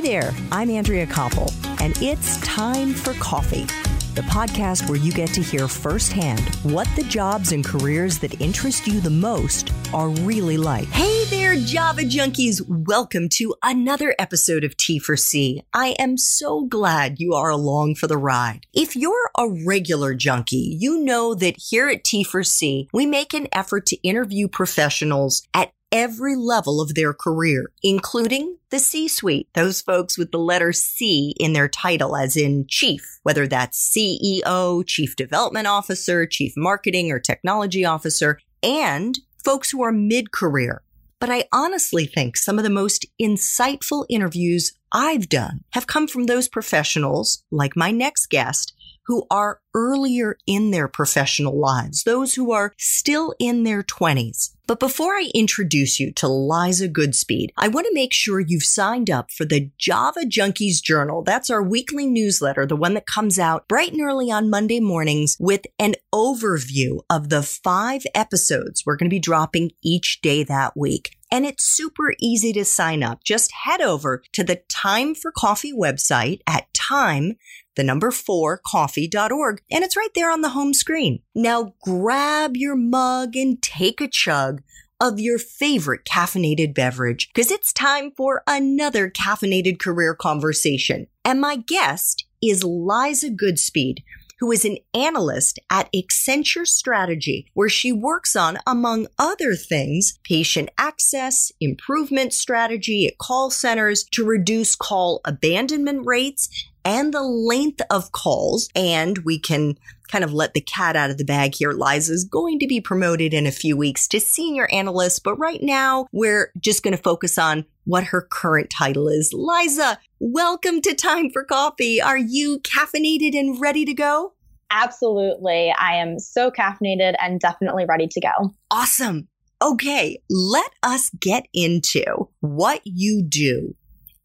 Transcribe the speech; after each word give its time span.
Hi 0.00 0.06
there, 0.06 0.34
I'm 0.50 0.70
Andrea 0.70 1.06
Koppel, 1.06 1.52
and 1.82 1.94
it's 2.00 2.40
time 2.40 2.94
for 2.94 3.12
coffee 3.20 3.66
the 4.14 4.22
podcast 4.22 4.88
where 4.88 4.98
you 4.98 5.12
get 5.12 5.28
to 5.34 5.40
hear 5.40 5.68
firsthand 5.68 6.40
what 6.64 6.88
the 6.96 7.04
jobs 7.04 7.52
and 7.52 7.64
careers 7.64 8.18
that 8.18 8.40
interest 8.40 8.86
you 8.86 9.00
the 9.00 9.08
most 9.08 9.72
are 9.94 10.08
really 10.08 10.56
like. 10.56 10.88
Hey 10.88 11.24
there, 11.26 11.54
Java 11.54 12.02
junkies. 12.02 12.60
Welcome 12.66 13.28
to 13.34 13.54
another 13.62 14.16
episode 14.18 14.64
of 14.64 14.76
T 14.76 14.98
for 14.98 15.16
C. 15.16 15.62
I 15.72 15.94
am 15.98 16.18
so 16.18 16.62
glad 16.62 17.20
you 17.20 17.34
are 17.34 17.50
along 17.50 17.94
for 17.94 18.08
the 18.08 18.18
ride. 18.18 18.66
If 18.74 18.96
you're 18.96 19.30
a 19.38 19.48
regular 19.48 20.14
junkie, 20.14 20.76
you 20.80 20.98
know 21.04 21.34
that 21.36 21.54
here 21.70 21.88
at 21.88 22.02
T 22.02 22.24
for 22.24 22.42
C, 22.42 22.88
we 22.92 23.06
make 23.06 23.32
an 23.32 23.46
effort 23.52 23.86
to 23.86 23.96
interview 24.02 24.48
professionals 24.48 25.46
at 25.54 25.72
every 25.92 26.36
level 26.36 26.80
of 26.80 26.94
their 26.94 27.12
career, 27.12 27.70
including 27.82 28.56
the 28.70 28.78
C 28.78 29.08
suite, 29.08 29.48
those 29.54 29.80
folks 29.80 30.16
with 30.16 30.30
the 30.30 30.38
letter 30.38 30.72
C 30.72 31.34
in 31.38 31.52
their 31.52 31.68
title, 31.68 32.16
as 32.16 32.36
in 32.36 32.66
chief, 32.68 33.18
whether 33.22 33.46
that's 33.46 33.94
CEO, 33.94 34.86
chief 34.86 35.16
development 35.16 35.66
officer, 35.66 36.26
chief 36.26 36.52
marketing 36.56 37.10
or 37.10 37.18
technology 37.18 37.84
officer, 37.84 38.38
and 38.62 39.18
folks 39.44 39.70
who 39.70 39.82
are 39.82 39.92
mid 39.92 40.32
career. 40.32 40.82
But 41.18 41.30
I 41.30 41.44
honestly 41.52 42.06
think 42.06 42.36
some 42.36 42.58
of 42.58 42.64
the 42.64 42.70
most 42.70 43.04
insightful 43.20 44.06
interviews 44.08 44.72
I've 44.92 45.28
done 45.28 45.64
have 45.72 45.86
come 45.86 46.08
from 46.08 46.24
those 46.24 46.48
professionals, 46.48 47.44
like 47.50 47.76
my 47.76 47.90
next 47.90 48.30
guest, 48.30 48.72
who 49.06 49.26
are 49.30 49.60
earlier 49.74 50.36
in 50.46 50.70
their 50.70 50.88
professional 50.88 51.58
lives, 51.58 52.04
those 52.04 52.34
who 52.34 52.52
are 52.52 52.72
still 52.78 53.34
in 53.38 53.64
their 53.64 53.82
20s. 53.82 54.50
But 54.66 54.78
before 54.78 55.14
I 55.14 55.30
introduce 55.34 55.98
you 55.98 56.12
to 56.12 56.28
Liza 56.28 56.88
Goodspeed, 56.88 57.48
I 57.56 57.66
want 57.66 57.88
to 57.88 57.94
make 57.94 58.12
sure 58.14 58.38
you've 58.38 58.62
signed 58.62 59.10
up 59.10 59.32
for 59.32 59.44
the 59.44 59.68
Java 59.78 60.20
Junkies 60.20 60.80
Journal. 60.80 61.22
That's 61.22 61.50
our 61.50 61.60
weekly 61.60 62.06
newsletter, 62.06 62.66
the 62.66 62.76
one 62.76 62.94
that 62.94 63.06
comes 63.06 63.36
out 63.36 63.66
bright 63.66 63.92
and 63.92 64.00
early 64.00 64.30
on 64.30 64.48
Monday 64.48 64.78
mornings 64.78 65.36
with 65.40 65.62
an 65.80 65.96
overview 66.14 67.00
of 67.10 67.30
the 67.30 67.42
five 67.42 68.04
episodes 68.14 68.84
we're 68.86 68.96
going 68.96 69.10
to 69.10 69.14
be 69.14 69.18
dropping 69.18 69.72
each 69.82 70.20
day 70.22 70.44
that 70.44 70.76
week. 70.76 71.16
And 71.32 71.44
it's 71.44 71.64
super 71.64 72.14
easy 72.20 72.52
to 72.52 72.64
sign 72.64 73.02
up. 73.02 73.24
Just 73.24 73.52
head 73.52 73.80
over 73.80 74.22
to 74.32 74.44
the 74.44 74.62
Time 74.68 75.14
for 75.14 75.32
Coffee 75.32 75.72
website 75.72 76.40
at 76.46 76.72
time 76.74 77.36
the 77.76 77.84
number 77.84 78.10
four 78.10 78.60
coffee.org, 78.66 79.62
and 79.70 79.84
it's 79.84 79.96
right 79.96 80.10
there 80.14 80.30
on 80.30 80.40
the 80.40 80.50
home 80.50 80.74
screen. 80.74 81.20
Now 81.34 81.74
grab 81.82 82.56
your 82.56 82.76
mug 82.76 83.36
and 83.36 83.60
take 83.62 84.00
a 84.00 84.08
chug 84.08 84.62
of 85.00 85.18
your 85.18 85.38
favorite 85.38 86.04
caffeinated 86.04 86.74
beverage 86.74 87.28
because 87.32 87.50
it's 87.50 87.72
time 87.72 88.12
for 88.16 88.42
another 88.46 89.10
caffeinated 89.10 89.78
career 89.78 90.14
conversation. 90.14 91.06
And 91.24 91.40
my 91.40 91.56
guest 91.56 92.26
is 92.42 92.64
Liza 92.64 93.30
Goodspeed, 93.30 93.98
who 94.40 94.50
is 94.50 94.64
an 94.64 94.78
analyst 94.94 95.58
at 95.70 95.90
Accenture 95.94 96.66
Strategy, 96.66 97.46
where 97.54 97.68
she 97.68 97.92
works 97.92 98.34
on, 98.34 98.58
among 98.66 99.06
other 99.18 99.54
things, 99.54 100.18
patient 100.24 100.70
access, 100.78 101.52
improvement 101.60 102.32
strategy 102.32 103.06
at 103.06 103.18
call 103.18 103.50
centers 103.50 104.04
to 104.12 104.24
reduce 104.24 104.74
call 104.74 105.20
abandonment 105.26 106.06
rates 106.06 106.48
and 106.84 107.12
the 107.12 107.22
length 107.22 107.80
of 107.90 108.12
calls. 108.12 108.68
And 108.74 109.18
we 109.18 109.38
can 109.38 109.76
kind 110.08 110.24
of 110.24 110.32
let 110.32 110.54
the 110.54 110.60
cat 110.60 110.96
out 110.96 111.10
of 111.10 111.18
the 111.18 111.24
bag 111.24 111.54
here. 111.54 111.72
Liza 111.72 112.12
is 112.12 112.24
going 112.24 112.58
to 112.58 112.66
be 112.66 112.80
promoted 112.80 113.32
in 113.32 113.46
a 113.46 113.52
few 113.52 113.76
weeks 113.76 114.08
to 114.08 114.20
senior 114.20 114.68
analyst, 114.72 115.22
but 115.22 115.36
right 115.36 115.62
now 115.62 116.06
we're 116.12 116.52
just 116.58 116.82
going 116.82 116.96
to 116.96 117.02
focus 117.02 117.38
on 117.38 117.64
what 117.84 118.04
her 118.04 118.22
current 118.22 118.70
title 118.70 119.08
is. 119.08 119.32
Liza, 119.32 119.98
welcome 120.18 120.80
to 120.80 120.94
Time 120.94 121.30
for 121.30 121.44
Coffee. 121.44 122.00
Are 122.00 122.18
you 122.18 122.60
caffeinated 122.60 123.38
and 123.38 123.60
ready 123.60 123.84
to 123.84 123.94
go? 123.94 124.34
Absolutely. 124.70 125.74
I 125.76 125.94
am 125.94 126.18
so 126.18 126.50
caffeinated 126.50 127.14
and 127.20 127.40
definitely 127.40 127.86
ready 127.88 128.06
to 128.08 128.20
go. 128.20 128.54
Awesome. 128.70 129.28
Okay, 129.62 130.22
let 130.30 130.70
us 130.82 131.10
get 131.20 131.46
into 131.52 132.30
what 132.40 132.80
you 132.84 133.22
do 133.22 133.74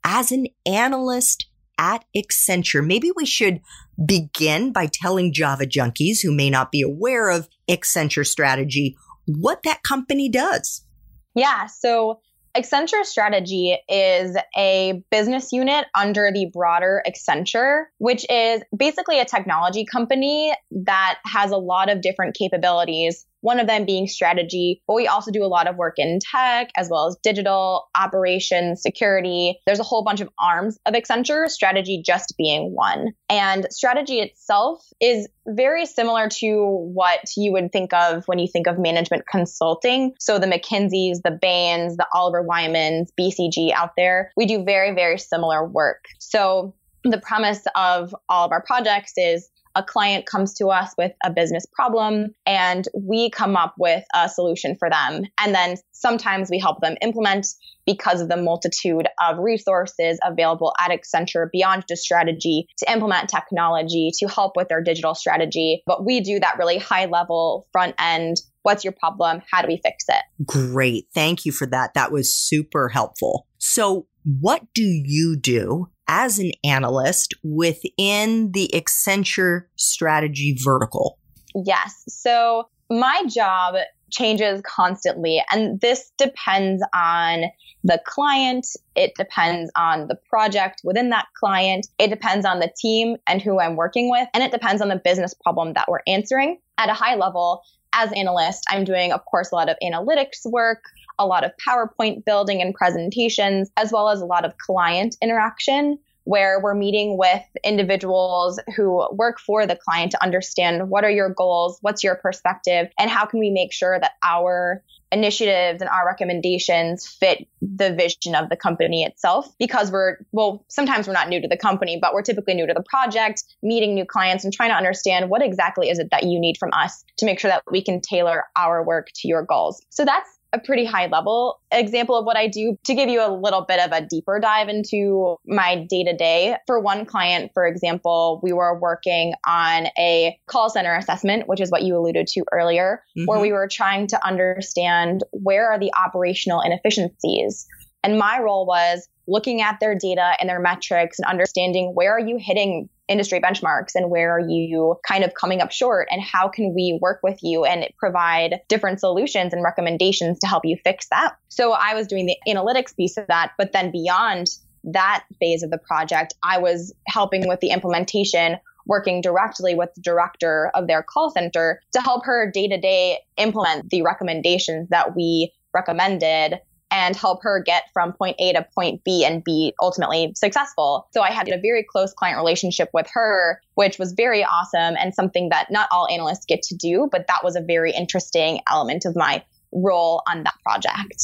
as 0.04 0.32
an 0.32 0.48
analyst 0.66 1.48
at 1.78 2.06
Accenture. 2.16 2.86
Maybe 2.86 3.12
we 3.16 3.26
should 3.26 3.62
begin 4.04 4.72
by 4.72 4.88
telling 4.92 5.34
Java 5.34 5.66
junkies 5.66 6.20
who 6.24 6.34
may 6.34 6.50
not 6.50 6.72
be 6.72 6.82
aware 6.82 7.30
of 7.30 7.48
Accenture 7.70 8.26
strategy 8.26 8.96
what 9.26 9.64
that 9.64 9.82
company 9.84 10.30
does. 10.30 10.86
Yeah. 11.34 11.66
So 11.66 12.20
Accenture 12.56 13.04
Strategy 13.04 13.78
is 13.90 14.38
a 14.56 15.04
business 15.12 15.52
unit 15.52 15.88
under 15.94 16.32
the 16.34 16.50
broader 16.54 17.04
Accenture, 17.06 17.86
which 17.98 18.26
is 18.30 18.62
basically 18.76 19.20
a 19.20 19.26
technology 19.26 19.84
company 19.84 20.54
that 20.72 21.18
has 21.26 21.52
a 21.52 21.58
lot 21.58 21.90
of 21.90 22.02
different 22.02 22.36
capabilities 22.36 23.26
one 23.46 23.60
of 23.60 23.68
them 23.68 23.86
being 23.86 24.08
strategy. 24.08 24.82
But 24.88 24.96
we 24.96 25.08
also 25.08 25.32
do 25.32 25.46
a 25.46 25.48
lot 25.48 25.68
of 25.68 25.76
work 25.76 25.96
in 25.98 26.20
tech 26.20 26.72
as 26.76 26.90
well 26.90 27.08
as 27.08 27.16
digital 27.22 27.88
operations, 27.96 28.82
security. 28.82 29.60
There's 29.68 29.80
a 29.80 29.84
whole 29.84 30.04
bunch 30.04 30.20
of 30.20 30.30
arms 30.40 30.80
of 30.88 30.96
Accenture, 30.96 31.48
strategy 31.48 32.02
just 32.04 32.34
being 32.38 32.74
one. 32.74 33.14
And 33.30 33.68
strategy 33.70 34.20
itself 34.20 34.84
is 35.00 35.28
very 35.48 35.86
similar 35.86 36.28
to 36.28 36.66
what 36.94 37.20
you 37.38 37.52
would 37.52 37.72
think 37.72 37.94
of 37.94 38.24
when 38.26 38.40
you 38.40 38.48
think 38.52 38.66
of 38.66 38.80
management 38.80 39.28
consulting. 39.30 40.14
So 40.20 40.40
the 40.40 40.48
McKinseys, 40.48 41.22
the 41.24 41.38
Bains, 41.40 41.98
the 41.98 42.08
Oliver 42.14 42.44
Wymans, 42.44 43.10
BCG 43.20 43.72
out 43.72 43.92
there, 43.96 44.32
we 44.36 44.48
do 44.48 44.64
very, 44.64 44.96
very 44.96 45.20
similar 45.20 45.64
work. 45.64 46.06
So 46.20 46.74
the 47.04 47.20
premise 47.20 47.62
of 47.76 48.16
all 48.28 48.46
of 48.46 48.52
our 48.52 48.64
projects 48.64 49.14
is 49.18 49.48
a 49.76 49.84
client 49.84 50.26
comes 50.26 50.54
to 50.56 50.68
us 50.68 50.94
with 50.98 51.12
a 51.24 51.32
business 51.32 51.66
problem 51.74 52.34
and 52.46 52.88
we 52.98 53.30
come 53.30 53.56
up 53.56 53.76
with 53.78 54.04
a 54.14 54.30
solution 54.30 54.76
for 54.78 54.90
them. 54.90 55.24
And 55.40 55.54
then 55.54 55.78
sometimes 55.92 56.50
we 56.50 56.60
help 56.60 56.82
them 56.82 56.96
implement 57.02 57.48
because 57.86 58.22
of 58.22 58.30
the 58.30 58.38
multitude 58.38 59.08
of 59.22 59.38
resources 59.38 60.20
available 60.24 60.74
at 60.80 60.92
Accenture 60.92 61.48
beyond 61.52 61.84
just 61.88 62.02
strategy 62.04 62.68
to 62.80 62.92
implement 62.92 63.30
technology 63.30 64.12
to 64.20 64.28
help 64.28 64.54
with 64.56 64.70
their 64.70 64.82
digital 64.82 65.14
strategy. 65.14 65.84
But 65.86 66.06
we 66.06 66.22
do 66.22 66.40
that 66.40 66.58
really 66.58 66.78
high 66.78 67.06
level 67.06 67.68
front 67.72 67.96
end. 68.00 68.38
What's 68.64 68.84
your 68.84 68.94
problem? 68.94 69.42
How 69.52 69.62
do 69.62 69.68
we 69.68 69.80
fix 69.84 70.06
it? 70.10 70.24
Great. 70.46 71.08
Thank 71.14 71.46
you 71.46 71.52
for 71.52 71.68
that. 71.68 71.94
That 71.94 72.12
was 72.12 72.36
super 72.36 72.90
helpful. 72.90 73.48
So 73.60 74.08
what 74.24 74.64
do 74.74 74.84
you 74.84 75.38
do 75.40 75.90
as 76.08 76.40
an 76.40 76.52
analyst 76.64 77.34
within 77.44 78.52
the 78.52 78.70
Accenture 78.74 79.64
strategy 79.76 80.58
vertical? 80.64 81.18
Yes. 81.56 82.04
So 82.08 82.68
my 82.90 83.24
job 83.28 83.76
changes 84.12 84.62
constantly, 84.66 85.44
and 85.52 85.82
this 85.82 86.12
depends 86.18 86.84
on 86.94 87.46
the 87.84 88.02
client. 88.06 88.68
It 88.96 89.14
depends 89.16 89.72
on 89.76 90.08
the 90.08 90.16
project 90.16 90.82
within 90.84 91.12
that 91.12 91.28
client. 91.40 91.88
It 92.00 92.10
depends 92.10 92.46
on 92.46 92.60
the 92.60 92.72
team 92.76 93.18
and 93.28 93.42
who 93.42 93.60
I'm 93.60 93.76
working 93.76 94.10
with. 94.10 94.28
And 94.34 94.44
it 94.44 94.52
depends 94.52 94.82
on 94.82 94.90
the 94.90 94.96
business 94.96 95.36
problem 95.36 95.74
that 95.74 95.88
we're 95.88 96.00
answering. 96.08 96.60
At 96.80 96.90
a 96.90 96.94
high 96.94 97.16
level, 97.16 97.62
as 97.94 98.12
analyst, 98.14 98.66
I'm 98.70 98.84
doing, 98.84 99.12
of 99.12 99.24
course, 99.26 99.52
a 99.52 99.56
lot 99.56 99.70
of 99.70 99.78
analytics 99.84 100.46
work, 100.46 100.84
a 101.20 101.26
lot 101.26 101.44
of 101.44 101.52
PowerPoint 101.58 102.26
building 102.26 102.62
and 102.62 102.74
presentations, 102.74 103.70
as 103.78 103.92
well 103.92 104.10
as 104.10 104.22
a 104.22 104.26
lot 104.26 104.46
of 104.46 104.58
client 104.58 105.16
interaction 105.22 105.98
where 106.26 106.60
we're 106.60 106.74
meeting 106.74 107.18
with 107.18 107.44
individuals 107.64 108.60
who 108.76 109.08
work 109.12 109.40
for 109.40 109.66
the 109.66 109.76
client 109.76 110.12
to 110.12 110.24
understand 110.24 110.90
what 110.90 111.04
are 111.04 111.10
your 111.10 111.30
goals, 111.30 111.78
what's 111.82 112.04
your 112.04 112.16
perspective, 112.16 112.90
and 113.00 113.10
how 113.10 113.26
can 113.26 113.40
we 113.40 113.52
make 113.52 113.72
sure 113.72 114.00
that 114.00 114.14
our 114.24 114.84
initiatives 115.12 115.82
and 115.82 115.90
our 115.90 116.06
recommendations 116.06 117.08
fit 117.08 117.48
the 117.62 117.94
vision 117.94 118.36
of 118.36 118.50
the 118.50 118.56
company 118.56 119.04
itself. 119.04 119.48
Because 119.60 119.92
we're 119.92 120.18
well 120.32 120.66
sometimes 120.68 121.08
we're 121.08 121.14
not 121.14 121.30
new 121.30 121.42
to 121.42 121.48
the 121.48 121.58
company 121.58 121.98
but 122.02 122.14
we're 122.14 122.24
typically 122.24 122.56
new 122.56 122.68
to 122.68 122.74
the 122.74 122.84
project 122.84 123.44
meeting 123.62 123.94
new 123.94 124.06
clients 124.06 124.44
and 124.44 124.52
trying 124.52 124.72
to 124.72 124.76
understand 124.76 125.30
what 125.30 125.44
exactly 125.44 125.90
is 125.90 126.00
it 126.00 126.10
that 126.12 126.24
you 126.24 126.40
need 126.40 126.58
from 126.58 126.72
us 126.74 127.06
to 127.18 127.26
make 127.26 127.40
sure 127.40 127.50
that 127.50 127.64
we 127.72 127.84
can 127.84 128.02
tailor 128.02 128.44
our 128.56 128.84
work 128.84 129.10
to 129.14 129.28
your 129.28 129.44
goals. 129.44 129.82
So 129.90 130.04
that's 130.04 130.30
a 130.56 130.60
pretty 130.60 130.86
high 130.86 131.08
level 131.08 131.60
example 131.72 132.16
of 132.16 132.26
what 132.26 132.38
I 132.38 132.48
do 132.48 132.78
to 132.86 132.94
give 132.94 133.10
you 133.10 133.22
a 133.22 133.30
little 133.30 133.62
bit 133.62 133.80
of 133.80 133.92
a 133.92 134.06
deeper 134.06 134.40
dive 134.40 134.70
into 134.70 135.36
my 135.46 135.86
day 135.90 136.04
to 136.04 136.16
day. 136.16 136.56
For 136.66 136.80
one 136.80 137.06
client, 137.06 137.52
for 137.54 137.68
example, 137.68 138.40
we 138.42 138.54
were 138.54 138.80
working 138.80 139.34
on 139.46 139.88
a 139.98 140.40
call 140.48 140.70
center 140.70 140.96
assessment, 140.96 141.48
which 141.48 141.60
is 141.60 141.70
what 141.70 141.84
you 141.84 141.98
alluded 141.98 142.28
to 142.28 142.46
earlier, 142.52 143.04
mm-hmm. 143.18 143.26
where 143.26 143.40
we 143.40 143.52
were 143.52 143.68
trying 143.68 144.08
to 144.08 144.26
understand 144.26 145.24
where 145.32 145.70
are 145.70 145.80
the 145.80 145.92
operational 145.94 146.62
inefficiencies. 146.62 147.68
And 148.04 148.18
my 148.18 148.40
role 148.40 148.66
was 148.66 149.08
looking 149.28 149.62
at 149.62 149.80
their 149.80 149.96
data 149.96 150.34
and 150.40 150.48
their 150.48 150.60
metrics 150.60 151.20
and 151.20 151.28
understanding 151.28 151.92
where 151.94 152.14
are 152.14 152.20
you 152.20 152.38
hitting 152.40 152.90
industry 153.08 153.40
benchmarks 153.40 153.96
and 153.96 154.10
where 154.10 154.32
are 154.36 154.48
you 154.48 154.98
kind 155.08 155.24
of 155.24 155.34
coming 155.34 155.62
up 155.62 155.72
short 155.72 156.08
and 156.12 156.22
how 156.22 156.48
can 156.48 156.74
we 156.74 156.98
work 157.02 157.20
with 157.24 157.40
you 157.44 157.64
and 157.66 157.88
provide 157.98 158.62
different 158.68 159.00
solutions 159.00 159.54
and 159.54 159.64
recommendations 159.64 160.40
to 160.40 160.48
help 160.48 160.66
you 160.66 160.78
fix 160.84 161.08
that. 161.10 161.36
So 161.50 161.72
I 161.72 161.94
was 161.94 162.08
doing 162.08 162.26
the 162.26 162.38
analytics 162.48 162.96
piece 162.96 163.18
of 163.18 163.28
that, 163.28 163.52
but 163.58 163.72
then 163.74 163.92
beyond 163.92 164.48
that 164.86 165.26
phase 165.40 165.64
of 165.64 165.72
the 165.72 165.78
project, 165.78 166.34
I 166.44 166.60
was 166.60 166.94
helping 167.08 167.48
with 167.48 167.60
the 167.60 167.70
implementation 167.70 168.58
working 168.88 169.22
directly 169.22 169.76
with 169.76 169.94
the 169.96 170.02
director 170.02 170.72
of 170.76 170.88
their 170.88 171.04
call 171.04 171.32
center 171.32 171.82
to 171.92 172.02
help 172.02 172.26
her 172.26 172.50
day 172.52 172.68
to 172.68 172.80
day 172.80 173.20
implement 173.38 173.90
the 173.90 174.04
recommendations 174.04 174.90
that 174.90 175.16
we 175.16 175.52
recommended 175.74 176.60
and 176.96 177.14
help 177.14 177.44
her 177.44 177.62
get 177.62 177.84
from 177.92 178.14
point 178.14 178.38
A 178.40 178.54
to 178.54 178.66
point 178.74 179.04
B 179.04 179.26
and 179.26 179.44
be 179.44 179.74
ultimately 179.82 180.32
successful. 180.34 181.10
So 181.12 181.22
I 181.22 181.32
had 181.32 181.50
a 181.50 181.60
very 181.60 181.84
close 181.84 182.14
client 182.14 182.38
relationship 182.38 182.90
with 182.94 183.08
her, 183.14 183.60
which 183.74 184.00
was 184.00 184.14
very 184.14 184.46
awesome 184.46 184.96
and 184.98 185.14
something 185.14 185.50
that 185.50 185.70
not 185.70 185.90
all 185.92 186.08
analysts 186.10 186.46
get 186.46 186.62
to 186.64 186.76
do, 186.76 187.10
but 187.12 187.28
that 187.28 187.44
was 187.44 187.58
a 187.58 187.62
very 187.62 187.92
interesting 187.92 188.62
element 188.72 189.04
of 189.04 189.14
my 189.14 189.44
role 189.74 190.24
on 190.26 190.44
that 190.44 190.54
project. 190.64 191.22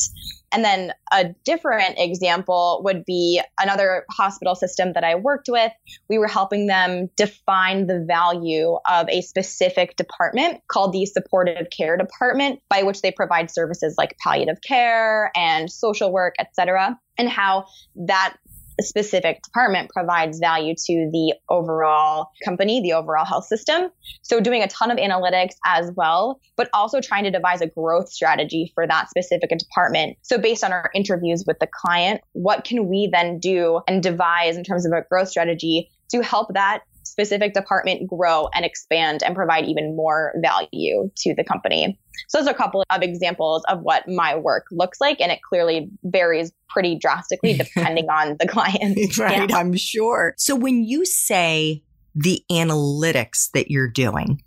And 0.52 0.64
then 0.66 0.94
a 1.12 1.26
different 1.46 1.96
example 1.98 2.82
would 2.84 3.06
be 3.06 3.42
another 3.60 4.06
hospital 4.12 4.56
system 4.56 4.94
that 4.94 5.04
I 5.04 5.16
worked 5.16 5.48
with. 5.50 5.72
We 6.10 6.18
were 6.18 6.28
helping 6.28 6.68
them 6.68 7.10
define 7.16 7.88
the 7.88 8.04
value 8.06 8.78
of 8.90 9.08
a 9.10 9.22
specific 9.22 9.96
department 9.96 10.62
called 10.68 10.94
the 10.94 11.06
supportive 11.06 11.68
care 11.76 11.98
department, 11.98 12.60
by 12.70 12.84
which 12.84 13.02
they 13.02 13.12
provide 13.12 13.50
services 13.50 13.96
like 13.98 14.18
palliative 14.18 14.62
care 14.62 15.32
and 15.36 15.72
social 15.72 16.12
work, 16.12 16.36
et 16.40 16.54
cetera, 16.54 17.00
and 17.18 17.30
how 17.30 17.66
that 17.96 18.36
specific 18.80 19.42
department 19.44 19.90
provides 19.90 20.40
value 20.40 20.74
to 20.76 21.10
the 21.12 21.34
overall 21.50 22.30
company, 22.44 22.82
the 22.82 22.94
overall 22.94 23.26
health 23.26 23.46
system. 23.46 23.90
So 24.22 24.40
doing 24.40 24.64
a 24.64 24.68
ton 24.68 24.92
of 24.92 24.98
analytics 24.98 25.54
as 25.66 25.92
well, 25.96 26.40
but 26.56 26.70
also 26.74 27.02
trying 27.02 27.24
to 27.26 27.32
devise 27.32 27.62
a 27.62 27.68
growth 27.68 28.10
strategy 28.10 28.72
for 28.74 28.88
that 28.88 29.10
specific 29.10 29.50
department. 29.50 30.18
So 30.22 30.38
based 30.38 30.64
on 30.64 30.72
our 30.72 30.90
interviews 30.94 31.44
with 31.46 31.60
the 31.60 31.68
client, 31.68 32.22
what 32.34 32.64
can 32.64 32.88
we 32.88 33.10
then 33.12 33.40
do 33.40 33.82
and 33.88 34.02
devise 34.02 34.58
in 34.58 34.64
terms 34.64 34.86
of 34.86 34.92
a 34.92 35.04
growth 35.10 35.30
strategy 35.30 35.90
to 36.12 36.22
help 36.22 36.54
that 36.54 36.84
specific 37.12 37.54
department 37.54 38.08
grow 38.08 38.48
and 38.54 38.64
expand 38.64 39.22
and 39.22 39.36
provide 39.36 39.66
even 39.66 39.96
more 39.96 40.34
value 40.38 41.12
to 41.18 41.36
the 41.36 41.44
company. 41.44 42.00
So 42.30 42.38
those 42.38 42.48
are 42.48 42.52
a 42.52 42.58
couple 42.58 42.84
of 42.90 43.02
examples 43.02 43.64
of 43.68 43.82
what 43.82 44.08
my 44.08 44.36
work 44.36 44.66
looks 44.72 45.02
like, 45.02 45.20
and 45.20 45.32
it 45.32 45.42
clearly 45.42 45.90
varies 46.04 46.54
pretty 46.70 46.98
drastically 46.98 47.54
depending 47.58 48.10
on 48.10 48.38
the 48.40 48.48
client. 48.48 48.98
right, 49.18 49.50
yeah. 49.50 49.58
I'm 49.58 49.76
sure. 49.76 50.34
So 50.38 50.56
when 50.56 50.86
you 50.86 51.06
say 51.06 51.84
the 52.16 52.44
analytics 52.50 53.52
that 53.54 53.70
you're 53.70 53.90
doing, 53.90 54.42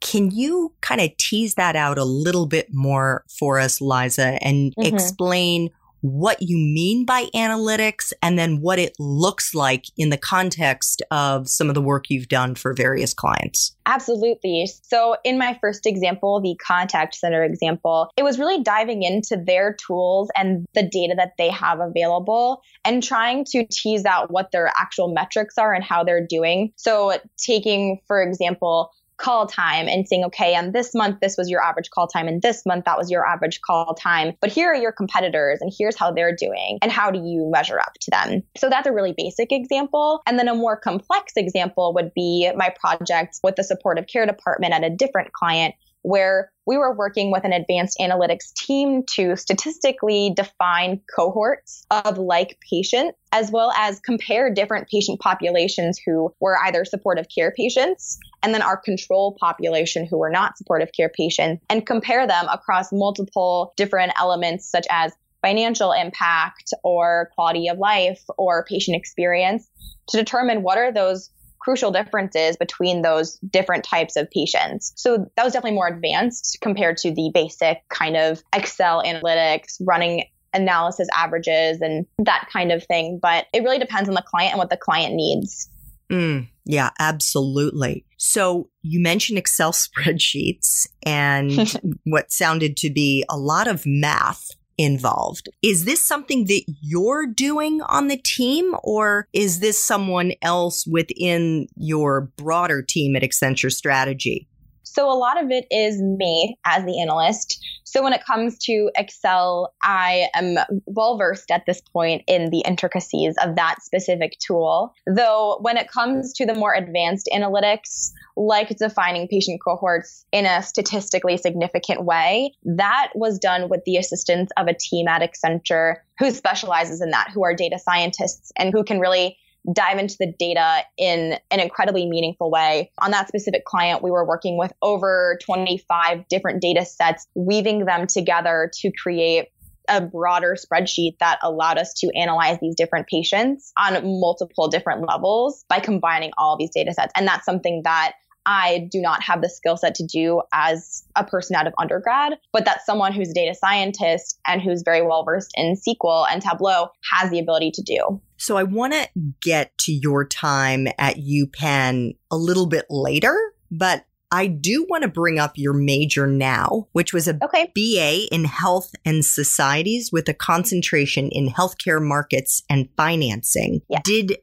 can 0.00 0.30
you 0.30 0.72
kind 0.82 1.00
of 1.00 1.16
tease 1.16 1.54
that 1.54 1.74
out 1.74 1.98
a 1.98 2.04
little 2.04 2.46
bit 2.46 2.68
more 2.72 3.24
for 3.38 3.58
us, 3.58 3.80
Liza, 3.80 4.38
and 4.40 4.72
mm-hmm. 4.76 4.94
explain 4.94 5.70
what 6.04 6.36
you 6.42 6.58
mean 6.58 7.06
by 7.06 7.24
analytics 7.34 8.12
and 8.20 8.38
then 8.38 8.60
what 8.60 8.78
it 8.78 8.94
looks 8.98 9.54
like 9.54 9.86
in 9.96 10.10
the 10.10 10.18
context 10.18 11.00
of 11.10 11.48
some 11.48 11.70
of 11.70 11.74
the 11.74 11.80
work 11.80 12.10
you've 12.10 12.28
done 12.28 12.54
for 12.54 12.74
various 12.74 13.14
clients. 13.14 13.74
Absolutely. 13.86 14.68
So, 14.82 15.16
in 15.24 15.38
my 15.38 15.56
first 15.62 15.86
example, 15.86 16.42
the 16.42 16.56
contact 16.62 17.14
center 17.14 17.42
example, 17.42 18.10
it 18.18 18.22
was 18.22 18.38
really 18.38 18.62
diving 18.62 19.02
into 19.02 19.42
their 19.42 19.72
tools 19.72 20.28
and 20.36 20.66
the 20.74 20.82
data 20.82 21.14
that 21.16 21.32
they 21.38 21.48
have 21.48 21.80
available 21.80 22.60
and 22.84 23.02
trying 23.02 23.46
to 23.46 23.66
tease 23.72 24.04
out 24.04 24.30
what 24.30 24.52
their 24.52 24.70
actual 24.78 25.10
metrics 25.10 25.56
are 25.56 25.72
and 25.72 25.82
how 25.82 26.04
they're 26.04 26.26
doing. 26.26 26.74
So, 26.76 27.18
taking, 27.38 28.00
for 28.06 28.22
example, 28.22 28.90
call 29.16 29.46
time 29.46 29.88
and 29.88 30.06
saying, 30.08 30.24
okay, 30.24 30.54
and 30.54 30.72
this 30.72 30.94
month, 30.94 31.20
this 31.20 31.36
was 31.36 31.48
your 31.48 31.62
average 31.62 31.90
call 31.90 32.06
time, 32.06 32.28
and 32.28 32.42
this 32.42 32.66
month, 32.66 32.84
that 32.84 32.98
was 32.98 33.10
your 33.10 33.26
average 33.26 33.60
call 33.60 33.94
time. 33.94 34.34
But 34.40 34.50
here 34.50 34.70
are 34.70 34.76
your 34.76 34.92
competitors, 34.92 35.58
and 35.60 35.72
here's 35.76 35.96
how 35.96 36.12
they're 36.12 36.34
doing, 36.34 36.78
and 36.82 36.90
how 36.90 37.10
do 37.10 37.18
you 37.18 37.48
measure 37.52 37.78
up 37.78 37.94
to 38.00 38.10
them? 38.10 38.42
So 38.56 38.68
that's 38.68 38.86
a 38.86 38.92
really 38.92 39.14
basic 39.16 39.52
example. 39.52 40.20
And 40.26 40.38
then 40.38 40.48
a 40.48 40.54
more 40.54 40.76
complex 40.76 41.34
example 41.36 41.94
would 41.94 42.12
be 42.14 42.50
my 42.56 42.74
project 42.80 43.38
with 43.42 43.56
the 43.56 43.64
supportive 43.64 44.06
care 44.06 44.26
department 44.26 44.74
at 44.74 44.84
a 44.84 44.90
different 44.90 45.32
client 45.32 45.74
where 46.04 46.52
we 46.66 46.76
were 46.76 46.94
working 46.94 47.32
with 47.32 47.44
an 47.44 47.52
advanced 47.52 47.96
analytics 47.98 48.52
team 48.52 49.02
to 49.14 49.36
statistically 49.36 50.32
define 50.36 51.00
cohorts 51.16 51.86
of 51.90 52.18
like 52.18 52.58
patients, 52.70 53.18
as 53.32 53.50
well 53.50 53.72
as 53.72 54.00
compare 54.00 54.52
different 54.52 54.86
patient 54.88 55.18
populations 55.18 55.98
who 56.04 56.32
were 56.40 56.58
either 56.64 56.84
supportive 56.84 57.26
care 57.34 57.52
patients 57.52 58.18
and 58.42 58.52
then 58.52 58.60
our 58.60 58.76
control 58.76 59.34
population 59.40 60.06
who 60.06 60.18
were 60.18 60.30
not 60.30 60.58
supportive 60.58 60.90
care 60.94 61.08
patients 61.08 61.64
and 61.70 61.86
compare 61.86 62.26
them 62.26 62.46
across 62.52 62.92
multiple 62.92 63.72
different 63.76 64.12
elements 64.18 64.70
such 64.70 64.86
as 64.90 65.10
financial 65.40 65.92
impact 65.92 66.72
or 66.82 67.30
quality 67.34 67.68
of 67.68 67.78
life 67.78 68.22
or 68.36 68.64
patient 68.64 68.96
experience 68.96 69.68
to 70.08 70.18
determine 70.18 70.62
what 70.62 70.76
are 70.76 70.92
those 70.92 71.30
crucial 71.64 71.90
differences 71.90 72.56
between 72.56 73.02
those 73.02 73.38
different 73.50 73.84
types 73.84 74.16
of 74.16 74.30
patients. 74.30 74.92
So 74.96 75.30
that 75.36 75.44
was 75.44 75.54
definitely 75.54 75.76
more 75.76 75.88
advanced 75.88 76.58
compared 76.60 76.98
to 76.98 77.10
the 77.10 77.30
basic 77.32 77.78
kind 77.88 78.16
of 78.16 78.42
Excel 78.54 79.02
analytics, 79.02 79.80
running 79.80 80.24
analysis 80.52 81.08
averages 81.16 81.80
and 81.80 82.06
that 82.18 82.48
kind 82.52 82.70
of 82.70 82.84
thing. 82.84 83.18
But 83.20 83.46
it 83.52 83.62
really 83.62 83.78
depends 83.78 84.08
on 84.08 84.14
the 84.14 84.22
client 84.22 84.52
and 84.52 84.58
what 84.58 84.70
the 84.70 84.76
client 84.76 85.14
needs. 85.14 85.70
Mm, 86.12 86.48
yeah, 86.66 86.90
absolutely. 87.00 88.04
So 88.18 88.68
you 88.82 89.00
mentioned 89.00 89.38
Excel 89.38 89.72
spreadsheets 89.72 90.86
and 91.04 91.74
what 92.04 92.30
sounded 92.30 92.76
to 92.78 92.90
be 92.90 93.24
a 93.28 93.38
lot 93.38 93.68
of 93.68 93.84
math 93.86 94.50
involved. 94.78 95.48
Is 95.62 95.84
this 95.84 96.06
something 96.06 96.46
that 96.46 96.62
you're 96.80 97.26
doing 97.26 97.80
on 97.82 98.08
the 98.08 98.16
team 98.16 98.74
or 98.82 99.26
is 99.32 99.60
this 99.60 99.82
someone 99.82 100.32
else 100.42 100.86
within 100.86 101.68
your 101.76 102.32
broader 102.36 102.82
team 102.82 103.16
at 103.16 103.22
Accenture 103.22 103.72
Strategy? 103.72 104.48
So 104.84 105.10
a 105.10 105.16
lot 105.16 105.42
of 105.42 105.50
it 105.50 105.66
is 105.70 106.00
me 106.00 106.58
as 106.64 106.84
the 106.84 107.00
analyst. 107.00 107.58
So 107.84 108.02
when 108.02 108.12
it 108.12 108.24
comes 108.24 108.58
to 108.64 108.90
Excel, 108.96 109.74
I 109.82 110.28
am 110.34 110.56
well 110.86 111.18
versed 111.18 111.50
at 111.50 111.64
this 111.66 111.80
point 111.80 112.22
in 112.26 112.50
the 112.50 112.60
intricacies 112.60 113.34
of 113.42 113.56
that 113.56 113.82
specific 113.82 114.38
tool. 114.38 114.94
Though 115.06 115.58
when 115.60 115.76
it 115.76 115.90
comes 115.90 116.32
to 116.34 116.46
the 116.46 116.54
more 116.54 116.74
advanced 116.74 117.28
analytics, 117.32 118.12
like 118.36 118.76
defining 118.76 119.28
patient 119.28 119.60
cohorts 119.64 120.26
in 120.32 120.46
a 120.46 120.62
statistically 120.62 121.36
significant 121.36 122.04
way. 122.04 122.52
That 122.64 123.10
was 123.14 123.38
done 123.38 123.68
with 123.68 123.84
the 123.86 123.96
assistance 123.96 124.50
of 124.56 124.66
a 124.66 124.74
team 124.74 125.06
at 125.08 125.22
Accenture 125.22 125.96
who 126.18 126.30
specializes 126.30 127.00
in 127.00 127.10
that, 127.10 127.30
who 127.32 127.44
are 127.44 127.54
data 127.54 127.78
scientists 127.78 128.52
and 128.56 128.72
who 128.72 128.84
can 128.84 129.00
really 129.00 129.36
dive 129.72 129.98
into 129.98 130.16
the 130.18 130.32
data 130.38 130.82
in 130.98 131.38
an 131.50 131.60
incredibly 131.60 132.06
meaningful 132.06 132.50
way. 132.50 132.90
On 133.00 133.10
that 133.12 133.28
specific 133.28 133.64
client, 133.64 134.02
we 134.02 134.10
were 134.10 134.26
working 134.26 134.58
with 134.58 134.72
over 134.82 135.38
25 135.44 136.28
different 136.28 136.60
data 136.60 136.84
sets, 136.84 137.26
weaving 137.34 137.84
them 137.86 138.06
together 138.06 138.70
to 138.80 138.92
create 138.92 139.48
a 139.88 140.00
broader 140.00 140.56
spreadsheet 140.58 141.18
that 141.18 141.38
allowed 141.42 141.78
us 141.78 141.92
to 141.92 142.10
analyze 142.16 142.58
these 142.60 142.74
different 142.74 143.06
patients 143.06 143.72
on 143.78 143.94
multiple 144.20 144.68
different 144.68 145.06
levels 145.06 145.64
by 145.68 145.78
combining 145.78 146.30
all 146.38 146.56
these 146.56 146.70
data 146.70 146.92
sets. 146.94 147.12
And 147.16 147.26
that's 147.26 147.44
something 147.44 147.82
that 147.84 148.14
I 148.46 148.88
do 148.90 149.00
not 149.00 149.22
have 149.22 149.42
the 149.42 149.48
skill 149.48 149.76
set 149.76 149.94
to 149.96 150.06
do 150.06 150.42
as 150.52 151.04
a 151.16 151.24
person 151.24 151.56
out 151.56 151.66
of 151.66 151.74
undergrad, 151.78 152.38
but 152.52 152.64
that 152.64 152.84
someone 152.84 153.12
who's 153.12 153.30
a 153.30 153.34
data 153.34 153.54
scientist 153.54 154.38
and 154.46 154.60
who's 154.60 154.82
very 154.84 155.02
well 155.02 155.24
versed 155.24 155.52
in 155.56 155.74
SQL 155.74 156.26
and 156.30 156.42
Tableau 156.42 156.88
has 157.12 157.30
the 157.30 157.38
ability 157.38 157.70
to 157.72 157.82
do. 157.82 158.20
So 158.36 158.56
I 158.56 158.64
want 158.64 158.92
to 158.92 159.08
get 159.42 159.76
to 159.78 159.92
your 159.92 160.26
time 160.26 160.88
at 160.98 161.16
UPenn 161.16 162.16
a 162.30 162.36
little 162.36 162.66
bit 162.66 162.86
later, 162.90 163.34
but 163.70 164.04
I 164.34 164.48
do 164.48 164.84
want 164.90 165.02
to 165.02 165.08
bring 165.08 165.38
up 165.38 165.52
your 165.54 165.74
major 165.74 166.26
now, 166.26 166.88
which 166.90 167.12
was 167.12 167.28
a 167.28 167.38
okay. 167.42 167.70
BA 167.72 168.34
in 168.34 168.44
Health 168.46 168.90
and 169.04 169.24
Societies 169.24 170.10
with 170.10 170.28
a 170.28 170.34
concentration 170.34 171.28
in 171.30 171.50
healthcare 171.50 172.02
markets 172.02 172.64
and 172.68 172.88
financing. 172.96 173.82
Yes. 173.88 174.02
Did 174.04 174.38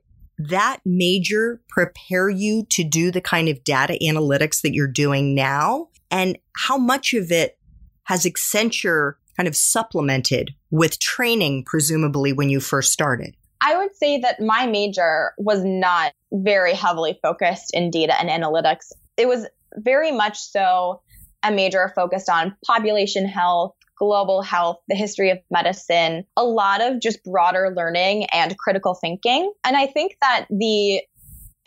that 0.50 0.80
major 0.86 1.62
prepare 1.70 2.30
you 2.30 2.66
to 2.72 2.84
do 2.84 3.12
the 3.12 3.22
kind 3.22 3.50
of 3.50 3.64
data 3.64 3.98
analytics 4.02 4.62
that 4.62 4.74
you're 4.74 4.88
doing 4.88 5.36
now? 5.36 5.90
And 6.10 6.38
how 6.56 6.78
much 6.78 7.14
of 7.14 7.32
it 7.32 7.58
has 8.04 8.26
Accenture 8.26 9.14
kind 9.38 9.48
of 9.48 9.56
supplemented 9.56 10.52
with 10.70 11.00
training, 11.00 11.64
presumably 11.66 12.34
when 12.34 12.50
you 12.50 12.60
first 12.60 12.92
started? 12.92 13.36
I 13.62 13.78
would 13.78 13.96
say 13.96 14.20
that 14.22 14.42
my 14.42 14.66
major 14.66 15.34
was 15.38 15.64
not 15.64 16.14
very 16.34 16.74
heavily 16.74 17.20
focused 17.22 17.72
in 17.74 17.92
data 17.92 18.20
and 18.20 18.30
analytics. 18.30 18.92
It 19.18 19.28
was 19.28 19.46
very 19.76 20.12
much 20.12 20.40
so 20.40 21.02
a 21.44 21.52
major 21.52 21.92
focused 21.96 22.30
on 22.30 22.56
population 22.66 23.26
health, 23.26 23.76
global 24.02 24.42
health, 24.42 24.78
the 24.88 24.96
history 24.96 25.30
of 25.30 25.38
medicine, 25.52 26.26
a 26.36 26.44
lot 26.44 26.82
of 26.82 27.00
just 27.00 27.24
broader 27.24 27.72
learning 27.78 28.26
and 28.34 28.58
critical 28.58 28.96
thinking. 28.96 29.54
And 29.64 29.78
I 29.78 29.86
think 29.86 30.18
that 30.22 30.48
the 30.50 31.04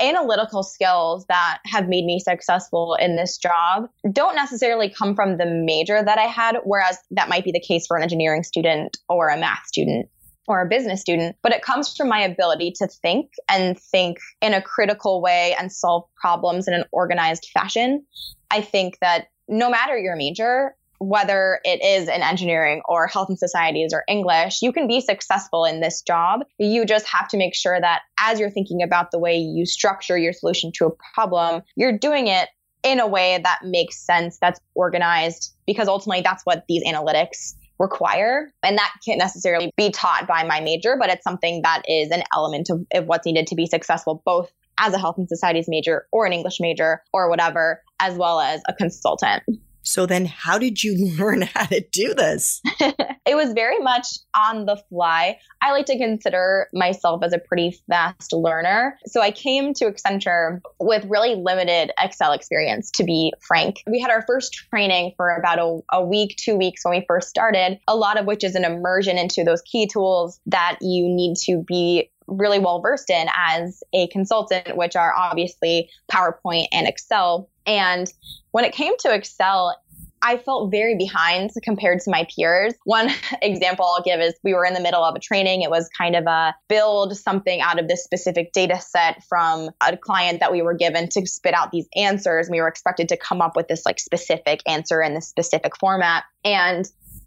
analytical 0.00 0.64
skills 0.64 1.24
that 1.28 1.60
have 1.64 1.86
made 1.86 2.04
me 2.04 2.18
successful 2.18 2.96
in 3.00 3.14
this 3.14 3.38
job 3.38 3.88
don't 4.10 4.34
necessarily 4.34 4.90
come 4.90 5.14
from 5.14 5.36
the 5.36 5.46
major 5.46 6.02
that 6.02 6.18
I 6.18 6.24
had, 6.24 6.56
whereas 6.64 6.98
that 7.12 7.28
might 7.28 7.44
be 7.44 7.52
the 7.52 7.60
case 7.60 7.86
for 7.86 7.96
an 7.96 8.02
engineering 8.02 8.42
student 8.42 8.96
or 9.08 9.28
a 9.28 9.38
math 9.38 9.66
student. 9.66 10.08
or 10.46 10.60
a 10.60 10.68
business 10.68 11.00
student, 11.00 11.36
but 11.42 11.52
it 11.52 11.62
comes 11.62 11.96
from 11.96 12.08
my 12.08 12.20
ability 12.20 12.70
to 12.76 12.86
think 12.86 13.30
and 13.48 13.78
think 13.78 14.18
in 14.42 14.52
a 14.52 14.60
critical 14.60 15.22
way 15.22 15.54
and 15.58 15.72
solve 15.72 16.04
problems 16.20 16.68
in 16.68 16.74
an 16.74 16.84
organized 16.92 17.48
fashion. 17.54 18.04
I 18.50 18.60
think 18.60 18.98
that 19.00 19.28
no 19.48 19.70
matter 19.70 19.96
your 19.96 20.16
major, 20.16 20.76
whether 20.98 21.60
it 21.64 21.82
is 21.84 22.08
in 22.08 22.22
engineering 22.22 22.82
or 22.88 23.06
health 23.06 23.28
and 23.28 23.38
societies 23.38 23.92
or 23.92 24.04
English, 24.08 24.62
you 24.62 24.72
can 24.72 24.86
be 24.86 25.00
successful 25.00 25.64
in 25.64 25.80
this 25.80 26.02
job. 26.02 26.40
You 26.58 26.84
just 26.84 27.06
have 27.06 27.28
to 27.28 27.36
make 27.36 27.54
sure 27.54 27.80
that 27.80 28.02
as 28.18 28.40
you're 28.40 28.50
thinking 28.50 28.82
about 28.82 29.10
the 29.10 29.18
way 29.18 29.36
you 29.36 29.66
structure 29.66 30.16
your 30.16 30.32
solution 30.32 30.72
to 30.76 30.86
a 30.86 30.90
problem, 31.14 31.62
you're 31.76 31.98
doing 31.98 32.28
it 32.28 32.48
in 32.82 33.00
a 33.00 33.06
way 33.06 33.40
that 33.42 33.60
makes 33.64 33.98
sense, 33.98 34.38
that's 34.40 34.60
organized, 34.74 35.54
because 35.66 35.88
ultimately 35.88 36.22
that's 36.22 36.44
what 36.44 36.64
these 36.68 36.84
analytics 36.84 37.54
require. 37.78 38.52
And 38.62 38.78
that 38.78 38.92
can't 39.04 39.18
necessarily 39.18 39.72
be 39.76 39.90
taught 39.90 40.26
by 40.28 40.44
my 40.44 40.60
major, 40.60 40.96
but 40.98 41.10
it's 41.10 41.24
something 41.24 41.62
that 41.62 41.82
is 41.88 42.10
an 42.10 42.22
element 42.32 42.70
of, 42.70 42.86
of 42.92 43.06
what's 43.06 43.26
needed 43.26 43.46
to 43.48 43.54
be 43.54 43.66
successful, 43.66 44.22
both 44.24 44.52
as 44.78 44.92
a 44.92 44.98
health 44.98 45.18
and 45.18 45.28
societies 45.28 45.66
major 45.68 46.06
or 46.12 46.26
an 46.26 46.32
English 46.32 46.60
major 46.60 47.02
or 47.12 47.28
whatever, 47.28 47.82
as 48.00 48.16
well 48.16 48.40
as 48.40 48.60
a 48.68 48.74
consultant. 48.74 49.42
So 49.84 50.06
then 50.06 50.26
how 50.26 50.58
did 50.58 50.82
you 50.82 51.14
learn 51.18 51.42
how 51.42 51.66
to 51.66 51.80
do 51.92 52.14
this? 52.14 52.60
it 52.80 53.36
was 53.36 53.52
very 53.52 53.78
much 53.78 54.06
on 54.36 54.66
the 54.66 54.76
fly. 54.88 55.38
I 55.60 55.72
like 55.72 55.86
to 55.86 55.98
consider 55.98 56.68
myself 56.72 57.22
as 57.22 57.32
a 57.32 57.38
pretty 57.38 57.78
fast 57.88 58.32
learner. 58.32 58.98
So 59.06 59.20
I 59.20 59.30
came 59.30 59.72
to 59.74 59.84
Accenture 59.90 60.60
with 60.80 61.04
really 61.06 61.34
limited 61.36 61.92
Excel 62.00 62.32
experience, 62.32 62.90
to 62.92 63.04
be 63.04 63.32
frank. 63.40 63.82
We 63.86 64.00
had 64.00 64.10
our 64.10 64.24
first 64.26 64.54
training 64.70 65.12
for 65.16 65.30
about 65.30 65.58
a, 65.58 65.80
a 65.92 66.04
week, 66.04 66.36
two 66.36 66.56
weeks 66.56 66.84
when 66.84 66.98
we 66.98 67.04
first 67.06 67.28
started, 67.28 67.78
a 67.86 67.96
lot 67.96 68.18
of 68.18 68.26
which 68.26 68.44
is 68.44 68.54
an 68.54 68.64
immersion 68.64 69.18
into 69.18 69.44
those 69.44 69.62
key 69.62 69.86
tools 69.86 70.40
that 70.46 70.78
you 70.80 71.08
need 71.08 71.36
to 71.44 71.62
be 71.66 72.10
really 72.26 72.58
well 72.58 72.80
versed 72.80 73.10
in 73.10 73.28
as 73.36 73.82
a 73.92 74.06
consultant, 74.08 74.76
which 74.76 74.96
are 74.96 75.12
obviously 75.14 75.90
PowerPoint 76.10 76.66
and 76.72 76.86
Excel. 76.86 77.50
And 77.66 78.12
when 78.50 78.64
it 78.64 78.72
came 78.72 78.92
to 79.00 79.14
Excel, 79.14 79.76
I 80.24 80.38
felt 80.38 80.70
very 80.70 80.96
behind 80.96 81.50
compared 81.62 82.00
to 82.00 82.10
my 82.10 82.26
peers. 82.34 82.72
One 82.84 83.10
example 83.42 83.84
I'll 83.84 84.02
give 84.02 84.20
is 84.20 84.34
we 84.42 84.54
were 84.54 84.64
in 84.64 84.72
the 84.72 84.80
middle 84.80 85.04
of 85.04 85.14
a 85.14 85.18
training. 85.18 85.60
It 85.60 85.70
was 85.70 85.88
kind 85.96 86.16
of 86.16 86.24
a 86.26 86.54
build 86.66 87.14
something 87.14 87.60
out 87.60 87.78
of 87.78 87.88
this 87.88 88.02
specific 88.02 88.52
data 88.52 88.80
set 88.80 89.22
from 89.24 89.68
a 89.86 89.96
client 89.98 90.40
that 90.40 90.50
we 90.50 90.62
were 90.62 90.72
given 90.72 91.10
to 91.10 91.26
spit 91.26 91.52
out 91.52 91.72
these 91.72 91.86
answers. 91.94 92.48
We 92.50 92.62
were 92.62 92.68
expected 92.68 93.10
to 93.10 93.18
come 93.18 93.42
up 93.42 93.54
with 93.54 93.68
this 93.68 93.84
like 93.84 94.00
specific 94.00 94.62
answer 94.66 95.02
in 95.02 95.12
this 95.14 95.28
specific 95.28 95.76
format. 95.76 96.24
And 96.42 96.86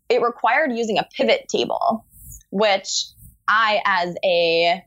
it 0.10 0.24
required 0.24 0.72
using 0.72 0.98
a 0.98 1.08
pivot 1.16 1.48
table, 1.50 2.04
which 2.50 3.06
I, 3.48 3.80
as 3.86 4.16
a 4.26 4.84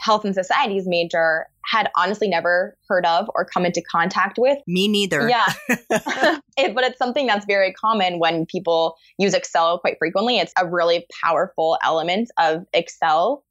health 0.00 0.24
and 0.24 0.34
societies 0.34 0.84
major 0.86 1.46
had 1.66 1.90
honestly 1.96 2.28
never 2.28 2.76
heard 2.88 3.04
of 3.06 3.30
or 3.34 3.44
come 3.44 3.66
into 3.66 3.82
contact 3.82 4.38
with. 4.38 4.58
Me 4.66 4.88
neither. 4.88 5.28
Yeah. 5.28 5.46
it, 6.56 6.74
but 6.74 6.84
it's 6.84 6.98
something 6.98 7.26
that's 7.26 7.44
very 7.46 7.72
common 7.72 8.18
when 8.18 8.46
people 8.46 8.96
use 9.18 9.34
Excel 9.34 9.78
quite 9.78 9.96
frequently. 9.98 10.38
It's 10.38 10.52
a 10.58 10.66
really 10.66 11.06
powerful 11.22 11.78
element 11.84 12.30
of 12.38 12.64
Excel. 12.72 13.44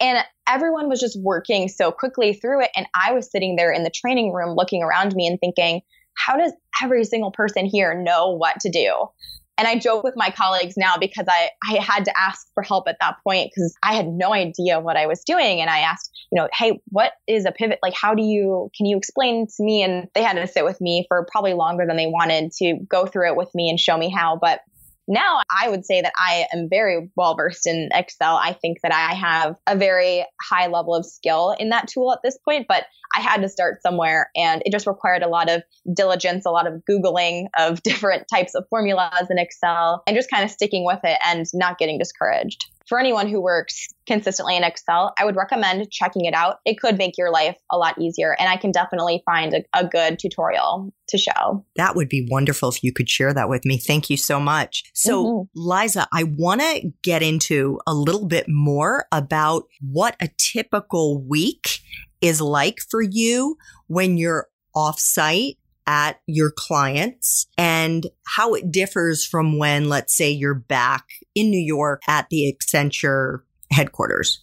And 0.00 0.18
everyone 0.46 0.88
was 0.88 1.00
just 1.00 1.18
working 1.20 1.68
so 1.68 1.90
quickly 1.90 2.34
through 2.34 2.62
it. 2.62 2.70
And 2.76 2.86
I 2.94 3.12
was 3.12 3.30
sitting 3.30 3.56
there 3.56 3.72
in 3.72 3.82
the 3.82 3.90
training 3.90 4.32
room 4.32 4.54
looking 4.56 4.82
around 4.82 5.14
me 5.14 5.26
and 5.26 5.38
thinking, 5.40 5.80
how 6.16 6.36
does 6.36 6.52
every 6.82 7.04
single 7.04 7.30
person 7.30 7.64
here 7.64 7.94
know 7.94 8.30
what 8.30 8.60
to 8.60 8.70
do? 8.70 9.08
And 9.56 9.68
I 9.68 9.78
joke 9.78 10.02
with 10.02 10.14
my 10.16 10.30
colleagues 10.30 10.74
now 10.76 10.96
because 10.98 11.26
I, 11.28 11.50
I 11.70 11.80
had 11.80 12.04
to 12.06 12.12
ask 12.18 12.46
for 12.54 12.62
help 12.62 12.88
at 12.88 12.96
that 13.00 13.16
point 13.22 13.50
because 13.54 13.74
I 13.82 13.94
had 13.94 14.08
no 14.08 14.32
idea 14.32 14.80
what 14.80 14.96
I 14.96 15.06
was 15.06 15.22
doing. 15.22 15.60
And 15.60 15.70
I 15.70 15.80
asked, 15.80 16.10
you 16.32 16.40
know, 16.40 16.48
hey, 16.52 16.80
what 16.88 17.12
is 17.28 17.44
a 17.44 17.52
pivot? 17.52 17.78
Like, 17.82 17.94
how 17.94 18.14
do 18.14 18.22
you, 18.22 18.70
can 18.76 18.86
you 18.86 18.96
explain 18.96 19.46
to 19.46 19.62
me? 19.62 19.82
And 19.82 20.08
they 20.14 20.22
had 20.22 20.34
to 20.34 20.46
sit 20.48 20.64
with 20.64 20.80
me 20.80 21.04
for 21.08 21.26
probably 21.30 21.54
longer 21.54 21.86
than 21.86 21.96
they 21.96 22.06
wanted 22.06 22.50
to 22.58 22.78
go 22.88 23.06
through 23.06 23.28
it 23.28 23.36
with 23.36 23.54
me 23.54 23.70
and 23.70 23.78
show 23.78 23.96
me 23.96 24.10
how. 24.10 24.36
But 24.40 24.60
now 25.06 25.40
I 25.50 25.68
would 25.68 25.84
say 25.84 26.00
that 26.00 26.12
I 26.18 26.46
am 26.52 26.68
very 26.68 27.10
well 27.16 27.34
versed 27.34 27.66
in 27.66 27.90
Excel. 27.92 28.36
I 28.36 28.52
think 28.52 28.78
that 28.82 28.92
I 28.92 29.14
have 29.14 29.56
a 29.66 29.76
very 29.76 30.24
high 30.40 30.68
level 30.68 30.94
of 30.94 31.04
skill 31.04 31.54
in 31.58 31.70
that 31.70 31.88
tool 31.88 32.12
at 32.12 32.20
this 32.22 32.38
point, 32.44 32.66
but 32.68 32.84
I 33.14 33.20
had 33.20 33.42
to 33.42 33.48
start 33.48 33.82
somewhere 33.82 34.30
and 34.36 34.62
it 34.64 34.72
just 34.72 34.86
required 34.86 35.22
a 35.22 35.28
lot 35.28 35.50
of 35.50 35.62
diligence, 35.92 36.46
a 36.46 36.50
lot 36.50 36.66
of 36.66 36.82
Googling 36.88 37.46
of 37.58 37.82
different 37.84 38.26
types 38.32 38.54
of 38.54 38.66
formulas 38.68 39.28
in 39.30 39.38
Excel 39.38 40.02
and 40.06 40.16
just 40.16 40.30
kind 40.30 40.44
of 40.44 40.50
sticking 40.50 40.84
with 40.84 41.00
it 41.04 41.18
and 41.26 41.46
not 41.54 41.78
getting 41.78 41.98
discouraged 41.98 42.66
for 42.86 42.98
anyone 42.98 43.28
who 43.28 43.40
works 43.40 43.88
consistently 44.06 44.56
in 44.56 44.64
Excel, 44.64 45.14
I 45.18 45.24
would 45.24 45.36
recommend 45.36 45.90
checking 45.90 46.24
it 46.24 46.34
out. 46.34 46.58
It 46.64 46.78
could 46.78 46.98
make 46.98 47.16
your 47.16 47.30
life 47.30 47.56
a 47.70 47.78
lot 47.78 47.98
easier. 47.98 48.36
And 48.38 48.48
I 48.48 48.56
can 48.56 48.70
definitely 48.70 49.22
find 49.24 49.54
a, 49.54 49.64
a, 49.78 49.86
good 49.86 50.18
tutorial 50.18 50.92
to 51.08 51.18
show. 51.18 51.64
That 51.76 51.94
would 51.94 52.08
be 52.08 52.26
wonderful 52.30 52.70
if 52.70 52.82
you 52.82 52.92
could 52.92 53.08
share 53.08 53.32
that 53.32 53.48
with 53.48 53.64
me. 53.64 53.78
Thank 53.78 54.10
you 54.10 54.16
so 54.16 54.40
much. 54.40 54.82
So, 54.94 55.24
mm-hmm. 55.24 55.42
Liza, 55.54 56.06
I 56.12 56.24
want 56.24 56.60
to 56.60 56.90
get 57.02 57.22
into 57.22 57.78
a 57.86 57.94
little 57.94 58.26
bit 58.26 58.46
more 58.48 59.06
about 59.12 59.64
what 59.80 60.16
a 60.20 60.28
typical 60.38 61.22
week 61.22 61.78
is 62.20 62.40
like 62.40 62.78
for 62.90 63.02
you 63.02 63.56
when 63.86 64.16
you're 64.16 64.48
off 64.74 64.98
site 64.98 65.58
at 65.86 66.20
your 66.26 66.50
clients 66.50 67.46
and 67.58 68.06
how 68.26 68.54
it 68.54 68.70
differs 68.70 69.24
from 69.24 69.58
when, 69.58 69.88
let's 69.88 70.16
say, 70.16 70.30
you're 70.30 70.54
back 70.54 71.04
in 71.34 71.50
New 71.50 71.60
York 71.60 72.02
at 72.08 72.28
the 72.30 72.52
Accenture 72.52 73.40
headquarters? 73.70 74.40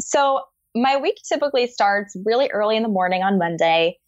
So, 0.00 0.40
my 0.74 0.96
week 0.96 1.16
typically 1.28 1.66
starts 1.66 2.16
really 2.24 2.50
early 2.50 2.76
in 2.76 2.82
the 2.82 2.88
morning 2.88 3.22
on 3.22 3.38
Monday. 3.38 3.98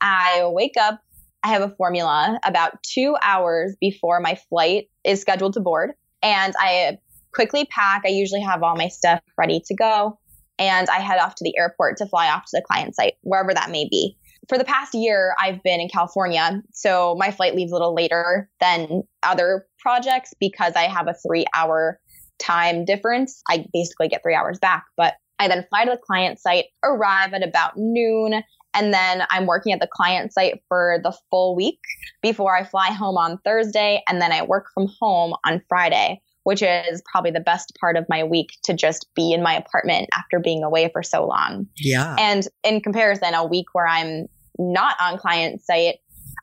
I 0.00 0.42
wake 0.46 0.74
up, 0.76 1.00
I 1.44 1.48
have 1.48 1.62
a 1.62 1.74
formula 1.76 2.40
about 2.44 2.82
two 2.82 3.16
hours 3.22 3.76
before 3.80 4.18
my 4.18 4.36
flight 4.48 4.88
is 5.04 5.20
scheduled 5.20 5.52
to 5.54 5.60
board, 5.60 5.92
and 6.22 6.54
I 6.58 6.98
quickly 7.32 7.66
pack. 7.66 8.02
I 8.04 8.08
usually 8.08 8.42
have 8.42 8.64
all 8.64 8.74
my 8.74 8.88
stuff 8.88 9.20
ready 9.38 9.62
to 9.66 9.74
go, 9.76 10.18
and 10.58 10.88
I 10.88 10.98
head 10.98 11.20
off 11.20 11.36
to 11.36 11.44
the 11.44 11.56
airport 11.56 11.98
to 11.98 12.06
fly 12.06 12.28
off 12.28 12.44
to 12.46 12.50
the 12.52 12.64
client 12.66 12.96
site, 12.96 13.14
wherever 13.22 13.54
that 13.54 13.70
may 13.70 13.88
be 13.88 14.17
for 14.48 14.58
the 14.58 14.64
past 14.64 14.94
year, 14.94 15.34
I've 15.38 15.62
been 15.62 15.80
in 15.80 15.88
California. 15.88 16.62
So 16.72 17.14
my 17.18 17.30
flight 17.30 17.54
leaves 17.54 17.70
a 17.70 17.74
little 17.74 17.94
later 17.94 18.48
than 18.60 19.02
other 19.22 19.66
projects 19.78 20.32
because 20.40 20.72
I 20.74 20.84
have 20.84 21.06
a 21.06 21.14
three 21.14 21.44
hour 21.54 22.00
time 22.38 22.84
difference. 22.84 23.42
I 23.48 23.66
basically 23.72 24.08
get 24.08 24.22
three 24.22 24.34
hours 24.34 24.58
back, 24.58 24.84
but 24.96 25.14
I 25.38 25.48
then 25.48 25.66
fly 25.68 25.84
to 25.84 25.90
the 25.92 25.98
client 25.98 26.40
site, 26.40 26.66
arrive 26.82 27.32
at 27.32 27.46
about 27.46 27.72
noon, 27.76 28.42
and 28.74 28.92
then 28.92 29.22
I'm 29.30 29.46
working 29.46 29.72
at 29.72 29.80
the 29.80 29.88
client 29.90 30.32
site 30.32 30.62
for 30.68 30.98
the 31.02 31.16
full 31.30 31.54
week 31.54 31.80
before 32.22 32.56
I 32.56 32.64
fly 32.64 32.88
home 32.88 33.16
on 33.16 33.38
Thursday. 33.38 34.02
And 34.08 34.20
then 34.20 34.32
I 34.32 34.42
work 34.42 34.66
from 34.74 34.88
home 35.00 35.34
on 35.44 35.62
Friday, 35.68 36.20
which 36.44 36.62
is 36.62 37.02
probably 37.10 37.30
the 37.30 37.40
best 37.40 37.72
part 37.80 37.96
of 37.96 38.04
my 38.08 38.24
week 38.24 38.50
to 38.64 38.74
just 38.74 39.06
be 39.14 39.32
in 39.32 39.42
my 39.42 39.54
apartment 39.54 40.08
after 40.12 40.38
being 40.38 40.62
away 40.62 40.90
for 40.92 41.02
so 41.02 41.26
long. 41.26 41.66
Yeah. 41.76 42.16
And 42.18 42.46
in 42.62 42.80
comparison, 42.80 43.34
a 43.34 43.46
week 43.46 43.66
where 43.72 43.86
I'm 43.86 44.26
not 44.58 44.96
on 45.00 45.18
client 45.18 45.62
site, 45.62 45.96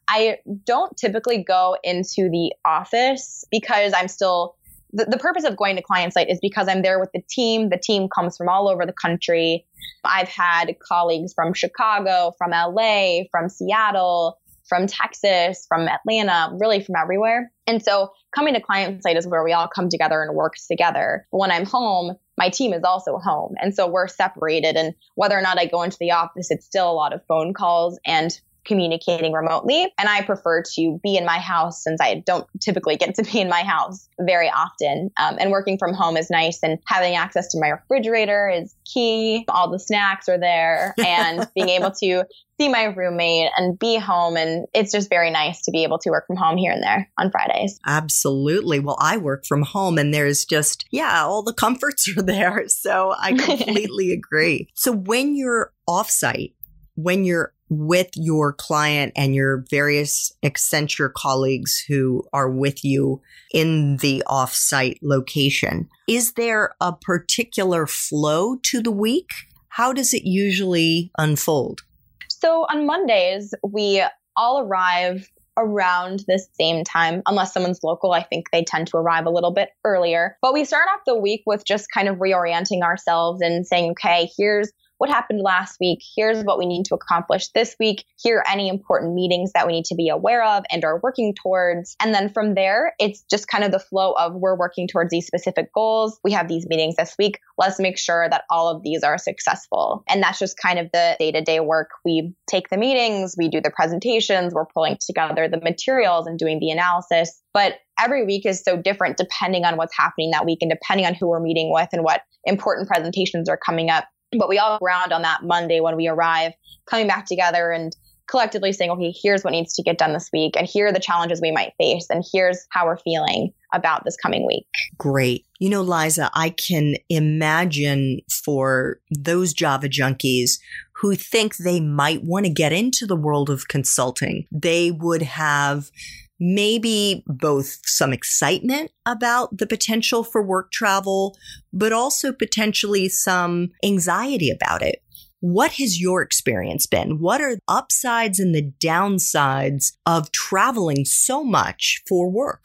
I 0.07 0.37
don't 0.65 0.95
typically 0.97 1.43
go 1.43 1.77
into 1.83 2.29
the 2.29 2.53
office 2.65 3.43
because 3.51 3.93
I'm 3.95 4.07
still 4.07 4.55
the, 4.93 5.05
the 5.05 5.17
purpose 5.17 5.43
of 5.43 5.57
going 5.57 5.75
to 5.75 5.81
client 5.81 6.13
site 6.13 6.29
is 6.29 6.39
because 6.41 6.69
I'm 6.69 6.81
there 6.81 6.99
with 6.99 7.11
the 7.13 7.21
team. 7.29 7.69
The 7.69 7.77
team 7.77 8.07
comes 8.07 8.37
from 8.37 8.47
all 8.47 8.69
over 8.69 8.85
the 8.85 8.93
country. 8.93 9.65
I've 10.05 10.29
had 10.29 10.73
colleagues 10.79 11.33
from 11.33 11.53
Chicago, 11.53 12.33
from 12.37 12.51
LA, 12.51 13.23
from 13.29 13.49
Seattle, 13.49 14.39
from 14.67 14.87
Texas, 14.87 15.65
from 15.67 15.87
Atlanta, 15.87 16.55
really 16.59 16.81
from 16.81 16.95
everywhere. 16.95 17.51
And 17.67 17.83
so 17.83 18.11
coming 18.33 18.53
to 18.53 18.61
client 18.61 19.03
site 19.03 19.17
is 19.17 19.27
where 19.27 19.43
we 19.43 19.53
all 19.53 19.67
come 19.67 19.89
together 19.89 20.21
and 20.21 20.35
work 20.35 20.53
together. 20.67 21.27
When 21.31 21.51
I'm 21.51 21.65
home, 21.65 22.15
my 22.37 22.49
team 22.49 22.73
is 22.73 22.83
also 22.83 23.17
home. 23.17 23.55
And 23.61 23.73
so 23.73 23.87
we're 23.87 24.07
separated. 24.07 24.75
And 24.75 24.93
whether 25.15 25.37
or 25.37 25.41
not 25.41 25.59
I 25.59 25.65
go 25.65 25.83
into 25.83 25.97
the 25.99 26.11
office, 26.11 26.51
it's 26.51 26.65
still 26.65 26.89
a 26.89 26.93
lot 26.93 27.13
of 27.13 27.25
phone 27.27 27.53
calls 27.53 27.99
and 28.05 28.37
communicating 28.65 29.33
remotely. 29.33 29.91
And 29.97 30.09
I 30.09 30.21
prefer 30.23 30.63
to 30.75 30.99
be 31.03 31.17
in 31.17 31.25
my 31.25 31.39
house 31.39 31.83
since 31.83 32.01
I 32.01 32.23
don't 32.25 32.47
typically 32.59 32.97
get 32.97 33.15
to 33.15 33.23
be 33.23 33.39
in 33.39 33.49
my 33.49 33.63
house 33.63 34.07
very 34.19 34.49
often. 34.49 35.11
Um, 35.17 35.37
and 35.39 35.51
working 35.51 35.77
from 35.77 35.93
home 35.93 36.17
is 36.17 36.29
nice. 36.29 36.59
And 36.63 36.79
having 36.87 37.15
access 37.15 37.49
to 37.49 37.59
my 37.59 37.69
refrigerator 37.69 38.49
is 38.49 38.75
key. 38.85 39.45
All 39.49 39.69
the 39.69 39.79
snacks 39.79 40.27
are 40.27 40.37
there 40.37 40.93
and 40.97 41.47
being 41.55 41.69
able 41.69 41.91
to 41.91 42.25
see 42.59 42.69
my 42.69 42.85
roommate 42.85 43.51
and 43.57 43.77
be 43.77 43.97
home. 43.97 44.37
And 44.37 44.65
it's 44.73 44.91
just 44.91 45.09
very 45.09 45.29
nice 45.29 45.61
to 45.63 45.71
be 45.71 45.83
able 45.83 45.99
to 45.99 46.09
work 46.09 46.25
from 46.27 46.37
home 46.37 46.57
here 46.57 46.71
and 46.71 46.81
there 46.81 47.09
on 47.17 47.31
Fridays. 47.31 47.79
Absolutely. 47.85 48.79
Well, 48.79 48.97
I 48.99 49.17
work 49.17 49.45
from 49.45 49.63
home 49.63 49.97
and 49.97 50.13
there's 50.13 50.45
just, 50.45 50.85
yeah, 50.91 51.23
all 51.23 51.43
the 51.43 51.53
comforts 51.53 52.09
are 52.17 52.21
there. 52.21 52.63
So 52.67 53.13
I 53.17 53.33
completely 53.37 54.11
agree. 54.11 54.69
So 54.73 54.91
when 54.91 55.35
you're 55.35 55.73
offsite, 55.87 56.53
when 56.95 57.25
you're 57.25 57.53
with 57.69 58.09
your 58.15 58.53
client 58.53 59.11
and 59.15 59.33
your 59.33 59.65
various 59.69 60.31
Accenture 60.43 61.11
colleagues 61.11 61.83
who 61.87 62.23
are 62.31 62.49
with 62.49 62.83
you 62.83 63.21
in 63.53 63.97
the 63.97 64.23
offsite 64.27 64.99
location. 65.01 65.89
Is 66.07 66.33
there 66.33 66.75
a 66.79 66.93
particular 66.93 67.87
flow 67.87 68.57
to 68.63 68.81
the 68.81 68.91
week? 68.91 69.29
How 69.69 69.93
does 69.93 70.13
it 70.13 70.23
usually 70.23 71.11
unfold? 71.17 71.81
So 72.29 72.65
on 72.69 72.85
Mondays, 72.85 73.53
we 73.63 74.03
all 74.37 74.59
arrive 74.61 75.29
around 75.57 76.23
the 76.27 76.43
same 76.59 76.83
time, 76.83 77.21
unless 77.25 77.53
someone's 77.53 77.79
local. 77.81 78.11
I 78.11 78.23
think 78.23 78.51
they 78.51 78.63
tend 78.63 78.87
to 78.87 78.97
arrive 78.97 79.25
a 79.25 79.29
little 79.29 79.53
bit 79.53 79.69
earlier. 79.85 80.37
But 80.41 80.53
we 80.53 80.65
start 80.65 80.87
off 80.93 81.01
the 81.05 81.15
week 81.15 81.43
with 81.45 81.65
just 81.65 81.87
kind 81.93 82.07
of 82.07 82.17
reorienting 82.17 82.81
ourselves 82.81 83.41
and 83.41 83.65
saying, 83.65 83.91
okay, 83.91 84.29
here's 84.37 84.71
what 84.97 85.09
happened 85.09 85.41
last 85.41 85.77
week. 85.79 85.99
Here's 86.15 86.43
what 86.43 86.57
we 86.57 86.65
need 86.65 86.85
to 86.85 86.95
accomplish 86.95 87.49
this 87.49 87.75
week. 87.79 88.05
Here 88.21 88.37
are 88.37 88.47
any 88.47 88.69
important 88.69 89.13
meetings 89.13 89.51
that 89.53 89.67
we 89.67 89.73
need 89.73 89.85
to 89.85 89.95
be 89.95 90.09
aware 90.09 90.43
of 90.43 90.63
and 90.71 90.83
are 90.83 90.99
working 91.01 91.33
towards. 91.33 91.95
And 92.01 92.13
then 92.13 92.29
from 92.29 92.55
there, 92.55 92.93
it's 92.99 93.23
just 93.29 93.47
kind 93.47 93.63
of 93.63 93.71
the 93.71 93.79
flow 93.79 94.13
of 94.13 94.33
we're 94.35 94.57
working 94.57 94.87
towards 94.87 95.11
these 95.11 95.27
specific 95.27 95.73
goals. 95.73 96.19
We 96.23 96.31
have 96.31 96.47
these 96.47 96.65
meetings 96.67 96.95
this 96.95 97.15
week. 97.17 97.39
Let's 97.57 97.79
make 97.79 97.97
sure 97.97 98.27
that 98.29 98.43
all 98.49 98.69
of 98.69 98.83
these 98.83 99.03
are 99.03 99.17
successful. 99.17 100.03
And 100.07 100.21
that's 100.23 100.39
just 100.39 100.57
kind 100.57 100.79
of 100.79 100.89
the 100.91 101.15
day 101.19 101.31
to 101.31 101.41
day 101.41 101.59
work. 101.59 101.89
We 102.03 102.33
take 102.49 102.69
the 102.69 102.77
meetings, 102.77 103.35
we 103.37 103.49
do 103.49 103.61
the 103.61 103.71
presentations, 103.71 104.53
we're 104.53 104.65
pulling 104.65 104.97
together 105.05 105.47
the 105.47 105.59
materials 105.61 106.27
and 106.27 106.39
doing 106.39 106.59
the 106.59 106.71
analysis. 106.71 107.41
But 107.53 107.75
every 107.99 108.25
week 108.25 108.45
is 108.45 108.61
so 108.61 108.75
different 108.75 109.17
depending 109.17 109.63
on 109.63 109.77
what's 109.77 109.95
happening 109.95 110.31
that 110.31 110.45
week 110.45 110.59
and 110.61 110.69
depending 110.69 111.05
on 111.05 111.13
who 111.13 111.27
we're 111.27 111.39
meeting 111.39 111.71
with 111.73 111.89
and 111.93 112.03
what 112.03 112.21
important 112.43 112.87
presentations 112.87 113.49
are 113.49 113.57
coming 113.57 113.89
up. 113.89 114.05
But 114.37 114.49
we 114.49 114.57
all 114.57 114.79
ground 114.79 115.13
on 115.13 115.21
that 115.21 115.43
Monday 115.43 115.79
when 115.79 115.95
we 115.95 116.07
arrive, 116.07 116.53
coming 116.89 117.07
back 117.07 117.25
together 117.25 117.71
and 117.71 117.95
collectively 118.27 118.73
saying, 118.73 118.89
okay, 118.89 119.13
here's 119.21 119.43
what 119.43 119.51
needs 119.51 119.73
to 119.75 119.83
get 119.83 119.97
done 119.97 120.13
this 120.13 120.29
week, 120.33 120.55
and 120.57 120.67
here 120.67 120.87
are 120.87 120.91
the 120.91 120.99
challenges 120.99 121.41
we 121.41 121.51
might 121.51 121.73
face, 121.77 122.07
and 122.09 122.23
here's 122.33 122.65
how 122.71 122.85
we're 122.85 122.97
feeling 122.97 123.53
about 123.73 124.03
this 124.03 124.17
coming 124.17 124.47
week. 124.47 124.65
Great. 124.97 125.45
You 125.59 125.69
know, 125.69 125.81
Liza, 125.81 126.31
I 126.33 126.49
can 126.49 126.95
imagine 127.09 128.21
for 128.43 128.99
those 129.11 129.53
Java 129.53 129.87
junkies 129.87 130.59
who 130.93 131.15
think 131.15 131.57
they 131.57 131.79
might 131.79 132.23
want 132.23 132.45
to 132.45 132.51
get 132.51 132.73
into 132.73 133.05
the 133.05 133.15
world 133.15 133.49
of 133.49 133.67
consulting, 133.67 134.47
they 134.51 134.91
would 134.91 135.21
have 135.21 135.91
maybe 136.39 137.23
both 137.27 137.79
some 137.85 138.13
excitement 138.13 138.91
about 139.05 139.57
the 139.57 139.67
potential 139.67 140.23
for 140.23 140.43
work 140.43 140.71
travel, 140.71 141.37
but 141.71 141.93
also 141.93 142.33
potentially 142.33 143.09
some 143.09 143.69
anxiety 143.83 144.49
about 144.49 144.81
it. 144.81 145.01
What 145.39 145.73
has 145.73 146.01
your 146.01 146.21
experience 146.21 146.87
been? 146.87 147.19
What 147.19 147.41
are 147.41 147.55
the 147.55 147.61
upsides 147.67 148.39
and 148.39 148.55
the 148.55 148.71
downsides 148.79 149.91
of 150.05 150.31
traveling 150.31 151.05
so 151.05 151.43
much 151.43 152.01
for 152.07 152.29
work? 152.29 152.63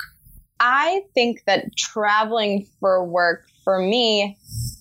I 0.61 1.03
think 1.15 1.45
that 1.47 1.77
traveling 1.77 2.67
for 2.81 3.05
work 3.05 3.47
for 3.65 3.81
me 3.81 4.39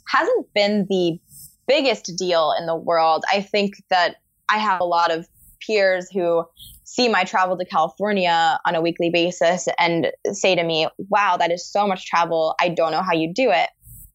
hasn't 0.08 0.54
been 0.54 0.86
the 0.90 1.20
biggest 1.68 2.12
deal 2.18 2.54
in 2.58 2.66
the 2.66 2.76
world. 2.76 3.24
I 3.32 3.42
think 3.42 3.76
that 3.90 4.18
I 4.50 4.58
have 4.58 4.82
a 4.82 4.86
lot 4.86 5.12
of 5.12 5.28
peers 5.70 6.10
who 6.12 6.44
see 6.84 7.08
my 7.08 7.24
travel 7.24 7.56
to 7.58 7.66
California 7.66 8.60
on 8.66 8.74
a 8.74 8.82
weekly 8.82 9.12
basis 9.12 9.68
and 9.78 10.12
say 10.32 10.56
to 10.56 10.64
me, 10.64 10.88
wow, 11.10 11.38
that 11.38 11.52
is 11.52 11.66
so 11.66 11.88
much 11.88 12.06
travel. 12.08 12.56
I 12.60 12.70
don't 12.70 12.92
know 12.92 13.04
how 13.04 13.14
you 13.14 13.32
do 13.32 13.52
it. 13.52 13.70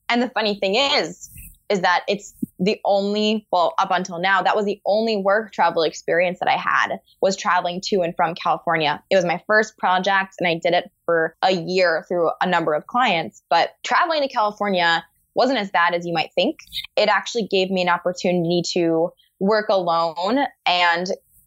And 0.08 0.20
the 0.20 0.30
funny 0.30 0.58
thing 0.58 0.75
is, 0.75 1.30
is 1.70 1.80
that 1.80 2.02
it's 2.08 2.34
the 2.58 2.78
only, 2.84 3.46
well, 3.50 3.75
up 3.78 3.90
until 3.90 4.18
now, 4.18 4.42
that 4.42 4.56
was 4.56 4.66
the 4.66 4.80
only 4.84 5.16
work 5.16 5.52
travel 5.52 5.82
experience 5.82 6.38
that 6.40 6.49
I 6.49 6.56
had 6.56 6.99
was 7.23 7.37
traveling 7.37 7.80
to 7.87 8.02
and 8.02 8.14
from 8.16 8.34
California. 8.34 9.02
It 9.08 9.16
was 9.16 9.25
my 9.25 9.42
first 9.46 9.78
project 9.78 10.34
and 10.38 10.49
I 10.49 10.54
did 10.62 10.75
it 10.75 10.90
for 11.06 11.37
a 11.42 11.52
year 11.52 12.04
through 12.06 12.30
a 12.42 12.46
number 12.46 12.75
of 12.75 12.87
clients. 12.87 13.42
But 13.49 13.76
traveling 13.82 14.23
to 14.23 14.28
California 14.28 15.04
wasn't 15.34 15.58
as 15.58 15.70
bad 15.70 15.94
as 15.94 16.06
you 16.06 16.12
might 16.12 16.32
think. 16.34 16.58
It 16.96 17.08
actually 17.08 17.46
gave 17.46 17.70
me 17.70 17.82
an 17.82 17.88
opportunity 17.88 18.62
to 18.73 19.10
work 19.40 19.69
alone 19.69 20.47
and 20.67 21.06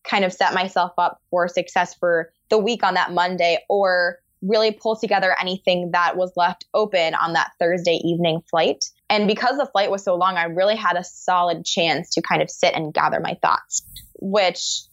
kind 0.09 0.25
of 0.25 0.33
set 0.33 0.53
myself 0.53 0.93
up 0.97 1.21
for 1.29 1.47
success 1.47 1.93
for 1.93 2.31
the 2.49 2.57
week 2.57 2.83
on 2.83 2.93
that 2.95 3.11
Monday 3.11 3.59
or 3.69 4.19
really 4.41 4.71
pull 4.71 4.95
together 4.95 5.35
anything 5.39 5.91
that 5.93 6.15
was 6.15 6.31
left 6.35 6.65
open 6.73 7.15
on 7.15 7.33
that 7.33 7.51
Thursday 7.59 7.99
evening 8.03 8.41
flight. 8.49 8.85
And 9.09 9.27
because 9.27 9.57
the 9.57 9.65
flight 9.65 9.89
was 9.89 10.03
so 10.03 10.15
long, 10.15 10.37
I 10.37 10.45
really 10.45 10.75
had 10.75 10.95
a 10.95 11.03
solid 11.03 11.65
chance 11.65 12.11
to 12.11 12.21
kind 12.21 12.41
of 12.41 12.49
sit 12.49 12.73
and 12.75 12.93
gather 12.93 13.19
my 13.19 13.37
thoughts, 13.41 13.81
which 14.19 14.83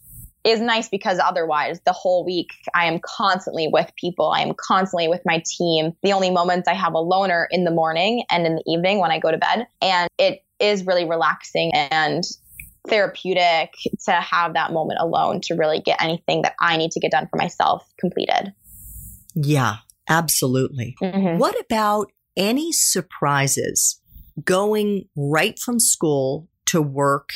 is 0.43 0.61
nice 0.61 0.89
because 0.89 1.19
otherwise 1.19 1.79
the 1.85 1.91
whole 1.91 2.23
week 2.23 2.49
I 2.73 2.85
am 2.85 2.99
constantly 3.03 3.67
with 3.67 3.91
people. 3.99 4.29
I 4.29 4.41
am 4.41 4.53
constantly 4.55 5.07
with 5.07 5.21
my 5.25 5.43
team. 5.45 5.93
The 6.03 6.13
only 6.13 6.29
moments 6.29 6.67
I 6.67 6.75
have 6.75 6.93
alone 6.93 7.31
are 7.31 7.47
in 7.49 7.63
the 7.63 7.71
morning 7.71 8.23
and 8.29 8.45
in 8.45 8.55
the 8.55 8.63
evening 8.67 8.99
when 8.99 9.11
I 9.11 9.19
go 9.19 9.31
to 9.31 9.37
bed. 9.37 9.65
And 9.81 10.07
it 10.19 10.43
is 10.59 10.85
really 10.85 11.05
relaxing 11.05 11.73
and 11.73 12.23
therapeutic 12.87 13.73
to 14.05 14.11
have 14.11 14.53
that 14.53 14.71
moment 14.71 14.99
alone 15.01 15.41
to 15.41 15.55
really 15.55 15.81
get 15.81 16.01
anything 16.01 16.41
that 16.43 16.55
I 16.59 16.77
need 16.77 16.91
to 16.91 16.99
get 16.99 17.11
done 17.11 17.27
for 17.29 17.37
myself 17.37 17.87
completed. 17.99 18.53
Yeah, 19.35 19.77
absolutely. 20.09 20.95
Mm-hmm. 21.01 21.37
What 21.37 21.55
about 21.59 22.11
any 22.37 22.71
surprises 22.71 24.01
going 24.43 25.07
right 25.15 25.57
from 25.59 25.79
school 25.79 26.47
to 26.67 26.81
work 26.81 27.29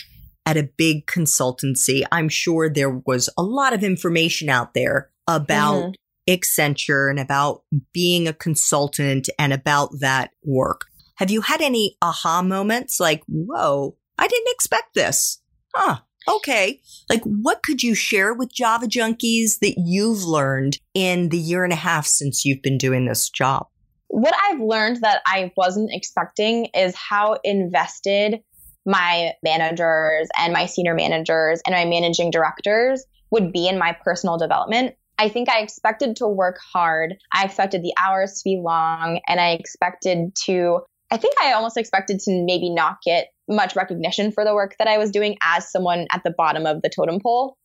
at 0.45 0.57
a 0.57 0.69
big 0.77 1.05
consultancy? 1.05 2.03
I'm 2.11 2.29
sure 2.29 2.69
there 2.69 2.89
was 2.89 3.29
a 3.37 3.43
lot 3.43 3.73
of 3.73 3.83
information 3.83 4.49
out 4.49 4.73
there 4.73 5.09
about 5.27 5.83
mm-hmm. 5.83 5.91
Accenture 6.29 7.09
and 7.09 7.19
about 7.19 7.63
being 7.91 8.27
a 8.27 8.33
consultant 8.33 9.29
and 9.39 9.51
about 9.51 9.99
that 9.99 10.31
work. 10.43 10.85
Have 11.15 11.31
you 11.31 11.41
had 11.41 11.61
any 11.61 11.97
aha 12.01 12.41
moments 12.41 12.99
like, 12.99 13.23
whoa, 13.27 13.97
I 14.19 14.27
didn't 14.27 14.51
expect 14.51 14.93
this. 14.93 15.41
Huh. 15.73 15.99
Okay. 16.27 16.81
Like, 17.09 17.23
what 17.23 17.63
could 17.63 17.81
you 17.81 17.95
share 17.95 18.33
with 18.33 18.53
Java 18.53 18.85
junkies 18.85 19.59
that 19.59 19.75
you've 19.77 20.23
learned 20.23 20.77
in 20.93 21.29
the 21.29 21.37
year 21.37 21.63
and 21.63 21.73
a 21.73 21.77
half 21.77 22.05
since 22.05 22.45
you've 22.45 22.61
been 22.61 22.77
doing 22.77 23.05
this 23.05 23.29
job? 23.29 23.67
What 24.09 24.35
I've 24.43 24.59
learned 24.59 25.01
that 25.01 25.21
I 25.25 25.51
wasn't 25.55 25.91
expecting 25.93 26.65
is 26.75 26.93
how 26.95 27.37
invested 27.43 28.41
my 28.85 29.33
managers 29.43 30.27
and 30.37 30.51
my 30.51 30.65
senior 30.65 30.93
managers 30.93 31.61
and 31.65 31.73
my 31.73 31.85
managing 31.85 32.31
directors 32.31 33.05
would 33.31 33.53
be 33.53 33.67
in 33.67 33.77
my 33.77 33.95
personal 34.03 34.37
development. 34.37 34.95
I 35.17 35.29
think 35.29 35.49
I 35.49 35.59
expected 35.59 36.15
to 36.17 36.27
work 36.27 36.59
hard. 36.73 37.15
I 37.33 37.45
expected 37.45 37.83
the 37.83 37.93
hours 37.99 38.33
to 38.35 38.41
be 38.43 38.59
long 38.61 39.19
and 39.27 39.39
I 39.39 39.51
expected 39.51 40.33
to 40.45 40.79
I 41.11 41.17
think 41.17 41.35
I 41.41 41.53
almost 41.53 41.77
expected 41.77 42.19
to 42.21 42.43
maybe 42.45 42.69
not 42.69 42.97
get 43.05 43.29
much 43.47 43.75
recognition 43.75 44.31
for 44.31 44.45
the 44.45 44.53
work 44.53 44.75
that 44.77 44.87
I 44.87 44.97
was 44.97 45.11
doing 45.11 45.37
as 45.43 45.71
someone 45.71 46.07
at 46.11 46.23
the 46.23 46.33
bottom 46.37 46.65
of 46.65 46.81
the 46.81 46.89
totem 46.89 47.19
pole. 47.19 47.57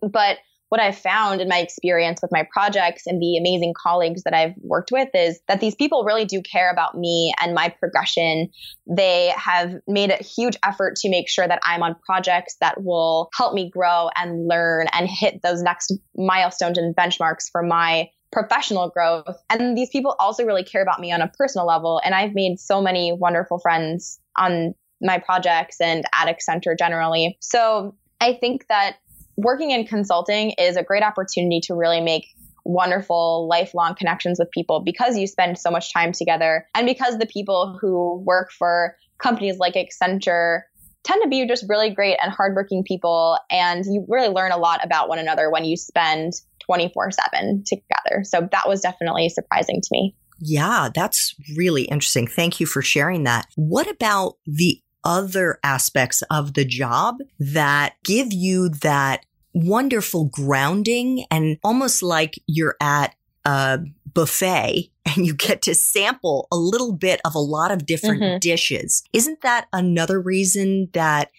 But 0.00 0.38
what 0.68 0.80
I've 0.80 0.98
found 0.98 1.40
in 1.40 1.48
my 1.48 1.58
experience 1.58 2.20
with 2.20 2.30
my 2.30 2.46
projects 2.52 3.06
and 3.06 3.22
the 3.22 3.38
amazing 3.38 3.72
colleagues 3.80 4.22
that 4.24 4.34
I've 4.34 4.54
worked 4.58 4.90
with 4.92 5.08
is 5.14 5.40
that 5.48 5.60
these 5.60 5.74
people 5.74 6.04
really 6.04 6.26
do 6.26 6.42
care 6.42 6.70
about 6.70 6.94
me 6.94 7.32
and 7.40 7.54
my 7.54 7.70
progression. 7.70 8.50
They 8.86 9.32
have 9.36 9.76
made 9.86 10.10
a 10.10 10.22
huge 10.22 10.56
effort 10.62 10.96
to 10.96 11.08
make 11.08 11.28
sure 11.28 11.48
that 11.48 11.60
I'm 11.64 11.82
on 11.82 11.96
projects 12.04 12.56
that 12.60 12.82
will 12.82 13.30
help 13.34 13.54
me 13.54 13.70
grow 13.70 14.10
and 14.14 14.46
learn 14.46 14.88
and 14.92 15.08
hit 15.08 15.40
those 15.42 15.62
next 15.62 15.92
milestones 16.16 16.76
and 16.76 16.94
benchmarks 16.94 17.50
for 17.50 17.62
my 17.62 18.10
professional 18.30 18.90
growth. 18.90 19.36
And 19.50 19.76
these 19.76 19.90
people 19.90 20.14
also 20.18 20.44
really 20.44 20.64
care 20.64 20.82
about 20.82 21.00
me 21.00 21.12
on 21.12 21.20
a 21.20 21.28
personal 21.28 21.66
level. 21.66 22.00
And 22.04 22.14
I've 22.14 22.34
made 22.34 22.60
so 22.60 22.80
many 22.80 23.12
wonderful 23.12 23.58
friends 23.58 24.20
on 24.36 24.74
my 25.00 25.18
projects 25.18 25.80
and 25.80 26.04
at 26.14 26.28
Accenture 26.28 26.76
generally. 26.78 27.38
So 27.40 27.94
I 28.20 28.34
think 28.34 28.66
that 28.68 28.96
working 29.36 29.70
in 29.70 29.86
consulting 29.86 30.50
is 30.58 30.76
a 30.76 30.82
great 30.82 31.02
opportunity 31.02 31.60
to 31.62 31.74
really 31.74 32.00
make 32.00 32.26
wonderful 32.64 33.48
lifelong 33.48 33.94
connections 33.94 34.38
with 34.38 34.50
people 34.50 34.80
because 34.80 35.16
you 35.16 35.26
spend 35.26 35.56
so 35.56 35.70
much 35.70 35.92
time 35.92 36.12
together 36.12 36.66
and 36.74 36.86
because 36.86 37.16
the 37.16 37.26
people 37.26 37.78
who 37.80 38.22
work 38.26 38.50
for 38.50 38.94
companies 39.18 39.58
like 39.58 39.74
Accenture 39.74 40.62
tend 41.02 41.22
to 41.22 41.28
be 41.28 41.46
just 41.46 41.64
really 41.68 41.88
great 41.88 42.18
and 42.22 42.30
hardworking 42.30 42.84
people 42.84 43.38
and 43.50 43.84
you 43.86 44.04
really 44.08 44.28
learn 44.28 44.52
a 44.52 44.58
lot 44.58 44.84
about 44.84 45.08
one 45.08 45.18
another 45.18 45.50
when 45.50 45.64
you 45.64 45.76
spend 45.76 46.34
24 46.68 47.10
7 47.10 47.64
together. 47.66 48.24
So 48.24 48.48
that 48.52 48.68
was 48.68 48.80
definitely 48.80 49.28
surprising 49.28 49.80
to 49.80 49.88
me. 49.90 50.14
Yeah, 50.40 50.90
that's 50.94 51.34
really 51.56 51.82
interesting. 51.84 52.26
Thank 52.26 52.60
you 52.60 52.66
for 52.66 52.82
sharing 52.82 53.24
that. 53.24 53.46
What 53.56 53.90
about 53.90 54.36
the 54.46 54.80
other 55.04 55.58
aspects 55.64 56.22
of 56.30 56.54
the 56.54 56.64
job 56.64 57.16
that 57.38 57.94
give 58.04 58.32
you 58.32 58.68
that 58.68 59.24
wonderful 59.54 60.26
grounding 60.26 61.24
and 61.30 61.58
almost 61.64 62.02
like 62.02 62.38
you're 62.46 62.76
at 62.80 63.14
a 63.44 63.80
buffet 64.12 64.90
and 65.06 65.26
you 65.26 65.34
get 65.34 65.62
to 65.62 65.74
sample 65.74 66.46
a 66.52 66.56
little 66.56 66.92
bit 66.92 67.20
of 67.24 67.34
a 67.34 67.40
lot 67.40 67.70
of 67.70 67.86
different 67.86 68.22
mm-hmm. 68.22 68.38
dishes. 68.38 69.02
Isn't 69.12 69.40
that 69.40 69.66
another 69.72 70.20
reason 70.20 70.88
that 70.92 71.30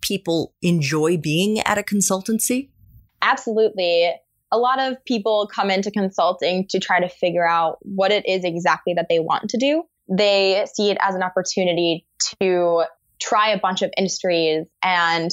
people 0.00 0.54
enjoy 0.62 1.16
being 1.16 1.60
at 1.60 1.78
a 1.78 1.82
consultancy? 1.82 2.70
Absolutely. 3.22 4.12
A 4.56 4.58
lot 4.58 4.80
of 4.80 5.04
people 5.04 5.50
come 5.54 5.70
into 5.70 5.90
consulting 5.90 6.66
to 6.70 6.80
try 6.80 6.98
to 6.98 7.10
figure 7.10 7.46
out 7.46 7.76
what 7.82 8.10
it 8.10 8.26
is 8.26 8.42
exactly 8.42 8.94
that 8.94 9.04
they 9.10 9.18
want 9.18 9.50
to 9.50 9.58
do. 9.58 9.82
They 10.08 10.64
see 10.72 10.90
it 10.90 10.96
as 10.98 11.14
an 11.14 11.22
opportunity 11.22 12.06
to 12.40 12.84
try 13.20 13.50
a 13.50 13.58
bunch 13.58 13.82
of 13.82 13.90
industries 13.98 14.64
and 14.82 15.30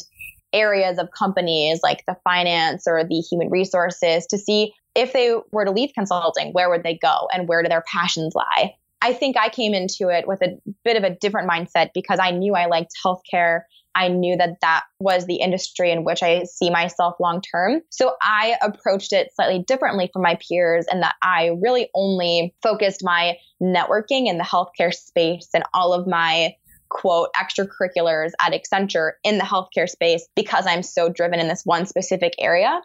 areas 0.52 0.98
of 0.98 1.08
companies 1.18 1.80
like 1.82 2.04
the 2.06 2.18
finance 2.26 2.84
or 2.86 3.06
the 3.06 3.22
human 3.22 3.50
resources 3.50 4.26
to 4.28 4.38
see 4.38 4.74
if 4.94 5.14
they 5.14 5.34
were 5.54 5.64
to 5.64 5.72
leave 5.72 5.92
consulting, 5.98 6.52
where 6.52 6.70
would 6.70 6.84
they 6.84 7.00
go 7.02 7.30
and 7.32 7.48
where 7.48 7.64
do 7.64 7.70
their 7.70 7.86
passions 7.90 8.34
lie? 8.36 8.76
I 9.02 9.14
think 9.14 9.38
I 9.38 9.48
came 9.48 9.74
into 9.74 10.10
it 10.10 10.28
with 10.28 10.42
a 10.42 10.58
bit 10.84 10.98
of 10.98 11.04
a 11.04 11.16
different 11.16 11.50
mindset 11.50 11.92
because 11.94 12.20
I 12.22 12.32
knew 12.32 12.56
I 12.56 12.66
liked 12.66 12.92
healthcare. 13.06 13.62
I 13.96 14.08
knew 14.08 14.36
that 14.38 14.62
that 14.62 14.84
was 15.00 15.26
the 15.26 15.36
industry 15.36 15.92
in 15.92 16.04
which 16.04 16.24
I 16.24 16.44
see 16.44 16.70
myself 16.70 17.16
long 17.20 17.42
term. 17.42 17.82
So 17.90 18.16
I 18.22 18.58
approached 18.62 19.14
it 19.14 19.30
slightly 19.36 19.64
differently 19.68 20.10
from 20.12 20.22
my 20.22 20.38
peers 20.48 20.86
and 20.92 21.02
that 21.04 21.16
I 21.22 21.52
really 21.62 21.90
only 21.94 22.56
focused 22.62 23.02
my 23.04 23.38
networking 23.62 24.28
in 24.28 24.38
the 24.38 24.44
healthcare 24.44 24.94
space 24.94 25.50
and 25.54 25.64
all 25.74 25.94
of 25.94 26.08
my 26.08 26.56
quote 26.90 27.30
extracurriculars 27.36 28.32
at 28.40 28.54
Accenture 28.54 29.14
in 29.24 29.40
the 29.40 29.44
healthcare 29.44 29.90
space 29.90 30.28
because 30.36 30.66
I'm 30.68 30.84
so 30.84 31.10
driven 31.10 31.40
in 31.40 31.48
this 31.48 31.64
one 31.66 31.86
specific 31.86 32.34
area 32.38 32.82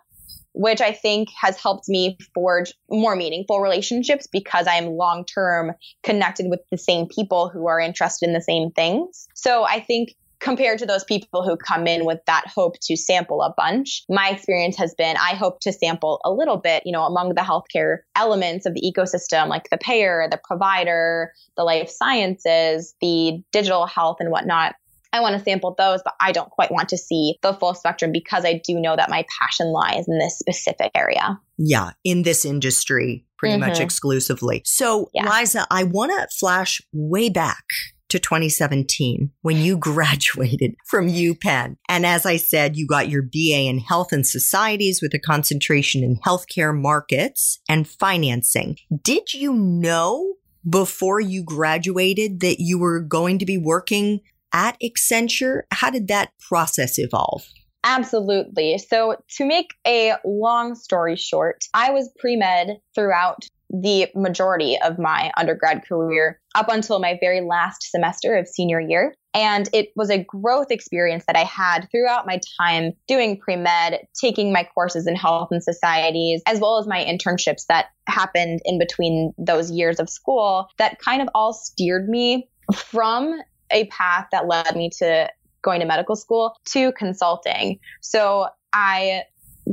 which 0.59 0.81
I 0.81 0.93
think 0.93 1.29
has 1.41 1.61
helped 1.61 1.89
me 1.89 2.19
forge 2.35 2.73
more 2.91 3.15
meaningful 3.15 3.61
relationships 3.61 4.27
because 4.27 4.67
I'm 4.67 4.97
long 4.97 5.25
term 5.25 5.73
connected 6.03 6.47
with 6.49 6.61
the 6.71 6.79
same 6.79 7.07
people 7.07 7.49
who 7.49 7.69
are 7.69 7.79
interested 7.79 8.27
in 8.27 8.33
the 8.33 8.41
same 8.41 8.73
things. 8.73 9.29
So 9.35 9.65
I 9.65 9.79
think 9.79 10.17
compared 10.41 10.79
to 10.79 10.87
those 10.87 11.05
people 11.05 11.43
who 11.43 11.57
come 11.57 11.87
in 11.87 12.05
with 12.05 12.21
that 12.27 12.45
hope 12.47 12.77
to 12.83 12.97
sample 12.97 13.43
a 13.43 13.53
bunch, 13.57 14.05
my 14.09 14.31
experience 14.31 14.77
has 14.77 14.95
been 14.95 15.17
I 15.17 15.35
hope 15.35 15.61
to 15.61 15.73
sample 15.73 16.21
a 16.25 16.33
little 16.33 16.57
bit, 16.57 16.83
you 16.87 16.93
know, 16.93 17.05
among 17.05 17.35
the 17.35 17.43
healthcare 17.43 17.99
elements 18.17 18.67
of 18.67 18.75
the 18.75 18.83
ecosystem, 18.83 19.49
like 19.49 19.69
the 19.71 19.79
payer, 19.79 20.29
the 20.31 20.41
provider, 20.43 21.33
the 21.57 21.65
life 21.65 21.91
sciences, 21.91 22.95
the 23.01 23.43
digital 23.53 23.87
health, 23.87 24.19
and 24.21 24.31
whatnot. 24.31 24.75
I 25.13 25.21
want 25.21 25.39
to 25.39 25.43
sample 25.43 25.75
those, 25.79 26.01
but 26.05 26.15
I 26.21 26.33
don't 26.33 26.51
quite 26.51 26.71
want 26.71 26.91
to 26.91 26.99
see 26.99 27.39
the 27.43 27.55
full 27.55 27.75
spectrum 27.75 28.13
because 28.13 28.45
I 28.45 28.61
do 28.63 28.79
know 28.79 28.95
that 28.95 29.09
my 29.09 29.25
passion 29.41 29.69
lies 29.69 30.07
in 30.07 30.19
this 30.19 30.39
specific 30.39 30.91
area. 30.95 31.41
Yeah, 31.57 31.93
in 32.05 32.25
this 32.25 32.45
industry, 32.45 33.25
pretty 33.39 33.59
mm-hmm. 33.59 33.71
much 33.71 33.81
exclusively. 33.81 34.63
So, 34.67 35.09
yeah. 35.15 35.29
Liza, 35.31 35.67
I 35.71 35.85
want 35.85 36.13
to 36.13 36.29
flash 36.39 36.83
way 36.93 37.31
back 37.31 37.65
to 38.09 38.19
2017 38.19 39.31
when 39.43 39.57
you 39.57 39.77
graduated 39.79 40.75
from 40.87 41.09
UPenn. 41.09 41.77
And 41.89 42.07
as 42.07 42.27
I 42.27 42.37
said, 42.37 42.77
you 42.77 42.87
got 42.87 43.09
your 43.09 43.23
BA 43.23 43.67
in 43.69 43.79
Health 43.79 44.13
and 44.13 44.27
Societies 44.27 45.01
with 45.03 45.15
a 45.15 45.19
concentration 45.19 46.03
in 46.03 46.19
healthcare 46.27 46.79
markets 46.79 47.59
and 47.69 47.89
financing. 47.89 48.77
Did 49.03 49.35
you 49.35 49.53
know 49.53 50.35
before 50.69 51.21
you 51.21 51.43
graduated 51.43 52.41
that 52.41 52.61
you 52.61 52.79
were 52.79 53.01
going 53.01 53.39
to 53.39 53.47
be 53.47 53.59
working 53.59 54.21
at 54.53 54.77
Accenture? 54.83 55.63
How 55.71 55.91
did 55.91 56.09
that 56.09 56.33
process 56.49 56.99
evolve? 56.99 57.47
Absolutely. 57.85 58.79
So, 58.79 59.17
to 59.37 59.47
make 59.47 59.73
a 59.87 60.15
long 60.25 60.75
story 60.75 61.17
short, 61.17 61.65
I 61.73 61.91
was 61.91 62.11
pre 62.19 62.37
med 62.37 62.79
throughout 62.95 63.47
the 63.71 64.09
majority 64.15 64.79
of 64.81 64.99
my 64.99 65.31
undergrad 65.37 65.87
career 65.87 66.41
up 66.55 66.69
until 66.69 66.99
my 66.99 67.19
very 67.21 67.41
last 67.41 67.83
semester 67.91 68.37
of 68.37 68.49
senior 68.49 68.81
year. 68.81 69.15
And 69.35 69.69
it 69.73 69.91
was 69.95 70.11
a 70.11 70.25
growth 70.25 70.71
experience 70.71 71.25
that 71.27 71.37
I 71.37 71.45
had 71.45 71.87
throughout 71.91 72.27
my 72.27 72.41
time 72.61 72.93
doing 73.07 73.39
pre 73.39 73.57
med, 73.57 74.07
taking 74.21 74.53
my 74.53 74.67
courses 74.75 75.07
in 75.07 75.15
health 75.15 75.49
and 75.51 75.63
societies, 75.63 76.43
as 76.47 76.61
well 76.61 76.79
as 76.79 76.87
my 76.87 77.05
internships 77.05 77.67
that 77.69 77.87
happened 78.07 78.61
in 78.65 78.79
between 78.79 79.33
those 79.39 79.71
years 79.71 80.01
of 80.01 80.09
school 80.09 80.69
that 80.79 80.99
kind 80.99 81.21
of 81.21 81.29
all 81.35 81.53
steered 81.53 82.09
me 82.09 82.49
from 82.75 83.39
a 83.71 83.87
path 83.87 84.27
that 84.33 84.47
led 84.47 84.75
me 84.75 84.91
to 84.99 85.29
going 85.63 85.81
to 85.81 85.87
medical 85.87 86.17
school 86.17 86.57
to 86.65 86.93
consulting. 86.93 87.79
So 88.01 88.49
I 88.73 89.25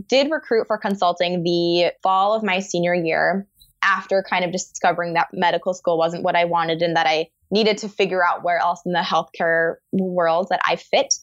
did 0.08 0.30
recruit 0.30 0.68
for 0.68 0.78
consulting 0.78 1.44
the 1.44 1.94
fall 2.04 2.34
of 2.34 2.44
my 2.44 2.60
senior 2.60 2.94
year 2.94 3.48
after 3.86 4.24
kind 4.28 4.44
of 4.44 4.52
discovering 4.52 5.14
that 5.14 5.28
medical 5.34 5.74
school 5.74 5.98
wasn't 5.98 6.24
what 6.24 6.36
I 6.36 6.46
wanted 6.46 6.82
and 6.82 6.96
that 6.96 7.08
I 7.08 7.28
needed 7.52 7.78
to 7.80 7.90
figure 7.90 8.26
out 8.26 8.44
where 8.44 8.58
else 8.58 8.82
in 8.86 8.92
the 8.92 9.00
healthcare 9.00 9.76
world 9.92 10.48
that 10.50 10.62
I 10.66 10.76
fit. 10.76 11.14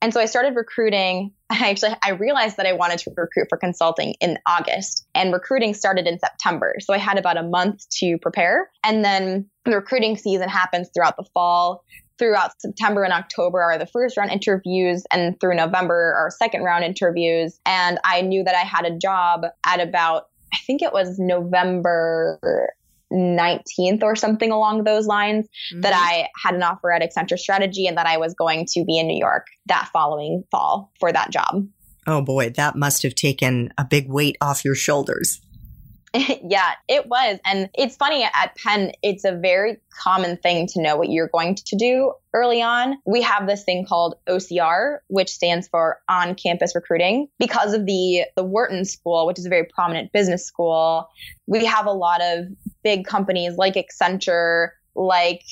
And 0.00 0.12
so 0.12 0.20
I 0.20 0.26
started 0.26 0.54
recruiting. 0.54 1.32
I 1.50 1.70
actually 1.70 1.94
I 2.02 2.10
realized 2.10 2.56
that 2.58 2.66
I 2.66 2.72
wanted 2.72 2.98
to 3.00 3.12
recruit 3.16 3.46
for 3.48 3.56
consulting 3.56 4.14
in 4.20 4.38
August 4.46 5.06
and 5.14 5.32
recruiting 5.32 5.74
started 5.74 6.06
in 6.06 6.18
September. 6.18 6.76
So 6.80 6.92
I 6.92 6.98
had 6.98 7.18
about 7.18 7.36
a 7.36 7.42
month 7.42 7.88
to 7.98 8.18
prepare. 8.18 8.70
And 8.84 9.04
then 9.04 9.48
the 9.64 9.76
recruiting 9.76 10.16
season 10.16 10.48
happens 10.48 10.90
throughout 10.92 11.16
the 11.16 11.24
fall 11.32 11.84
throughout 12.22 12.52
September 12.60 13.02
and 13.02 13.12
October 13.12 13.60
are 13.60 13.78
the 13.78 13.86
first 13.86 14.16
round 14.16 14.30
interviews, 14.30 15.02
and 15.12 15.38
through 15.40 15.56
November 15.56 16.14
are 16.16 16.30
second 16.30 16.62
round 16.62 16.84
interviews. 16.84 17.58
And 17.66 17.98
I 18.04 18.20
knew 18.22 18.44
that 18.44 18.54
I 18.54 18.60
had 18.60 18.84
a 18.84 18.96
job 18.96 19.44
at 19.66 19.80
about, 19.80 20.26
I 20.52 20.58
think 20.58 20.82
it 20.82 20.92
was 20.92 21.18
November 21.18 22.72
19th 23.12 24.02
or 24.02 24.16
something 24.16 24.50
along 24.50 24.84
those 24.84 25.06
lines 25.06 25.46
mm-hmm. 25.46 25.82
that 25.82 25.92
I 25.94 26.28
had 26.42 26.54
an 26.54 26.62
offer 26.62 26.92
at 26.92 27.02
Accenture 27.02 27.38
Strategy 27.38 27.86
and 27.86 27.96
that 27.98 28.06
I 28.06 28.16
was 28.16 28.34
going 28.34 28.66
to 28.72 28.84
be 28.84 28.98
in 28.98 29.06
New 29.06 29.18
York 29.18 29.46
that 29.66 29.90
following 29.92 30.44
fall 30.50 30.90
for 30.98 31.12
that 31.12 31.30
job. 31.30 31.66
Oh 32.06 32.22
boy, 32.22 32.50
that 32.50 32.74
must 32.74 33.02
have 33.02 33.14
taken 33.14 33.72
a 33.78 33.84
big 33.84 34.08
weight 34.08 34.36
off 34.40 34.64
your 34.64 34.74
shoulders. 34.74 35.40
yeah, 36.42 36.72
it 36.88 37.06
was. 37.06 37.38
And 37.44 37.70
it's 37.74 37.96
funny 37.96 38.24
at 38.24 38.56
Penn, 38.56 38.92
it's 39.02 39.24
a 39.24 39.32
very 39.32 39.78
common 39.90 40.36
thing 40.36 40.66
to 40.68 40.82
know 40.82 40.96
what 40.96 41.08
you're 41.10 41.28
going 41.28 41.54
to 41.54 41.76
do 41.76 42.12
early 42.34 42.60
on. 42.60 42.96
We 43.06 43.22
have 43.22 43.46
this 43.46 43.64
thing 43.64 43.86
called 43.86 44.16
OCR, 44.26 44.98
which 45.08 45.30
stands 45.30 45.68
for 45.68 46.00
on 46.08 46.34
campus 46.34 46.74
recruiting. 46.74 47.28
Because 47.38 47.72
of 47.72 47.86
the, 47.86 48.24
the 48.36 48.44
Wharton 48.44 48.84
School, 48.84 49.26
which 49.26 49.38
is 49.38 49.46
a 49.46 49.48
very 49.48 49.64
prominent 49.64 50.12
business 50.12 50.44
school, 50.44 51.08
we 51.46 51.64
have 51.64 51.86
a 51.86 51.92
lot 51.92 52.20
of 52.22 52.46
big 52.82 53.06
companies 53.06 53.56
like 53.56 53.74
Accenture, 53.74 54.70
like 54.94 55.44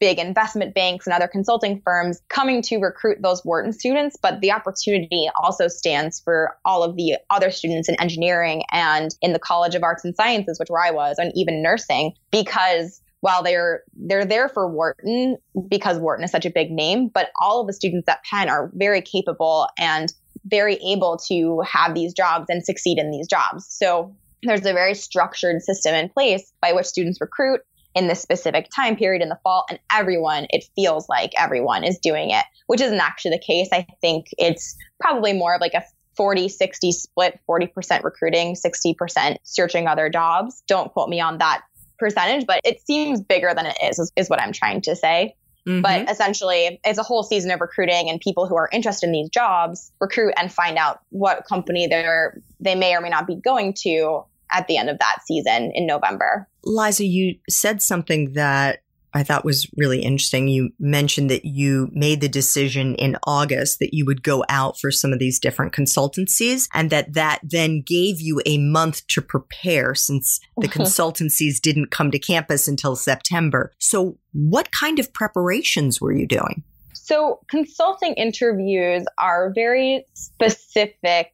big 0.00 0.18
investment 0.18 0.74
banks 0.74 1.06
and 1.06 1.14
other 1.14 1.28
consulting 1.28 1.80
firms 1.84 2.20
coming 2.28 2.62
to 2.62 2.78
recruit 2.78 3.18
those 3.22 3.44
Wharton 3.44 3.72
students, 3.72 4.16
but 4.20 4.40
the 4.40 4.52
opportunity 4.52 5.28
also 5.42 5.68
stands 5.68 6.20
for 6.20 6.56
all 6.64 6.82
of 6.82 6.96
the 6.96 7.16
other 7.30 7.50
students 7.50 7.88
in 7.88 8.00
engineering 8.00 8.62
and 8.72 9.14
in 9.22 9.32
the 9.32 9.38
College 9.38 9.74
of 9.74 9.82
Arts 9.82 10.04
and 10.04 10.14
Sciences, 10.14 10.58
which 10.58 10.68
where 10.68 10.84
I 10.84 10.90
was, 10.90 11.18
and 11.18 11.32
even 11.34 11.62
nursing, 11.62 12.12
because 12.30 13.00
while 13.20 13.42
they're 13.42 13.82
they're 13.96 14.26
there 14.26 14.50
for 14.50 14.68
Wharton 14.68 15.38
because 15.68 15.98
Wharton 15.98 16.24
is 16.24 16.30
such 16.30 16.44
a 16.44 16.50
big 16.50 16.70
name, 16.70 17.08
but 17.08 17.30
all 17.40 17.62
of 17.62 17.66
the 17.66 17.72
students 17.72 18.06
at 18.06 18.22
Penn 18.24 18.50
are 18.50 18.70
very 18.74 19.00
capable 19.00 19.66
and 19.78 20.12
very 20.44 20.74
able 20.74 21.16
to 21.28 21.62
have 21.66 21.94
these 21.94 22.12
jobs 22.12 22.46
and 22.50 22.62
succeed 22.62 22.98
in 22.98 23.10
these 23.10 23.26
jobs. 23.26 23.66
So 23.66 24.14
there's 24.42 24.66
a 24.66 24.74
very 24.74 24.94
structured 24.94 25.62
system 25.62 25.94
in 25.94 26.10
place 26.10 26.52
by 26.60 26.74
which 26.74 26.84
students 26.84 27.18
recruit 27.18 27.62
in 27.94 28.08
this 28.08 28.20
specific 28.20 28.68
time 28.74 28.96
period 28.96 29.22
in 29.22 29.28
the 29.28 29.38
fall 29.42 29.64
and 29.70 29.78
everyone 29.92 30.46
it 30.50 30.64
feels 30.74 31.08
like 31.08 31.32
everyone 31.38 31.84
is 31.84 31.98
doing 31.98 32.30
it 32.30 32.44
which 32.66 32.80
isn't 32.80 33.00
actually 33.00 33.32
the 33.32 33.42
case. 33.44 33.68
I 33.72 33.86
think 34.00 34.26
it's 34.38 34.76
probably 35.00 35.32
more 35.32 35.54
of 35.54 35.60
like 35.60 35.74
a 35.74 35.82
40 36.16 36.48
60 36.48 36.92
split 36.92 37.40
40% 37.48 38.04
recruiting 38.04 38.54
60% 38.54 39.36
searching 39.42 39.88
other 39.88 40.08
jobs. 40.08 40.62
Don't 40.66 40.92
quote 40.92 41.08
me 41.08 41.20
on 41.20 41.38
that 41.38 41.62
percentage 41.98 42.46
but 42.46 42.60
it 42.64 42.80
seems 42.80 43.20
bigger 43.20 43.52
than 43.54 43.66
it 43.66 43.76
is 43.82 44.00
is, 44.00 44.12
is 44.16 44.28
what 44.28 44.40
i'm 44.40 44.52
trying 44.52 44.80
to 44.80 44.96
say. 44.96 45.36
Mm-hmm. 45.66 45.80
but 45.80 46.10
essentially 46.10 46.78
it's 46.84 46.98
a 46.98 47.02
whole 47.02 47.22
season 47.22 47.50
of 47.50 47.58
recruiting 47.58 48.10
and 48.10 48.20
people 48.20 48.46
who 48.46 48.54
are 48.54 48.68
interested 48.70 49.06
in 49.06 49.12
these 49.12 49.30
jobs 49.30 49.92
recruit 49.98 50.34
and 50.36 50.52
find 50.52 50.76
out 50.76 51.00
what 51.08 51.46
company 51.46 51.86
they're 51.86 52.36
they 52.60 52.74
may 52.74 52.94
or 52.94 53.00
may 53.00 53.08
not 53.08 53.26
be 53.26 53.36
going 53.36 53.72
to 53.78 54.24
at 54.52 54.66
the 54.66 54.76
end 54.76 54.90
of 54.90 54.98
that 54.98 55.18
season 55.26 55.72
in 55.74 55.86
November. 55.86 56.48
Liza, 56.64 57.04
you 57.04 57.36
said 57.48 57.82
something 57.82 58.32
that 58.34 58.80
I 59.14 59.22
thought 59.22 59.44
was 59.44 59.70
really 59.76 60.02
interesting. 60.02 60.48
You 60.48 60.70
mentioned 60.80 61.30
that 61.30 61.44
you 61.44 61.88
made 61.92 62.20
the 62.20 62.28
decision 62.28 62.96
in 62.96 63.16
August 63.24 63.78
that 63.78 63.94
you 63.94 64.04
would 64.06 64.24
go 64.24 64.44
out 64.48 64.78
for 64.78 64.90
some 64.90 65.12
of 65.12 65.20
these 65.20 65.38
different 65.38 65.72
consultancies 65.72 66.68
and 66.74 66.90
that 66.90 67.14
that 67.14 67.38
then 67.44 67.80
gave 67.80 68.20
you 68.20 68.42
a 68.44 68.58
month 68.58 69.06
to 69.08 69.22
prepare 69.22 69.94
since 69.94 70.40
the 70.56 70.68
consultancies 70.68 71.60
didn't 71.60 71.92
come 71.92 72.10
to 72.10 72.18
campus 72.18 72.66
until 72.66 72.96
September. 72.96 73.72
So 73.78 74.18
what 74.32 74.70
kind 74.72 74.98
of 74.98 75.12
preparations 75.12 76.00
were 76.00 76.12
you 76.12 76.26
doing? 76.26 76.64
So, 76.92 77.40
consulting 77.50 78.14
interviews 78.14 79.04
are 79.18 79.52
very 79.54 80.06
specific 80.14 81.32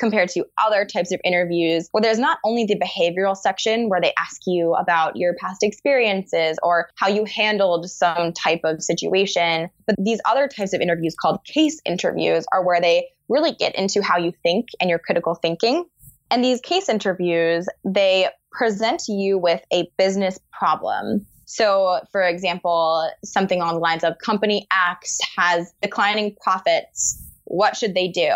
compared 0.00 0.30
to 0.30 0.44
other 0.64 0.84
types 0.84 1.12
of 1.12 1.20
interviews 1.22 1.88
where 1.92 2.00
there's 2.00 2.18
not 2.18 2.38
only 2.44 2.64
the 2.64 2.80
behavioral 2.80 3.36
section 3.36 3.88
where 3.88 4.00
they 4.00 4.12
ask 4.18 4.40
you 4.46 4.74
about 4.74 5.14
your 5.14 5.34
past 5.34 5.62
experiences 5.62 6.58
or 6.62 6.88
how 6.96 7.06
you 7.06 7.24
handled 7.26 7.88
some 7.88 8.32
type 8.32 8.62
of 8.64 8.82
situation, 8.82 9.68
but 9.86 9.94
these 9.98 10.20
other 10.24 10.48
types 10.48 10.72
of 10.72 10.80
interviews 10.80 11.14
called 11.14 11.44
case 11.44 11.80
interviews 11.84 12.46
are 12.52 12.64
where 12.66 12.80
they 12.80 13.06
really 13.28 13.52
get 13.52 13.76
into 13.76 14.02
how 14.02 14.16
you 14.18 14.32
think 14.42 14.68
and 14.80 14.88
your 14.88 14.98
critical 14.98 15.34
thinking. 15.34 15.84
And 16.30 16.42
these 16.42 16.60
case 16.60 16.88
interviews, 16.88 17.68
they 17.84 18.28
present 18.50 19.02
you 19.08 19.38
with 19.38 19.62
a 19.72 19.90
business 19.98 20.38
problem. 20.52 21.26
So, 21.44 22.00
for 22.12 22.22
example, 22.22 23.10
something 23.24 23.60
on 23.60 23.74
the 23.74 23.80
lines 23.80 24.04
of 24.04 24.18
company 24.18 24.66
X 24.92 25.18
has 25.36 25.72
declining 25.82 26.36
profits. 26.40 27.20
What 27.44 27.76
should 27.76 27.94
they 27.94 28.08
do? 28.08 28.30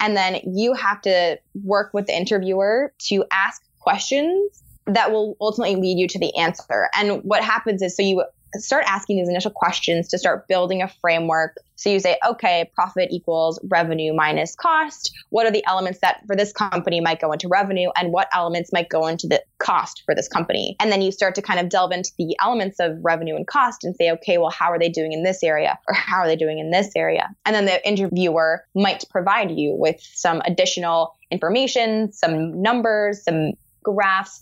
And 0.00 0.16
then 0.16 0.40
you 0.44 0.74
have 0.74 1.00
to 1.02 1.38
work 1.64 1.92
with 1.94 2.06
the 2.06 2.16
interviewer 2.16 2.92
to 3.08 3.24
ask 3.32 3.62
questions 3.78 4.62
that 4.86 5.10
will 5.10 5.36
ultimately 5.40 5.76
lead 5.76 5.98
you 5.98 6.06
to 6.08 6.18
the 6.18 6.36
answer. 6.36 6.88
And 6.96 7.22
what 7.22 7.42
happens 7.42 7.82
is 7.82 7.96
so 7.96 8.02
you 8.02 8.24
start 8.54 8.84
asking 8.86 9.16
these 9.16 9.28
initial 9.28 9.50
questions 9.50 10.08
to 10.08 10.18
start 10.18 10.48
building 10.48 10.82
a 10.82 10.88
framework. 10.88 11.56
So 11.76 11.90
you 11.90 12.00
say, 12.00 12.16
okay, 12.26 12.70
profit 12.74 13.08
equals 13.10 13.60
revenue 13.68 14.14
minus 14.14 14.54
cost. 14.54 15.12
What 15.28 15.46
are 15.46 15.50
the 15.50 15.64
elements 15.66 16.00
that 16.00 16.22
for 16.26 16.34
this 16.34 16.52
company 16.52 17.00
might 17.00 17.20
go 17.20 17.32
into 17.32 17.48
revenue 17.48 17.90
and 17.96 18.12
what 18.12 18.28
elements 18.34 18.72
might 18.72 18.88
go 18.88 19.06
into 19.06 19.26
the 19.26 19.42
cost 19.58 20.02
for 20.06 20.14
this 20.14 20.28
company? 20.28 20.76
And 20.80 20.90
then 20.90 21.02
you 21.02 21.12
start 21.12 21.34
to 21.34 21.42
kind 21.42 21.60
of 21.60 21.68
delve 21.68 21.92
into 21.92 22.10
the 22.18 22.36
elements 22.40 22.80
of 22.80 22.92
revenue 23.02 23.36
and 23.36 23.46
cost 23.46 23.84
and 23.84 23.94
say, 23.96 24.10
okay, 24.12 24.38
well, 24.38 24.50
how 24.50 24.70
are 24.70 24.78
they 24.78 24.88
doing 24.88 25.12
in 25.12 25.22
this 25.22 25.42
area 25.42 25.78
or 25.86 25.94
how 25.94 26.18
are 26.18 26.26
they 26.26 26.36
doing 26.36 26.58
in 26.58 26.70
this 26.70 26.90
area? 26.96 27.28
And 27.44 27.54
then 27.54 27.66
the 27.66 27.86
interviewer 27.86 28.64
might 28.74 29.04
provide 29.10 29.50
you 29.50 29.74
with 29.76 30.00
some 30.00 30.40
additional 30.46 31.14
information, 31.30 32.12
some 32.12 32.62
numbers, 32.62 33.22
some 33.22 33.52
graphs 33.82 34.40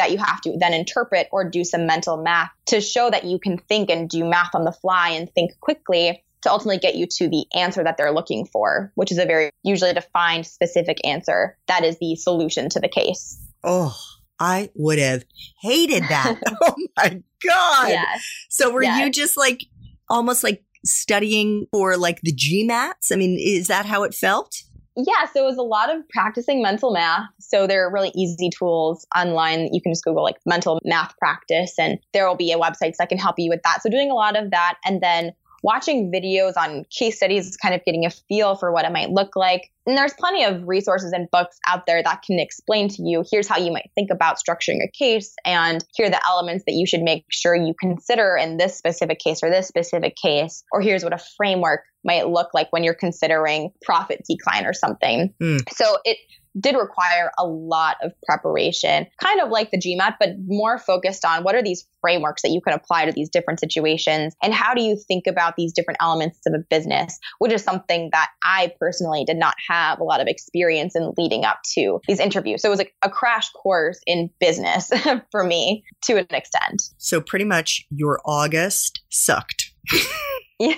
that 0.00 0.10
you 0.10 0.18
have 0.18 0.40
to 0.40 0.56
then 0.58 0.72
interpret 0.72 1.28
or 1.30 1.48
do 1.48 1.62
some 1.62 1.86
mental 1.86 2.16
math 2.16 2.50
to 2.66 2.80
show 2.80 3.10
that 3.10 3.24
you 3.24 3.38
can 3.38 3.58
think 3.58 3.90
and 3.90 4.08
do 4.08 4.24
math 4.24 4.54
on 4.54 4.64
the 4.64 4.72
fly 4.72 5.10
and 5.10 5.30
think 5.34 5.52
quickly 5.60 6.24
to 6.42 6.50
ultimately 6.50 6.78
get 6.78 6.94
you 6.96 7.06
to 7.06 7.28
the 7.28 7.44
answer 7.54 7.84
that 7.84 7.98
they're 7.98 8.12
looking 8.12 8.46
for, 8.46 8.90
which 8.94 9.12
is 9.12 9.18
a 9.18 9.26
very 9.26 9.50
usually 9.62 9.92
defined 9.92 10.46
specific 10.46 10.96
answer 11.06 11.58
that 11.66 11.84
is 11.84 11.98
the 11.98 12.16
solution 12.16 12.70
to 12.70 12.80
the 12.80 12.88
case. 12.88 13.38
Oh, 13.62 13.94
I 14.38 14.70
would 14.74 14.98
have 14.98 15.24
hated 15.60 16.02
that. 16.04 16.40
oh 16.62 16.74
my 16.96 17.22
God. 17.46 17.88
Yes. 17.90 18.24
So 18.48 18.70
were 18.72 18.82
Yes. 18.82 19.04
you 19.04 19.10
just 19.10 19.36
like 19.36 19.64
almost 20.08 20.42
like 20.42 20.64
studying 20.82 21.66
for 21.72 21.98
like 21.98 22.20
the 22.22 22.32
GMATs? 22.32 23.12
I 23.12 23.16
mean, 23.16 23.36
is 23.38 23.66
that 23.66 23.84
how 23.84 24.04
it 24.04 24.14
felt? 24.14 24.62
Yeah, 24.96 25.26
so 25.32 25.42
it 25.42 25.46
was 25.46 25.56
a 25.56 25.62
lot 25.62 25.94
of 25.94 26.06
practicing 26.08 26.62
mental 26.62 26.92
math. 26.92 27.28
So 27.38 27.66
there 27.66 27.86
are 27.86 27.92
really 27.92 28.12
easy 28.14 28.50
tools 28.50 29.06
online. 29.16 29.72
You 29.72 29.80
can 29.80 29.92
just 29.92 30.04
Google 30.04 30.24
like 30.24 30.36
mental 30.44 30.80
math 30.84 31.16
practice, 31.18 31.74
and 31.78 31.98
there 32.12 32.26
will 32.26 32.36
be 32.36 32.52
a 32.52 32.58
website 32.58 32.96
that 32.98 33.08
can 33.08 33.18
help 33.18 33.36
you 33.38 33.50
with 33.50 33.62
that. 33.62 33.82
So 33.82 33.90
doing 33.90 34.10
a 34.10 34.14
lot 34.14 34.36
of 34.36 34.50
that, 34.50 34.78
and 34.84 35.00
then 35.00 35.32
watching 35.62 36.10
videos 36.10 36.54
on 36.56 36.84
case 36.90 37.18
studies, 37.18 37.56
kind 37.56 37.74
of 37.74 37.84
getting 37.84 38.06
a 38.06 38.10
feel 38.10 38.56
for 38.56 38.72
what 38.72 38.86
it 38.86 38.92
might 38.92 39.10
look 39.10 39.36
like. 39.36 39.70
And 39.86 39.96
there's 39.96 40.14
plenty 40.14 40.42
of 40.42 40.66
resources 40.66 41.12
and 41.12 41.30
books 41.30 41.58
out 41.66 41.84
there 41.86 42.02
that 42.02 42.22
can 42.22 42.38
explain 42.38 42.88
to 42.88 43.02
you 43.02 43.22
here's 43.30 43.46
how 43.46 43.58
you 43.58 43.70
might 43.72 43.90
think 43.94 44.10
about 44.10 44.38
structuring 44.38 44.78
a 44.82 44.90
case, 44.90 45.34
and 45.44 45.84
here 45.94 46.06
are 46.06 46.10
the 46.10 46.26
elements 46.26 46.64
that 46.66 46.74
you 46.74 46.86
should 46.86 47.02
make 47.02 47.24
sure 47.30 47.54
you 47.54 47.74
consider 47.78 48.36
in 48.36 48.56
this 48.56 48.76
specific 48.76 49.18
case 49.20 49.40
or 49.42 49.50
this 49.50 49.68
specific 49.68 50.16
case, 50.16 50.64
or 50.72 50.80
here's 50.80 51.04
what 51.04 51.12
a 51.12 51.18
framework 51.36 51.84
might 52.04 52.28
look 52.28 52.54
like 52.54 52.72
when 52.72 52.84
you're 52.84 52.94
considering 52.94 53.70
profit 53.82 54.22
decline 54.28 54.66
or 54.66 54.72
something. 54.72 55.34
Hmm. 55.40 55.58
So 55.72 55.98
it 56.04 56.18
did 56.58 56.76
require 56.76 57.30
a 57.38 57.46
lot 57.46 57.96
of 58.02 58.12
preparation, 58.26 59.06
kind 59.18 59.40
of 59.40 59.50
like 59.50 59.70
the 59.70 59.78
GMAT, 59.78 60.16
but 60.18 60.30
more 60.46 60.78
focused 60.78 61.24
on 61.24 61.44
what 61.44 61.54
are 61.54 61.62
these 61.62 61.86
frameworks 62.00 62.42
that 62.42 62.50
you 62.50 62.60
can 62.60 62.72
apply 62.72 63.04
to 63.04 63.12
these 63.12 63.28
different 63.28 63.60
situations 63.60 64.34
and 64.42 64.54
how 64.54 64.74
do 64.74 64.82
you 64.82 64.96
think 64.96 65.26
about 65.26 65.54
these 65.56 65.72
different 65.72 65.98
elements 66.00 66.38
of 66.46 66.54
a 66.54 66.58
business, 66.58 67.18
which 67.38 67.52
is 67.52 67.62
something 67.62 68.08
that 68.12 68.30
I 68.42 68.72
personally 68.80 69.24
did 69.24 69.36
not 69.36 69.54
have 69.68 70.00
a 70.00 70.04
lot 70.04 70.20
of 70.20 70.26
experience 70.26 70.96
in 70.96 71.12
leading 71.16 71.44
up 71.44 71.60
to 71.74 72.00
these 72.08 72.20
interviews. 72.20 72.62
So 72.62 72.68
it 72.68 72.70
was 72.70 72.78
like 72.78 72.94
a 73.02 73.10
crash 73.10 73.50
course 73.50 74.00
in 74.06 74.30
business 74.40 74.90
for 75.30 75.44
me 75.44 75.84
to 76.04 76.16
an 76.16 76.26
extent. 76.30 76.82
So 76.98 77.20
pretty 77.20 77.44
much 77.44 77.86
your 77.90 78.20
August 78.24 79.02
sucked. 79.08 79.69
Yeah. 80.60 80.74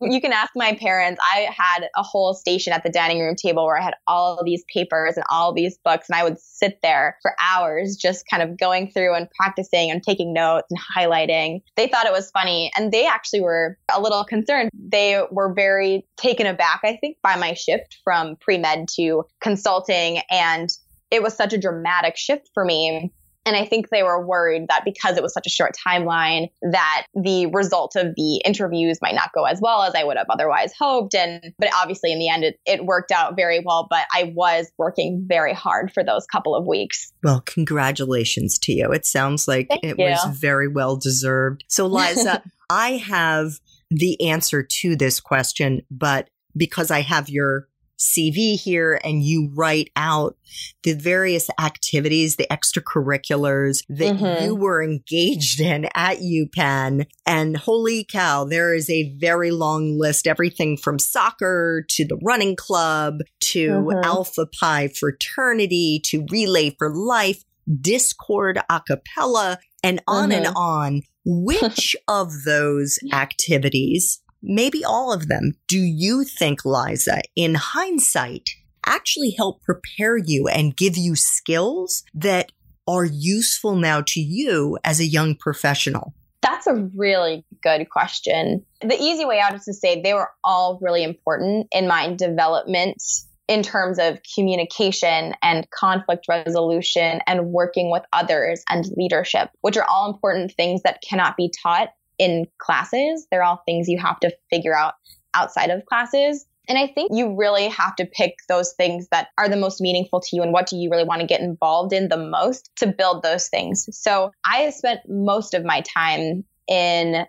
you 0.00 0.20
can 0.20 0.32
ask 0.32 0.50
my 0.56 0.74
parents. 0.74 1.20
I 1.22 1.48
had 1.56 1.84
a 1.96 2.02
whole 2.02 2.34
station 2.34 2.72
at 2.72 2.82
the 2.82 2.90
dining 2.90 3.20
room 3.20 3.36
table 3.36 3.64
where 3.64 3.78
I 3.78 3.82
had 3.82 3.94
all 4.08 4.38
of 4.38 4.44
these 4.44 4.64
papers 4.74 5.14
and 5.16 5.24
all 5.30 5.54
these 5.54 5.78
books, 5.84 6.08
and 6.08 6.18
I 6.18 6.24
would 6.24 6.40
sit 6.40 6.80
there 6.82 7.16
for 7.22 7.32
hours 7.40 7.96
just 7.96 8.24
kind 8.28 8.42
of 8.42 8.58
going 8.58 8.90
through 8.90 9.14
and 9.14 9.28
practicing 9.38 9.92
and 9.92 10.02
taking 10.02 10.32
notes 10.32 10.66
and 10.68 10.80
highlighting. 10.80 11.62
They 11.76 11.86
thought 11.86 12.06
it 12.06 12.12
was 12.12 12.32
funny, 12.32 12.72
and 12.76 12.90
they 12.90 13.06
actually 13.06 13.42
were 13.42 13.78
a 13.88 14.00
little 14.00 14.24
concerned. 14.24 14.70
They 14.74 15.22
were 15.30 15.54
very 15.54 16.04
taken 16.16 16.48
aback, 16.48 16.80
I 16.82 16.96
think, 17.00 17.18
by 17.22 17.36
my 17.36 17.54
shift 17.54 17.98
from 18.02 18.34
pre 18.34 18.58
med 18.58 18.88
to 18.96 19.26
consulting. 19.40 20.22
And 20.28 20.68
it 21.12 21.22
was 21.22 21.34
such 21.34 21.52
a 21.52 21.58
dramatic 21.58 22.16
shift 22.16 22.50
for 22.52 22.64
me 22.64 23.12
and 23.46 23.56
I 23.56 23.64
think 23.64 23.88
they 23.88 24.02
were 24.02 24.24
worried 24.24 24.66
that 24.68 24.84
because 24.84 25.16
it 25.16 25.22
was 25.22 25.32
such 25.32 25.46
a 25.46 25.50
short 25.50 25.72
timeline, 25.86 26.48
that 26.62 27.06
the 27.14 27.46
result 27.46 27.96
of 27.96 28.14
the 28.14 28.42
interviews 28.44 28.98
might 29.00 29.14
not 29.14 29.32
go 29.34 29.44
as 29.44 29.60
well 29.62 29.82
as 29.82 29.94
I 29.94 30.04
would 30.04 30.16
have 30.18 30.26
otherwise 30.28 30.72
hoped. 30.78 31.14
And 31.14 31.54
but 31.58 31.70
obviously 31.74 32.12
in 32.12 32.18
the 32.18 32.28
end 32.28 32.44
it, 32.44 32.60
it 32.66 32.84
worked 32.84 33.12
out 33.12 33.36
very 33.36 33.62
well. 33.64 33.86
But 33.88 34.06
I 34.14 34.32
was 34.34 34.70
working 34.76 35.24
very 35.26 35.54
hard 35.54 35.90
for 35.92 36.04
those 36.04 36.26
couple 36.26 36.54
of 36.54 36.66
weeks. 36.66 37.12
Well, 37.22 37.42
congratulations 37.46 38.58
to 38.60 38.72
you. 38.72 38.92
It 38.92 39.06
sounds 39.06 39.48
like 39.48 39.68
Thank 39.68 39.84
it 39.84 39.98
you. 39.98 40.04
was 40.04 40.36
very 40.36 40.68
well 40.68 40.96
deserved. 40.96 41.64
So, 41.68 41.86
Liza, 41.86 42.42
I 42.70 42.92
have 42.98 43.52
the 43.90 44.20
answer 44.28 44.62
to 44.62 44.96
this 44.96 45.18
question, 45.18 45.82
but 45.90 46.28
because 46.56 46.90
I 46.90 47.00
have 47.00 47.28
your 47.30 47.68
CV 48.00 48.56
here 48.56 48.98
and 49.04 49.22
you 49.22 49.50
write 49.54 49.90
out 49.94 50.36
the 50.82 50.94
various 50.94 51.48
activities, 51.60 52.36
the 52.36 52.46
extracurriculars 52.50 53.84
that 53.88 54.16
Mhm. 54.16 54.42
you 54.42 54.54
were 54.54 54.82
engaged 54.82 55.60
in 55.60 55.86
at 55.94 56.18
UPenn. 56.20 57.06
And 57.26 57.56
holy 57.56 58.04
cow, 58.04 58.44
there 58.44 58.74
is 58.74 58.88
a 58.88 59.14
very 59.18 59.50
long 59.50 59.98
list, 59.98 60.26
everything 60.26 60.76
from 60.76 60.98
soccer 60.98 61.84
to 61.90 62.06
the 62.06 62.18
running 62.22 62.56
club 62.56 63.18
to 63.52 63.68
Mhm. 63.68 64.04
Alpha 64.04 64.46
Pi 64.46 64.88
fraternity 64.88 66.00
to 66.06 66.24
Relay 66.30 66.74
for 66.78 66.94
Life, 66.94 67.44
Dischord 67.70 68.62
a 68.70 68.80
cappella, 68.80 69.58
and 69.82 70.02
on 70.08 70.32
and 70.32 70.46
Mhm. 70.46 70.56
on. 70.56 71.02
Which 71.24 71.94
of 72.08 72.44
those 72.44 72.98
activities, 73.12 74.20
maybe 74.42 74.84
all 74.84 75.12
of 75.12 75.28
them, 75.28 75.52
do 75.68 75.78
you 75.78 76.24
think, 76.24 76.64
Liza, 76.64 77.22
in 77.36 77.54
hindsight, 77.54 78.50
actually 78.84 79.34
help 79.36 79.62
prepare 79.62 80.16
you 80.16 80.48
and 80.48 80.76
give 80.76 80.96
you 80.96 81.14
skills 81.16 82.04
that 82.14 82.52
are 82.88 83.04
useful 83.04 83.76
now 83.76 84.02
to 84.02 84.20
you 84.20 84.78
as 84.84 85.00
a 85.00 85.06
young 85.06 85.34
professional? 85.34 86.14
That's 86.42 86.66
a 86.66 86.88
really 86.96 87.44
good 87.62 87.88
question. 87.90 88.64
The 88.80 88.96
easy 88.98 89.24
way 89.24 89.40
out 89.40 89.54
is 89.54 89.64
to 89.64 89.74
say 89.74 90.00
they 90.00 90.14
were 90.14 90.30
all 90.42 90.78
really 90.80 91.04
important 91.04 91.68
in 91.72 91.86
my 91.86 92.14
development 92.14 93.02
in 93.46 93.62
terms 93.62 93.98
of 93.98 94.20
communication 94.34 95.34
and 95.42 95.68
conflict 95.70 96.26
resolution 96.28 97.20
and 97.26 97.46
working 97.46 97.90
with 97.90 98.04
others 98.12 98.62
and 98.70 98.86
leadership, 98.96 99.50
which 99.60 99.76
are 99.76 99.84
all 99.84 100.10
important 100.10 100.52
things 100.52 100.82
that 100.82 101.02
cannot 101.06 101.36
be 101.36 101.52
taught 101.62 101.88
in 102.20 102.46
classes. 102.58 103.26
They're 103.30 103.42
all 103.42 103.62
things 103.64 103.88
you 103.88 103.98
have 103.98 104.20
to 104.20 104.30
figure 104.50 104.76
out 104.76 104.94
outside 105.34 105.70
of 105.70 105.86
classes. 105.86 106.44
And 106.68 106.78
I 106.78 106.86
think 106.86 107.10
you 107.12 107.34
really 107.34 107.66
have 107.68 107.96
to 107.96 108.04
pick 108.04 108.34
those 108.48 108.74
things 108.74 109.08
that 109.10 109.28
are 109.38 109.48
the 109.48 109.56
most 109.56 109.80
meaningful 109.80 110.20
to 110.20 110.36
you 110.36 110.42
and 110.42 110.52
what 110.52 110.68
do 110.68 110.76
you 110.76 110.90
really 110.90 111.04
want 111.04 111.22
to 111.22 111.26
get 111.26 111.40
involved 111.40 111.92
in 111.92 112.08
the 112.08 112.18
most 112.18 112.70
to 112.76 112.86
build 112.86 113.22
those 113.22 113.48
things. 113.48 113.88
So 113.90 114.30
I 114.44 114.70
spent 114.70 115.00
most 115.08 115.54
of 115.54 115.64
my 115.64 115.80
time 115.80 116.44
in 116.68 117.26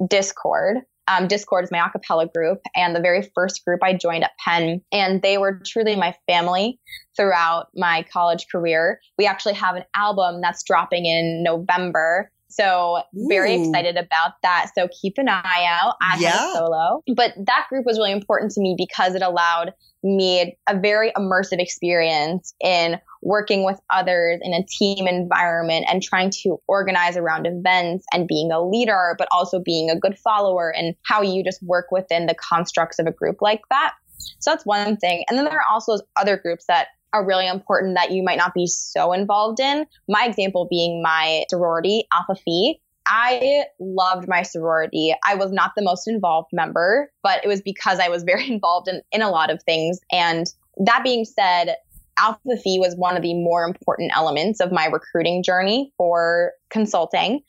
Dischord. 0.00 0.82
Um, 1.08 1.26
Dischord 1.26 1.64
is 1.64 1.72
my 1.72 1.84
a 1.84 1.90
cappella 1.90 2.28
group, 2.28 2.60
and 2.76 2.94
the 2.94 3.00
very 3.00 3.28
first 3.34 3.64
group 3.64 3.82
I 3.82 3.94
joined 3.94 4.22
at 4.22 4.30
Penn, 4.38 4.80
and 4.92 5.20
they 5.22 5.38
were 5.38 5.60
truly 5.66 5.96
my 5.96 6.14
family 6.28 6.78
throughout 7.16 7.66
my 7.74 8.04
college 8.12 8.46
career. 8.50 9.00
We 9.18 9.26
actually 9.26 9.54
have 9.54 9.74
an 9.74 9.84
album 9.96 10.40
that's 10.40 10.62
dropping 10.62 11.06
in 11.06 11.42
November 11.42 12.30
So 12.50 13.02
very 13.14 13.56
Ooh. 13.56 13.64
excited 13.64 13.96
about 13.96 14.32
that. 14.42 14.70
So 14.74 14.88
keep 15.00 15.14
an 15.18 15.28
eye 15.28 15.66
out. 15.66 15.94
I 16.02 16.16
had 16.16 16.20
Yeah. 16.20 16.52
a 16.52 16.56
solo, 16.56 17.02
but 17.14 17.34
that 17.46 17.66
group 17.68 17.86
was 17.86 17.98
really 17.98 18.12
important 18.12 18.52
to 18.52 18.60
me 18.60 18.74
because 18.76 19.14
it 19.14 19.22
allowed 19.22 19.72
me 20.02 20.56
a 20.68 20.78
very 20.78 21.12
immersive 21.12 21.60
experience 21.60 22.54
in 22.60 22.98
working 23.22 23.64
with 23.64 23.78
others 23.90 24.40
in 24.42 24.54
a 24.54 24.64
team 24.64 25.06
environment 25.06 25.84
and 25.90 26.02
trying 26.02 26.30
to 26.30 26.58
organize 26.66 27.16
around 27.16 27.46
events 27.46 28.06
and 28.12 28.26
being 28.26 28.50
a 28.50 28.62
leader, 28.62 29.14
but 29.18 29.28
also 29.30 29.60
being 29.60 29.90
a 29.90 29.98
good 29.98 30.18
follower 30.18 30.74
and 30.74 30.94
how 31.04 31.20
you 31.20 31.44
just 31.44 31.62
work 31.62 31.86
within 31.90 32.26
the 32.26 32.34
constructs 32.34 32.98
of 32.98 33.06
a 33.06 33.12
group 33.12 33.42
like 33.42 33.60
that. 33.70 33.92
So 34.38 34.50
that's 34.50 34.64
one 34.66 34.96
thing. 34.96 35.24
And 35.28 35.38
then 35.38 35.44
there 35.44 35.58
are 35.58 35.70
also 35.70 35.92
those 35.92 36.02
other 36.18 36.36
groups 36.36 36.64
that 36.66 36.88
are 37.12 37.26
really 37.26 37.46
important 37.46 37.96
that 37.96 38.10
you 38.10 38.22
might 38.22 38.38
not 38.38 38.54
be 38.54 38.66
so 38.66 39.12
involved 39.12 39.60
in. 39.60 39.86
My 40.08 40.24
example 40.26 40.66
being 40.68 41.02
my 41.02 41.44
sorority, 41.50 42.04
Alpha 42.12 42.40
Phi. 42.44 42.78
I 43.06 43.64
loved 43.80 44.28
my 44.28 44.42
sorority. 44.42 45.14
I 45.26 45.34
was 45.34 45.50
not 45.50 45.72
the 45.74 45.82
most 45.82 46.06
involved 46.06 46.50
member, 46.52 47.10
but 47.22 47.44
it 47.44 47.48
was 47.48 47.60
because 47.60 47.98
I 47.98 48.08
was 48.08 48.22
very 48.22 48.48
involved 48.50 48.88
in, 48.88 49.02
in 49.10 49.22
a 49.22 49.30
lot 49.30 49.50
of 49.50 49.62
things. 49.62 49.98
And 50.12 50.46
that 50.84 51.02
being 51.02 51.24
said, 51.24 51.76
Alpha 52.18 52.56
Phi 52.56 52.78
was 52.78 52.94
one 52.96 53.16
of 53.16 53.22
the 53.22 53.34
more 53.34 53.64
important 53.64 54.12
elements 54.14 54.60
of 54.60 54.70
my 54.70 54.86
recruiting 54.86 55.42
journey 55.42 55.92
for 55.96 56.52
consulting. 56.68 57.40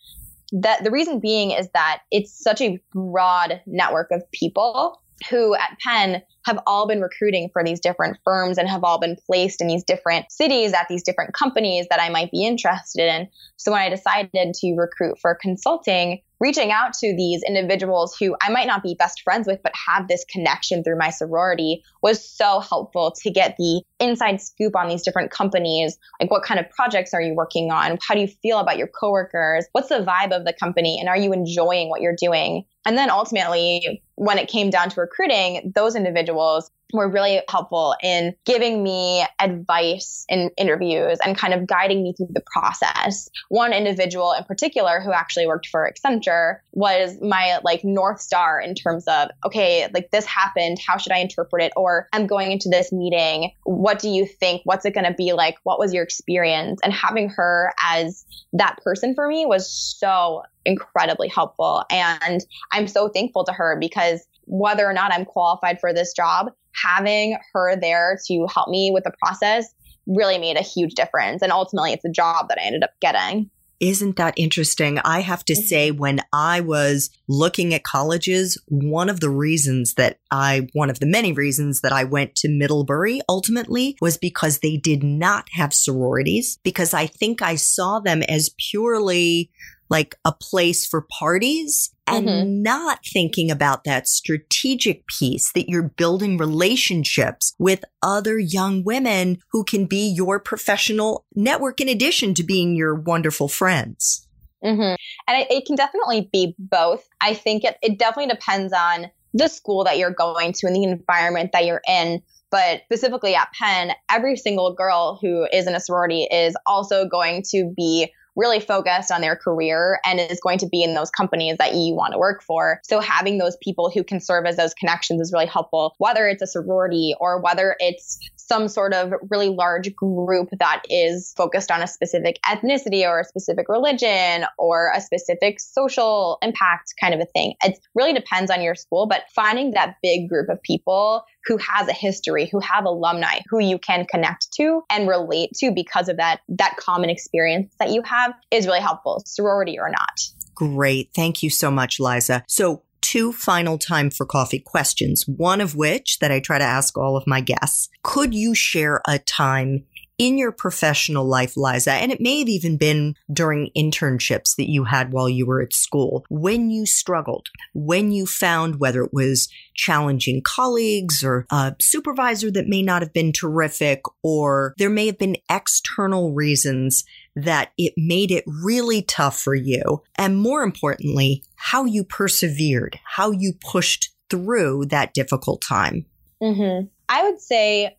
That 0.53 0.83
the 0.83 0.91
reason 0.91 1.19
being 1.19 1.51
is 1.51 1.69
that 1.73 2.01
it's 2.09 2.31
such 2.31 2.61
a 2.61 2.79
broad 2.93 3.61
network 3.65 4.11
of 4.11 4.23
people 4.31 5.01
who 5.29 5.55
at 5.55 5.77
Penn 5.85 6.21
have 6.45 6.59
all 6.65 6.87
been 6.87 7.01
recruiting 7.01 7.49
for 7.53 7.63
these 7.63 7.79
different 7.79 8.17
firms 8.23 8.57
and 8.57 8.67
have 8.67 8.83
all 8.83 8.99
been 8.99 9.15
placed 9.25 9.61
in 9.61 9.67
these 9.67 9.83
different 9.83 10.31
cities 10.31 10.73
at 10.73 10.87
these 10.89 11.03
different 11.03 11.33
companies 11.33 11.87
that 11.89 12.01
I 12.01 12.09
might 12.09 12.31
be 12.31 12.45
interested 12.45 13.07
in. 13.07 13.27
So 13.57 13.71
when 13.71 13.81
I 13.81 13.89
decided 13.89 14.53
to 14.53 14.75
recruit 14.75 15.17
for 15.21 15.37
consulting, 15.39 16.21
reaching 16.41 16.71
out 16.71 16.91
to 16.93 17.15
these 17.15 17.43
individuals 17.47 18.17
who 18.19 18.35
I 18.41 18.49
might 18.49 18.65
not 18.65 18.81
be 18.81 18.95
best 18.95 19.21
friends 19.21 19.47
with, 19.47 19.61
but 19.63 19.71
have 19.87 20.07
this 20.07 20.25
connection 20.25 20.83
through 20.83 20.97
my 20.97 21.11
sorority 21.11 21.83
was 22.01 22.27
so 22.27 22.59
helpful 22.59 23.13
to 23.21 23.29
get 23.29 23.55
the 23.57 23.83
inside 23.99 24.41
scoop 24.41 24.75
on 24.75 24.89
these 24.89 25.03
different 25.03 25.29
companies. 25.29 25.99
Like, 26.19 26.31
what 26.31 26.43
kind 26.43 26.59
of 26.59 26.67
projects 26.71 27.13
are 27.13 27.21
you 27.21 27.35
working 27.35 27.71
on? 27.71 27.99
How 28.05 28.15
do 28.15 28.21
you 28.21 28.27
feel 28.27 28.57
about 28.57 28.77
your 28.77 28.87
coworkers? 28.87 29.67
What's 29.73 29.89
the 29.89 30.03
vibe 30.03 30.35
of 30.35 30.43
the 30.43 30.53
company? 30.53 30.97
And 30.99 31.07
are 31.07 31.17
you 31.17 31.31
enjoying 31.31 31.89
what 31.89 32.01
you're 32.01 32.15
doing? 32.19 32.65
And 32.85 32.97
then 32.97 33.11
ultimately, 33.11 34.01
when 34.15 34.39
it 34.39 34.47
came 34.47 34.71
down 34.71 34.89
to 34.89 34.99
recruiting, 34.99 35.71
those 35.75 35.95
individuals 35.95 36.71
were 36.93 37.09
really 37.09 37.41
helpful 37.49 37.95
in 38.01 38.35
giving 38.45 38.83
me 38.83 39.25
advice 39.39 40.25
in 40.29 40.51
interviews 40.57 41.19
and 41.23 41.37
kind 41.37 41.53
of 41.53 41.67
guiding 41.67 42.03
me 42.03 42.13
through 42.13 42.29
the 42.31 42.43
process. 42.53 43.29
One 43.49 43.73
individual 43.73 44.33
in 44.33 44.43
particular 44.43 44.99
who 45.01 45.11
actually 45.11 45.47
worked 45.47 45.67
for 45.67 45.89
Accenture 45.89 46.57
was 46.73 47.17
my 47.21 47.59
like 47.63 47.83
North 47.83 48.21
Star 48.21 48.59
in 48.59 48.75
terms 48.75 49.07
of, 49.07 49.29
okay, 49.45 49.87
like 49.93 50.11
this 50.11 50.25
happened. 50.25 50.79
How 50.85 50.97
should 50.97 51.11
I 51.11 51.19
interpret 51.19 51.63
it? 51.63 51.73
Or 51.75 52.07
I'm 52.13 52.27
going 52.27 52.51
into 52.51 52.69
this 52.69 52.91
meeting. 52.91 53.51
What 53.63 53.99
do 53.99 54.09
you 54.09 54.25
think? 54.25 54.61
What's 54.65 54.85
it 54.85 54.93
going 54.93 55.05
to 55.05 55.13
be 55.13 55.33
like? 55.33 55.55
What 55.63 55.79
was 55.79 55.93
your 55.93 56.03
experience? 56.03 56.79
And 56.83 56.93
having 56.93 57.29
her 57.29 57.73
as 57.83 58.25
that 58.53 58.77
person 58.83 59.15
for 59.15 59.27
me 59.27 59.45
was 59.45 59.71
so 59.71 60.43
incredibly 60.65 61.27
helpful. 61.27 61.83
And 61.89 62.45
I'm 62.71 62.87
so 62.87 63.09
thankful 63.09 63.43
to 63.45 63.53
her 63.53 63.77
because 63.79 64.25
whether 64.45 64.85
or 64.85 64.93
not 64.93 65.13
I'm 65.13 65.25
qualified 65.25 65.79
for 65.79 65.93
this 65.93 66.13
job, 66.13 66.51
having 66.73 67.37
her 67.53 67.75
there 67.79 68.17
to 68.27 68.47
help 68.53 68.69
me 68.69 68.91
with 68.93 69.03
the 69.03 69.13
process 69.23 69.73
really 70.07 70.37
made 70.37 70.57
a 70.57 70.61
huge 70.61 70.95
difference. 70.95 71.41
And 71.41 71.51
ultimately, 71.51 71.93
it's 71.93 72.05
a 72.05 72.09
job 72.09 72.49
that 72.49 72.57
I 72.59 72.65
ended 72.65 72.83
up 72.83 72.91
getting. 72.99 73.49
Isn't 73.79 74.17
that 74.17 74.35
interesting? 74.37 74.99
I 74.99 75.21
have 75.21 75.43
to 75.45 75.53
mm-hmm. 75.53 75.61
say, 75.63 75.89
when 75.89 76.19
I 76.31 76.61
was 76.61 77.09
looking 77.27 77.73
at 77.73 77.83
colleges, 77.83 78.55
one 78.67 79.09
of 79.09 79.21
the 79.21 79.29
reasons 79.29 79.95
that 79.95 80.19
I, 80.29 80.67
one 80.73 80.91
of 80.91 80.99
the 80.99 81.07
many 81.07 81.33
reasons 81.33 81.81
that 81.81 81.91
I 81.91 82.03
went 82.03 82.35
to 82.37 82.47
Middlebury 82.47 83.21
ultimately 83.27 83.97
was 83.99 84.17
because 84.17 84.59
they 84.59 84.77
did 84.77 85.01
not 85.03 85.47
have 85.53 85.73
sororities, 85.73 86.59
because 86.63 86.93
I 86.93 87.07
think 87.07 87.41
I 87.41 87.55
saw 87.55 87.99
them 87.99 88.21
as 88.21 88.53
purely 88.69 89.49
like 89.91 90.15
a 90.23 90.31
place 90.31 90.87
for 90.87 91.05
parties 91.19 91.91
and 92.07 92.27
Mhm. 92.27 92.61
not 92.63 92.99
thinking 93.05 93.51
about 93.51 93.83
that 93.83 94.07
strategic 94.07 95.05
piece 95.05 95.51
that 95.51 95.69
you're 95.69 95.91
building 95.97 96.37
relationships 96.37 97.53
with 97.59 97.83
other 98.01 98.39
young 98.39 98.83
women 98.83 99.37
who 99.51 99.63
can 99.63 99.85
be 99.85 100.07
your 100.07 100.39
professional 100.39 101.25
network 101.35 101.79
in 101.81 101.89
addition 101.89 102.33
to 102.33 102.43
being 102.43 102.75
your 102.75 102.95
wonderful 102.95 103.47
friends. 103.47 104.27
Mm-hmm. 104.63 104.95
And 105.27 105.41
it, 105.41 105.51
it 105.51 105.65
can 105.65 105.75
definitely 105.75 106.29
be 106.31 106.55
both. 106.57 107.07
I 107.19 107.33
think 107.33 107.63
it, 107.63 107.77
it 107.81 107.99
definitely 107.99 108.33
depends 108.33 108.73
on 108.73 109.11
the 109.33 109.47
school 109.47 109.83
that 109.85 109.97
you're 109.97 110.13
going 110.13 110.53
to 110.53 110.67
and 110.67 110.75
the 110.75 110.83
environment 110.83 111.51
that 111.51 111.65
you're 111.65 111.81
in. 111.87 112.21
But 112.49 112.81
specifically 112.85 113.33
at 113.33 113.49
Penn, 113.59 113.93
every 114.09 114.35
single 114.35 114.73
girl 114.73 115.17
who 115.21 115.47
is 115.51 115.67
in 115.67 115.75
a 115.75 115.79
sorority 115.79 116.23
is 116.23 116.55
also 116.65 117.07
going 117.07 117.43
to 117.51 117.73
be 117.75 118.11
really 118.35 118.59
focused 118.59 119.11
on 119.11 119.21
their 119.21 119.35
career 119.35 119.99
and 120.05 120.19
is 120.19 120.39
going 120.39 120.57
to 120.59 120.67
be 120.67 120.83
in 120.83 120.93
those 120.93 121.09
companies 121.09 121.57
that 121.57 121.75
you 121.75 121.93
want 121.95 122.13
to 122.13 122.19
work 122.19 122.41
for. 122.41 122.79
So 122.83 122.99
having 122.99 123.37
those 123.37 123.57
people 123.61 123.89
who 123.89 124.03
can 124.03 124.19
serve 124.19 124.45
as 124.45 124.57
those 124.57 124.73
connections 124.73 125.21
is 125.21 125.33
really 125.33 125.45
helpful, 125.45 125.95
whether 125.97 126.27
it's 126.27 126.41
a 126.41 126.47
sorority 126.47 127.15
or 127.19 127.41
whether 127.41 127.75
it's 127.79 128.19
some 128.37 128.67
sort 128.67 128.93
of 128.93 129.13
really 129.29 129.49
large 129.49 129.93
group 129.95 130.49
that 130.59 130.83
is 130.89 131.33
focused 131.37 131.71
on 131.71 131.81
a 131.81 131.87
specific 131.87 132.37
ethnicity 132.45 133.07
or 133.07 133.21
a 133.21 133.23
specific 133.23 133.69
religion 133.69 134.45
or 134.57 134.91
a 134.95 135.01
specific 135.01 135.59
social 135.59 136.37
impact 136.41 136.93
kind 136.99 137.13
of 137.13 137.19
a 137.19 137.25
thing. 137.25 137.53
It 137.63 137.79
really 137.95 138.13
depends 138.13 138.51
on 138.51 138.61
your 138.61 138.75
school, 138.75 139.07
but 139.07 139.23
finding 139.33 139.71
that 139.71 139.95
big 140.01 140.27
group 140.27 140.49
of 140.49 140.61
people 140.61 141.23
who 141.45 141.57
has 141.57 141.87
a 141.87 141.93
history, 141.93 142.47
who 142.51 142.59
have 142.59 142.85
alumni, 142.85 143.39
who 143.49 143.59
you 143.59 143.79
can 143.79 144.05
connect 144.05 144.51
to 144.53 144.83
and 144.89 145.07
relate 145.07 145.51
to 145.55 145.71
because 145.71 146.07
of 146.07 146.17
that 146.17 146.41
that 146.49 146.75
common 146.77 147.09
experience 147.09 147.73
that 147.79 147.89
you 147.89 148.01
have 148.03 148.20
is 148.51 148.65
really 148.65 148.79
helpful, 148.79 149.21
sorority 149.25 149.79
or 149.79 149.89
not. 149.89 150.21
Great. 150.55 151.09
Thank 151.15 151.41
you 151.43 151.49
so 151.49 151.71
much, 151.71 151.99
Liza. 151.99 152.43
So, 152.47 152.83
two 153.01 153.33
final 153.33 153.77
time 153.77 154.09
for 154.09 154.25
coffee 154.25 154.59
questions, 154.59 155.27
one 155.27 155.59
of 155.59 155.75
which 155.75 156.19
that 156.19 156.31
I 156.31 156.39
try 156.39 156.59
to 156.59 156.63
ask 156.63 156.97
all 156.97 157.17
of 157.17 157.27
my 157.27 157.41
guests. 157.41 157.89
Could 158.03 158.33
you 158.33 158.53
share 158.53 159.01
a 159.07 159.17
time 159.19 159.85
in 160.21 160.37
your 160.37 160.51
professional 160.51 161.25
life, 161.25 161.57
Liza, 161.57 161.93
and 161.93 162.11
it 162.11 162.21
may 162.21 162.39
have 162.39 162.47
even 162.47 162.77
been 162.77 163.15
during 163.33 163.71
internships 163.75 164.55
that 164.55 164.69
you 164.69 164.83
had 164.83 165.11
while 165.11 165.27
you 165.27 165.47
were 165.47 165.63
at 165.63 165.73
school, 165.73 166.23
when 166.29 166.69
you 166.69 166.85
struggled, 166.85 167.47
when 167.73 168.11
you 168.11 168.27
found 168.27 168.79
whether 168.79 169.03
it 169.03 169.11
was 169.11 169.49
challenging 169.73 170.39
colleagues 170.43 171.23
or 171.23 171.47
a 171.49 171.75
supervisor 171.81 172.51
that 172.51 172.67
may 172.67 172.83
not 172.83 173.01
have 173.01 173.13
been 173.13 173.33
terrific, 173.33 174.03
or 174.21 174.75
there 174.77 174.91
may 174.91 175.07
have 175.07 175.17
been 175.17 175.37
external 175.49 176.33
reasons 176.33 177.03
that 177.35 177.71
it 177.77 177.93
made 177.97 178.31
it 178.31 178.43
really 178.45 179.01
tough 179.03 179.39
for 179.39 179.55
you. 179.55 180.01
And 180.15 180.37
more 180.37 180.63
importantly, 180.63 181.43
how 181.55 181.85
you 181.85 182.03
persevered, 182.03 182.99
how 183.03 183.31
you 183.31 183.53
pushed 183.61 184.13
through 184.29 184.85
that 184.87 185.13
difficult 185.13 185.61
time. 185.61 186.05
Mm-hmm. 186.41 186.87
I 187.09 187.23
would 187.23 187.39
say 187.39 187.97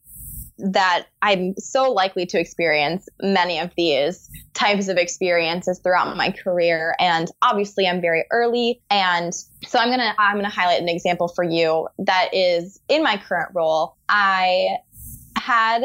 that 0.58 1.06
I'm 1.22 1.54
so 1.58 1.90
likely 1.90 2.26
to 2.26 2.38
experience 2.38 3.08
many 3.20 3.58
of 3.58 3.70
these 3.76 4.30
types 4.54 4.88
of 4.88 4.96
experiences 4.96 5.80
throughout 5.82 6.16
my 6.16 6.30
career 6.30 6.94
and 7.00 7.28
obviously 7.40 7.86
I'm 7.88 8.00
very 8.00 8.24
early 8.30 8.80
and 8.90 9.34
so 9.34 9.78
I'm 9.78 9.88
going 9.88 9.98
to 9.98 10.14
I'm 10.18 10.34
going 10.34 10.48
to 10.48 10.54
highlight 10.54 10.80
an 10.80 10.88
example 10.88 11.28
for 11.28 11.42
you 11.42 11.88
that 11.98 12.28
is 12.32 12.80
in 12.88 13.02
my 13.02 13.16
current 13.16 13.50
role 13.54 13.96
I 14.08 14.76
had 15.36 15.82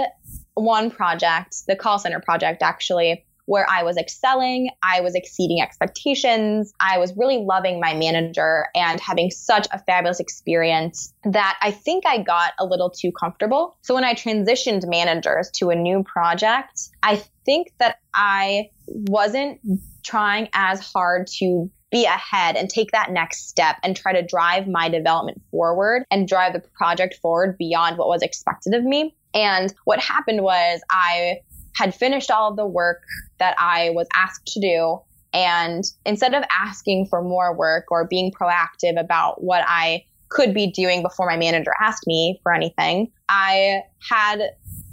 one 0.53 0.91
project 0.91 1.65
the 1.67 1.75
call 1.75 1.97
center 1.97 2.19
project 2.19 2.61
actually 2.61 3.25
where 3.47 3.65
I 3.69 3.83
was 3.83 3.97
excelling, 3.97 4.69
I 4.83 5.01
was 5.01 5.15
exceeding 5.15 5.61
expectations, 5.61 6.73
I 6.79 6.99
was 6.99 7.15
really 7.17 7.39
loving 7.39 7.79
my 7.79 7.93
manager 7.93 8.67
and 8.75 8.99
having 8.99 9.31
such 9.31 9.67
a 9.71 9.79
fabulous 9.79 10.19
experience 10.19 11.13
that 11.23 11.57
I 11.61 11.71
think 11.71 12.05
I 12.05 12.21
got 12.21 12.53
a 12.59 12.65
little 12.65 12.89
too 12.89 13.11
comfortable. 13.11 13.77
So 13.81 13.95
when 13.95 14.03
I 14.03 14.13
transitioned 14.13 14.87
managers 14.87 15.49
to 15.55 15.69
a 15.69 15.75
new 15.75 16.03
project, 16.03 16.89
I 17.01 17.23
think 17.45 17.71
that 17.79 17.99
I 18.13 18.69
wasn't 18.85 19.61
trying 20.03 20.49
as 20.53 20.79
hard 20.81 21.27
to 21.39 21.71
be 21.89 22.05
ahead 22.05 22.57
and 22.57 22.69
take 22.69 22.91
that 22.91 23.11
next 23.11 23.47
step 23.47 23.77
and 23.81 23.95
try 23.95 24.11
to 24.11 24.21
drive 24.21 24.67
my 24.67 24.89
development 24.89 25.41
forward 25.51 26.03
and 26.11 26.27
drive 26.27 26.51
the 26.53 26.59
project 26.59 27.15
forward 27.21 27.57
beyond 27.57 27.97
what 27.97 28.09
was 28.09 28.21
expected 28.21 28.73
of 28.73 28.83
me. 28.83 29.15
And 29.33 29.73
what 29.85 29.99
happened 29.99 30.41
was 30.41 30.81
I 30.89 31.39
had 31.77 31.93
finished 31.93 32.31
all 32.31 32.49
of 32.49 32.57
the 32.57 32.65
work 32.65 33.03
that 33.39 33.55
I 33.57 33.91
was 33.91 34.07
asked 34.15 34.47
to 34.47 34.59
do. 34.59 34.99
And 35.33 35.83
instead 36.05 36.33
of 36.33 36.43
asking 36.51 37.07
for 37.07 37.21
more 37.21 37.55
work 37.55 37.85
or 37.91 38.07
being 38.07 38.31
proactive 38.31 38.99
about 38.99 39.43
what 39.43 39.63
I 39.67 40.05
could 40.29 40.53
be 40.53 40.67
doing 40.71 41.03
before 41.03 41.27
my 41.27 41.37
manager 41.37 41.71
asked 41.79 42.07
me 42.07 42.39
for 42.43 42.53
anything, 42.53 43.11
I 43.29 43.81
had 44.09 44.41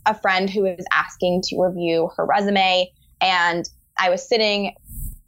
a 0.07 0.15
friend 0.15 0.51
who 0.51 0.63
was 0.63 0.85
asking 0.93 1.43
to 1.49 1.63
review 1.63 2.11
her 2.17 2.27
resume. 2.27 2.91
And 3.21 3.69
I 3.99 4.11
was 4.11 4.29
sitting 4.29 4.75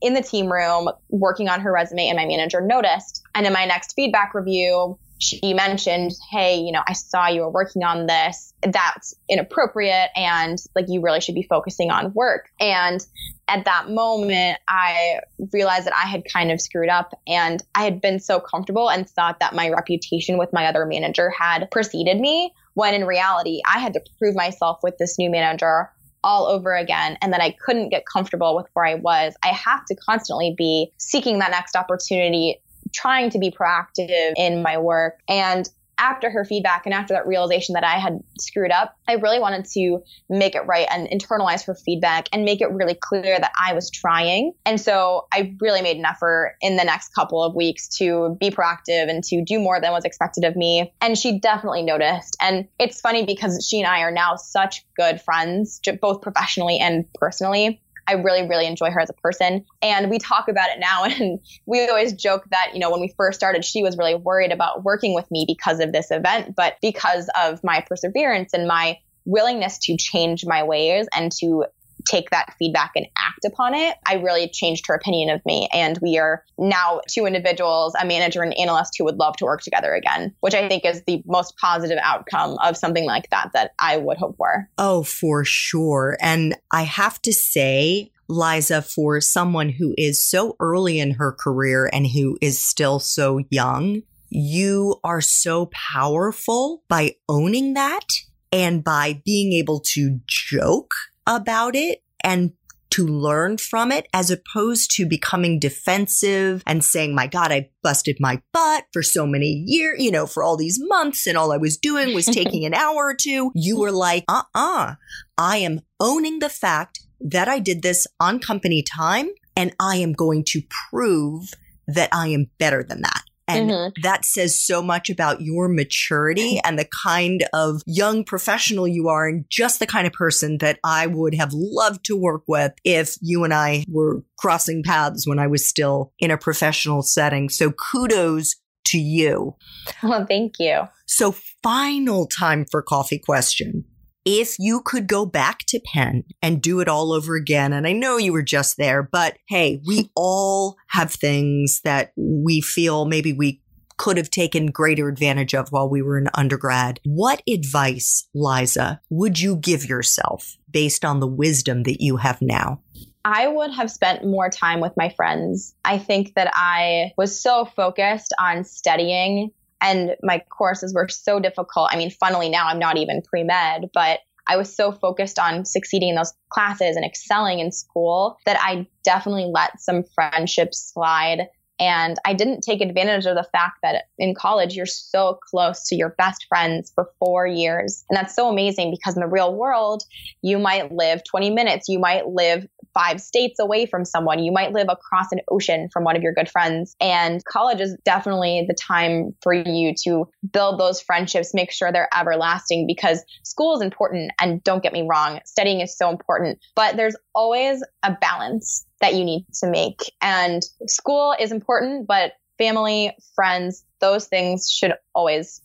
in 0.03 0.13
the 0.13 0.23
team 0.23 0.53
room 0.53 0.91
working 1.09 1.49
on 1.49 1.61
her 1.61 1.73
resume, 1.73 2.09
and 2.09 2.17
my 2.17 2.27
manager 2.27 2.61
noticed. 2.61 3.23
And 3.35 3.47
in 3.47 3.53
my 3.53 3.65
next 3.65 3.95
feedback 3.95 4.35
review, 4.35 4.99
she 5.19 5.55
mentioned, 5.55 6.13
Hey, 6.31 6.59
you 6.59 6.73
know, 6.73 6.83
I 6.87 6.93
saw 6.93 7.29
you 7.29 7.41
were 7.41 7.51
working 7.51 7.85
on 7.85 8.07
this. 8.07 8.53
That's 8.63 9.15
inappropriate. 9.29 10.11
And 10.15 10.59
like, 10.75 10.87
you 10.89 11.01
really 11.01 11.21
should 11.21 11.35
be 11.35 11.47
focusing 11.49 11.91
on 11.91 12.13
work. 12.13 12.49
And 12.61 13.05
at 13.49 13.65
that 13.65 13.91
moment, 13.91 14.59
I 14.69 15.21
realized 15.53 15.87
that 15.87 15.95
I 15.95 16.07
had 16.07 16.25
kind 16.31 16.51
of 16.51 16.61
screwed 16.61 16.89
up 16.89 17.19
and 17.27 17.63
I 17.75 17.85
had 17.85 18.01
been 18.01 18.19
so 18.19 18.41
comfortable 18.41 18.91
and 18.91 19.09
thought 19.09 19.41
that 19.41 19.55
my 19.55 19.71
reputation 19.71 20.37
with 20.37 20.53
my 20.53 20.67
other 20.67 20.85
manager 20.85 21.31
had 21.31 21.71
preceded 21.71 22.19
me. 22.19 22.53
When 22.75 22.93
in 22.93 23.07
reality, 23.07 23.61
I 23.67 23.79
had 23.79 23.95
to 23.95 24.01
prove 24.19 24.35
myself 24.35 24.81
with 24.83 24.99
this 24.99 25.19
new 25.19 25.31
manager 25.31 25.91
all 26.27 26.47
over 26.47 26.75
again 26.75 27.17
and 27.23 27.33
that 27.33 27.41
I 27.41 27.53
couldn't 27.53 27.91
get 27.91 28.05
comfortable 28.05 28.57
with 28.57 28.67
where 28.75 28.85
I 28.85 28.97
was. 28.97 29.35
I 29.45 29.49
have 29.49 29.85
to 29.87 29.95
constantly 29.95 30.55
be 30.59 30.93
seeking 30.99 31.39
that 31.39 31.53
next 31.53 31.77
opportunity 31.77 32.61
trying 32.97 33.31
to 33.31 33.39
be 33.39 33.51
proactive 33.51 34.33
in 34.37 34.63
my 34.63 34.79
work. 34.79 35.21
And 35.29 35.69
after 35.99 36.31
her 36.31 36.45
feedback 36.45 36.85
and 36.85 36.95
after 36.95 37.15
that 37.15 37.27
realization 37.27 37.73
that 37.73 37.85
I 37.85 37.99
had 37.99 38.21
screwed 38.39 38.71
up, 38.71 38.97
I 39.09 39.15
really 39.15 39.39
wanted 39.39 39.65
to 39.73 40.03
make 40.29 40.55
it 40.55 40.67
right 40.67 40.87
and 40.91 41.09
internalize 41.09 41.65
her 41.67 41.75
feedback 41.75 42.29
and 42.33 42.45
make 42.45 42.61
it 42.61 42.71
really 42.71 42.95
clear 42.95 43.39
that 43.39 43.53
I 43.59 43.73
was 43.73 43.91
trying. 43.91 44.53
And 44.65 44.81
so 44.81 45.27
I 45.33 45.57
really 45.61 45.83
made 45.83 45.97
an 45.97 46.05
effort 46.05 46.57
in 46.61 46.77
the 46.77 46.85
next 46.85 47.15
couple 47.15 47.43
of 47.43 47.55
weeks 47.55 47.89
to 47.99 48.37
be 48.39 48.51
proactive 48.51 49.09
and 49.09 49.25
to 49.25 49.43
do 49.43 49.59
more 49.59 49.81
than 49.81 49.93
was 49.93 50.05
expected 50.05 50.45
of 50.45 50.57
me. 50.57 50.93
And 51.01 51.17
she 51.17 51.39
definitely 51.39 51.83
noticed. 51.83 52.37
And 52.41 52.69
it's 52.79 53.01
funny 53.01 53.25
because 53.25 53.67
she 53.67 53.81
and 53.81 53.87
I 53.87 54.01
are 54.01 54.13
now 54.13 54.37
such 54.37 54.85
good 54.97 55.21
friends, 55.23 55.81
both 56.01 56.21
professionally 56.21 56.79
and 56.79 57.07
personally. 57.15 57.81
I 58.09 58.15
really, 58.15 58.47
really 58.49 58.67
enjoy 58.67 58.91
her 58.91 59.01
as 59.01 59.11
a 59.11 59.15
person. 59.15 59.65
And 59.83 60.11
we 60.11 60.19
talk 60.19 60.49
about 60.49 60.71
it 60.71 60.79
now. 60.79 61.05
And 61.17 61.41
we 61.67 61.87
always 61.89 62.13
joke 62.13 62.45
that, 62.51 62.71
you 62.75 62.81
know, 62.81 62.91
when 62.91 63.01
we 63.01 63.15
first 63.17 63.39
started, 63.39 63.65
she 63.65 63.83
was 63.83 63.97
really 63.97 64.15
worried 64.15 64.53
about 64.53 64.85
working 64.85 65.15
with 65.15 65.31
me 65.31 65.45
because 65.47 65.81
of 65.81 65.93
this 65.93 66.11
event. 66.11 66.55
But 66.55 66.77
because 66.83 67.31
of 67.41 67.63
my 67.65 67.81
perseverance 67.81 68.53
and 68.53 68.67
my 68.67 68.99
willingness 69.25 69.79
to 69.79 69.97
change 69.97 70.45
my 70.47 70.63
ways 70.63 71.07
and 71.15 71.33
to 71.41 71.65
take 72.07 72.31
that 72.31 72.55
feedback 72.59 72.93
and 72.97 73.07
act 73.19 73.45
upon 73.45 73.75
it, 73.75 73.97
I 74.07 74.15
really 74.15 74.49
changed 74.49 74.87
her 74.87 74.95
opinion 74.95 75.31
of 75.31 75.45
me. 75.45 75.69
And 75.73 75.99
we 76.01 76.19
are 76.19 76.45
now 76.59 77.01
two 77.09 77.27
individuals, 77.27 77.95
a 78.01 78.07
manager 78.07 78.43
and 78.43 78.57
analyst 78.59 78.95
who 78.99 79.05
would 79.05 79.17
love 79.17 79.37
to 79.39 79.45
work 79.45 79.63
together 79.63 79.95
again, 79.95 80.35
which 80.41 80.55
I 80.55 80.69
think 80.69 80.85
is 80.85 81.03
the 81.07 81.23
most 81.27 81.57
positive 81.59 81.99
outcome 82.03 82.57
of 82.63 82.77
something 82.77 83.05
like 83.05 83.31
that 83.31 83.51
that 83.53 83.73
I 83.79 83.97
would 83.99 84.17
hope 84.17 84.37
for. 84.37 84.69
Oh, 84.79 85.03
for 85.03 85.45
sure. 85.45 86.17
And 86.21 86.57
I 86.73 86.83
have 86.83 87.21
to 87.23 87.33
say, 87.33 88.11
Liza, 88.29 88.83
for 88.83 89.21
someone 89.21 89.69
who 89.69 89.95
is 89.97 90.23
so 90.23 90.57
early 90.59 90.99
in 90.99 91.13
her 91.13 91.33
career 91.33 91.89
and 91.93 92.07
who 92.07 92.37
is 92.41 92.63
still 92.63 92.99
so 92.99 93.41
young, 93.51 94.03
you 94.29 94.97
are 95.05 95.21
so 95.21 95.67
powerful 95.67 96.83
by 96.89 97.15
owning 97.29 97.75
that 97.75 98.07
and 98.53 98.83
by 98.83 99.23
being 99.25 99.53
able 99.53 99.81
to 99.81 100.21
joke 100.27 100.93
about 101.27 101.75
it 101.75 102.03
and 102.23 102.53
to 102.91 103.07
learn 103.07 103.59
from 103.59 103.93
it 103.93 104.07
as 104.15 104.31
opposed 104.31 104.91
to 104.91 105.07
becoming 105.07 105.59
defensive 105.59 106.63
and 106.67 106.83
saying, 106.83 107.15
my 107.15 107.27
God, 107.27 107.53
I 107.53 107.69
busted 107.83 108.17
my 108.21 108.41
butt 108.53 108.85
for 108.93 109.03
so 109.03 109.27
many 109.27 109.65
years, 109.67 110.03
you 110.03 110.11
know, 110.11 110.27
for 110.27 110.43
all 110.43 110.57
these 110.57 110.79
months 110.81 111.27
and 111.27 111.37
all 111.37 111.53
I 111.53 111.59
was 111.59 111.77
doing 111.77 112.15
was 112.15 112.25
taking 112.33 112.65
an 112.65 112.73
hour 112.73 112.97
or 112.97 113.15
two. 113.15 113.51
You 113.55 113.79
were 113.79 113.93
like, 113.93 114.25
uh 114.29 114.43
uh-uh, 114.55 114.93
uh, 114.93 114.95
I 115.37 115.59
am 115.59 115.81
owning 116.01 116.39
the 116.39 116.49
fact 116.49 117.01
that 117.21 117.49
I 117.49 117.59
did 117.59 117.83
this 117.83 118.07
on 118.19 118.39
company 118.39 118.83
time 118.83 119.29
and 119.55 119.75
I 119.79 119.97
am 119.97 120.15
going 120.15 120.45
to 120.49 120.63
prove 120.91 121.51
that 121.87 122.09
I 122.13 122.29
am 122.29 122.51
better 122.59 122.83
than 122.83 123.03
that. 123.03 123.25
And 123.49 123.71
mm-hmm. 123.71 124.01
that 124.03 124.25
says 124.25 124.61
so 124.61 124.83
much 124.83 125.09
about 125.11 125.41
your 125.41 125.69
maturity 125.69 126.61
and 126.65 126.79
the 126.79 126.89
kind 127.05 127.45
of 127.53 127.83
young 127.87 128.25
professional 128.25 128.89
you 128.89 129.09
are 129.09 129.27
and 129.29 129.45
just 129.49 129.79
the 129.79 129.87
kind 129.87 130.07
of 130.07 130.13
person 130.13 130.59
that 130.59 130.79
I 130.85 131.07
would 131.07 131.35
have 131.35 131.51
loved 131.53 132.05
to 132.07 132.17
work 132.17 132.43
with 132.47 132.73
if 132.85 133.17
you 133.21 133.45
and 133.45 133.55
I 133.55 133.85
were 133.89 134.23
crossing 134.39 134.83
paths 134.83 135.27
when 135.27 135.39
I 135.39 135.47
was 135.47 135.69
still 135.69 136.13
in 136.19 136.31
a 136.31 136.39
professional 136.39 137.03
setting. 137.03 137.49
So 137.49 137.73
kudos 137.73 138.57
to 138.87 138.99
you. 138.99 139.55
Well, 140.03 140.27
thank 140.27 140.55
you. 140.59 140.89
So 141.07 141.33
final 141.63 142.27
time 142.27 142.65
for 142.71 142.83
coffee 142.83 143.19
question 143.19 143.85
if 144.27 144.57
you 144.59 144.81
could 144.81 145.07
go 145.07 145.25
back 145.25 145.61
to 145.69 145.81
Penn 145.81 146.25
and 146.43 146.61
do 146.61 146.81
it 146.81 146.89
all 146.89 147.13
over 147.13 147.37
again, 147.37 147.73
and 147.73 147.87
I 147.87 147.93
know 147.93 148.17
you 148.17 148.33
were 148.33 148.43
just 148.43 148.77
there, 148.77 149.03
but 149.03 149.39
hey, 149.49 149.81
we 149.87 150.11
all 150.17 150.77
have 150.89 151.13
things 151.13 151.81
that 151.85 152.13
we 152.17 152.61
feel 152.61 153.05
maybe 153.07 153.33
we 153.33 153.63
could 153.99 154.19
have 154.19 154.29
taken 154.29 154.67
greater 154.67 155.09
advantage 155.09 155.55
of 155.55 155.71
while 155.71 155.89
we 155.89 156.03
were 156.03 156.19
in 156.19 156.29
undergrad. 156.35 157.01
What 157.05 157.41
advice, 157.49 158.29
Liza, 158.35 159.01
would 159.09 159.41
you 159.41 159.57
give 159.57 159.89
yourself 159.89 160.59
based 160.71 161.05
on 161.05 161.21
the 161.21 161.27
wisdom 161.27 161.85
that 161.85 162.03
you 162.03 162.19
have 162.19 162.43
now? 162.43 162.83
I 163.25 163.49
would 163.49 163.73
have 163.73 163.91
spent 163.91 164.25
more 164.25 164.51
time 164.51 164.81
with 164.81 164.93
my 164.97 165.09
friends. 165.09 165.75
I 165.85 165.99
think 165.99 166.35
that 166.35 166.53
I 166.55 167.13
was 167.17 167.41
so 167.41 167.65
focused 167.65 168.35
on 168.39 168.65
studying 168.65 169.51
and 169.81 170.17
my 170.23 170.43
courses 170.51 170.95
were 170.95 171.09
so 171.09 171.41
difficult. 171.41 171.91
I 171.93 171.97
mean, 171.97 172.11
funnily 172.11 172.49
now 172.49 172.67
I'm 172.67 172.79
not 172.79 172.97
even 172.97 173.23
pre 173.23 173.45
med, 173.45 173.91
but 173.93 174.21
I 174.49 174.57
was 174.57 174.75
so 174.75 174.93
focused 174.93 175.39
on 175.39 175.65
succeeding 175.65 176.11
in 176.11 176.15
those 176.15 176.33
classes 176.51 176.97
and 176.97 177.05
excelling 177.05 177.59
in 177.59 177.73
school 177.73 178.39
that 178.47 178.57
I 178.61 178.87
definitely 179.03 179.51
let 179.53 179.81
some 179.81 180.05
friendships 180.15 180.93
slide 180.93 181.49
and 181.79 182.17
I 182.25 182.33
didn't 182.33 182.63
take 182.63 182.81
advantage 182.81 183.27
of 183.27 183.35
the 183.35 183.47
fact 183.53 183.79
that 183.83 184.05
in 184.19 184.35
college, 184.35 184.75
you're 184.75 184.87
so 184.87 185.39
close 185.51 185.87
to 185.89 185.95
your 185.95 186.11
best 186.17 186.47
friends 186.49 186.91
for 186.95 187.11
four 187.19 187.47
years. 187.47 188.05
And 188.09 188.17
that's 188.17 188.35
so 188.35 188.49
amazing 188.49 188.91
because 188.91 189.15
in 189.15 189.21
the 189.21 189.29
real 189.29 189.55
world, 189.55 190.03
you 190.43 190.59
might 190.59 190.93
live 190.93 191.23
20 191.25 191.51
minutes, 191.51 191.89
you 191.89 191.99
might 191.99 192.29
live 192.29 192.67
five 192.97 193.21
states 193.21 193.61
away 193.61 193.85
from 193.85 194.07
someone, 194.07 194.39
you 194.39 194.51
might 194.51 194.73
live 194.73 194.89
across 194.89 195.31
an 195.31 195.41
ocean 195.51 195.89
from 195.93 196.03
one 196.03 196.17
of 196.17 196.23
your 196.23 196.33
good 196.33 196.49
friends. 196.49 196.97
And 196.99 197.45
college 197.45 197.81
is 197.81 197.95
definitely 198.05 198.65
the 198.67 198.75
time 198.75 199.35
for 199.43 199.53
you 199.53 199.95
to 200.05 200.27
build 200.51 200.81
those 200.81 201.01
friendships, 201.03 201.53
make 201.53 201.71
sure 201.71 201.93
they're 201.93 202.09
everlasting 202.17 202.87
because 202.87 203.23
school 203.45 203.77
is 203.77 203.83
important. 203.83 204.33
And 204.41 204.65
don't 204.65 204.83
get 204.83 204.95
me 204.95 205.07
wrong, 205.09 205.41
studying 205.45 205.81
is 205.81 205.97
so 205.97 206.09
important, 206.09 206.59
but 206.75 206.97
there's 206.97 207.17
always 207.35 207.85
a 208.03 208.13
balance 208.13 208.87
that 209.03 209.15
you 209.15 209.25
need 209.25 209.45
to 209.61 209.67
make. 209.67 210.13
And 210.23 210.63
school 210.87 211.35
is 211.39 211.53
important, 211.53 212.07
but 212.07 212.33
family, 212.57 213.15
friends, 213.35 213.85
those 214.01 214.27
things 214.27 214.71
should 214.71 214.95
always 215.15 215.61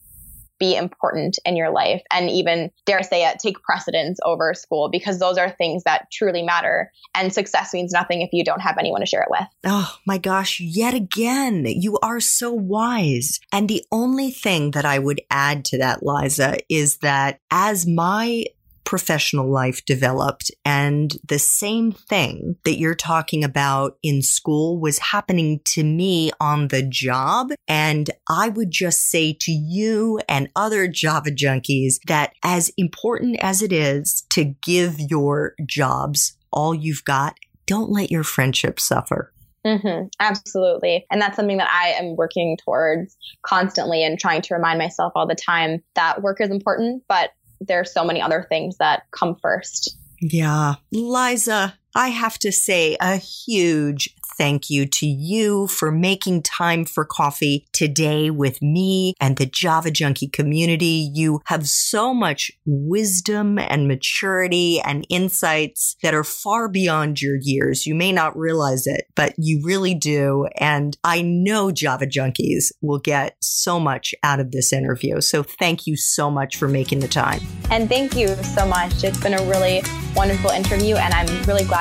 be 0.61 0.75
important 0.75 1.39
in 1.43 1.57
your 1.57 1.71
life 1.71 2.03
and 2.13 2.29
even 2.29 2.69
dare 2.85 3.01
say 3.01 3.27
it 3.27 3.39
take 3.39 3.61
precedence 3.63 4.19
over 4.23 4.53
school 4.53 4.89
because 4.89 5.17
those 5.17 5.39
are 5.39 5.49
things 5.49 5.83
that 5.83 6.05
truly 6.11 6.43
matter 6.43 6.91
and 7.15 7.33
success 7.33 7.73
means 7.73 7.91
nothing 7.91 8.21
if 8.21 8.29
you 8.31 8.43
don't 8.43 8.61
have 8.61 8.77
anyone 8.77 9.01
to 9.01 9.07
share 9.07 9.23
it 9.23 9.31
with. 9.31 9.47
Oh 9.65 9.95
my 10.05 10.19
gosh, 10.19 10.59
yet 10.59 10.93
again, 10.93 11.65
you 11.65 11.97
are 12.03 12.19
so 12.19 12.53
wise. 12.53 13.39
And 13.51 13.67
the 13.67 13.83
only 13.91 14.29
thing 14.29 14.71
that 14.71 14.85
I 14.85 14.99
would 14.99 15.21
add 15.31 15.65
to 15.65 15.79
that 15.79 16.03
Liza 16.03 16.57
is 16.69 16.97
that 16.97 17.39
as 17.49 17.87
my 17.87 18.45
professional 18.91 19.49
life 19.49 19.85
developed. 19.85 20.51
And 20.65 21.13
the 21.25 21.39
same 21.39 21.93
thing 21.93 22.57
that 22.65 22.77
you're 22.77 22.93
talking 22.93 23.41
about 23.41 23.97
in 24.03 24.21
school 24.21 24.81
was 24.81 24.99
happening 24.99 25.61
to 25.67 25.85
me 25.85 26.29
on 26.41 26.67
the 26.67 26.83
job. 26.83 27.53
And 27.69 28.09
I 28.29 28.49
would 28.49 28.69
just 28.69 29.09
say 29.09 29.31
to 29.39 29.51
you 29.53 30.19
and 30.27 30.49
other 30.57 30.89
Java 30.89 31.31
junkies 31.31 32.01
that 32.07 32.33
as 32.43 32.69
important 32.75 33.37
as 33.41 33.61
it 33.61 33.71
is 33.71 34.25
to 34.33 34.55
give 34.61 34.99
your 34.99 35.53
jobs 35.65 36.35
all 36.51 36.75
you've 36.75 37.05
got, 37.05 37.37
don't 37.65 37.91
let 37.91 38.11
your 38.11 38.25
friendship 38.25 38.77
suffer. 38.77 39.31
Mm-hmm, 39.65 40.07
absolutely. 40.19 41.05
And 41.09 41.21
that's 41.21 41.37
something 41.37 41.57
that 41.57 41.69
I 41.71 41.89
am 41.89 42.17
working 42.17 42.57
towards 42.57 43.15
constantly 43.45 44.03
and 44.03 44.19
trying 44.19 44.41
to 44.41 44.55
remind 44.55 44.79
myself 44.79 45.13
all 45.15 45.27
the 45.27 45.35
time 45.35 45.81
that 45.95 46.21
work 46.21 46.41
is 46.41 46.49
important, 46.49 47.03
but 47.07 47.29
there's 47.61 47.93
so 47.93 48.03
many 48.03 48.21
other 48.21 48.45
things 48.49 48.77
that 48.77 49.03
come 49.11 49.35
first. 49.35 49.97
Yeah. 50.19 50.75
Liza, 50.91 51.73
I 51.95 52.09
have 52.09 52.39
to 52.39 52.51
say 52.51 52.97
a 53.01 53.17
huge 53.17 54.15
thank 54.37 54.69
you 54.69 54.85
to 54.85 55.05
you 55.05 55.67
for 55.67 55.91
making 55.91 56.41
time 56.41 56.85
for 56.85 57.05
coffee 57.05 57.67
today 57.73 58.31
with 58.31 58.61
me 58.61 59.13
and 59.19 59.37
the 59.37 59.45
Java 59.45 59.91
Junkie 59.91 60.29
community. 60.29 61.11
You 61.13 61.41
have 61.45 61.67
so 61.67 62.13
much 62.13 62.51
wisdom 62.65 63.59
and 63.59 63.87
maturity 63.87 64.79
and 64.81 65.05
insights 65.09 65.95
that 66.01 66.13
are 66.13 66.23
far 66.23 66.69
beyond 66.69 67.21
your 67.21 67.35
years. 67.39 67.85
You 67.85 67.93
may 67.93 68.11
not 68.11 68.37
realize 68.37 68.87
it, 68.87 69.05
but 69.15 69.33
you 69.37 69.61
really 69.63 69.93
do. 69.93 70.47
And 70.57 70.97
I 71.03 71.21
know 71.21 71.71
Java 71.71 72.07
Junkies 72.07 72.71
will 72.81 72.99
get 72.99 73.35
so 73.41 73.79
much 73.79 74.15
out 74.23 74.39
of 74.39 74.51
this 74.51 74.73
interview. 74.73 75.21
So 75.21 75.43
thank 75.43 75.85
you 75.85 75.95
so 75.95 76.31
much 76.31 76.55
for 76.55 76.67
making 76.67 77.01
the 77.01 77.07
time. 77.07 77.41
And 77.69 77.87
thank 77.89 78.15
you 78.15 78.29
so 78.43 78.65
much. 78.65 79.03
It's 79.03 79.21
been 79.21 79.33
a 79.33 79.43
really 79.43 79.83
wonderful 80.15 80.49
interview, 80.49 80.95
and 80.95 81.13
I'm 81.13 81.43
really 81.43 81.63
glad 81.63 81.80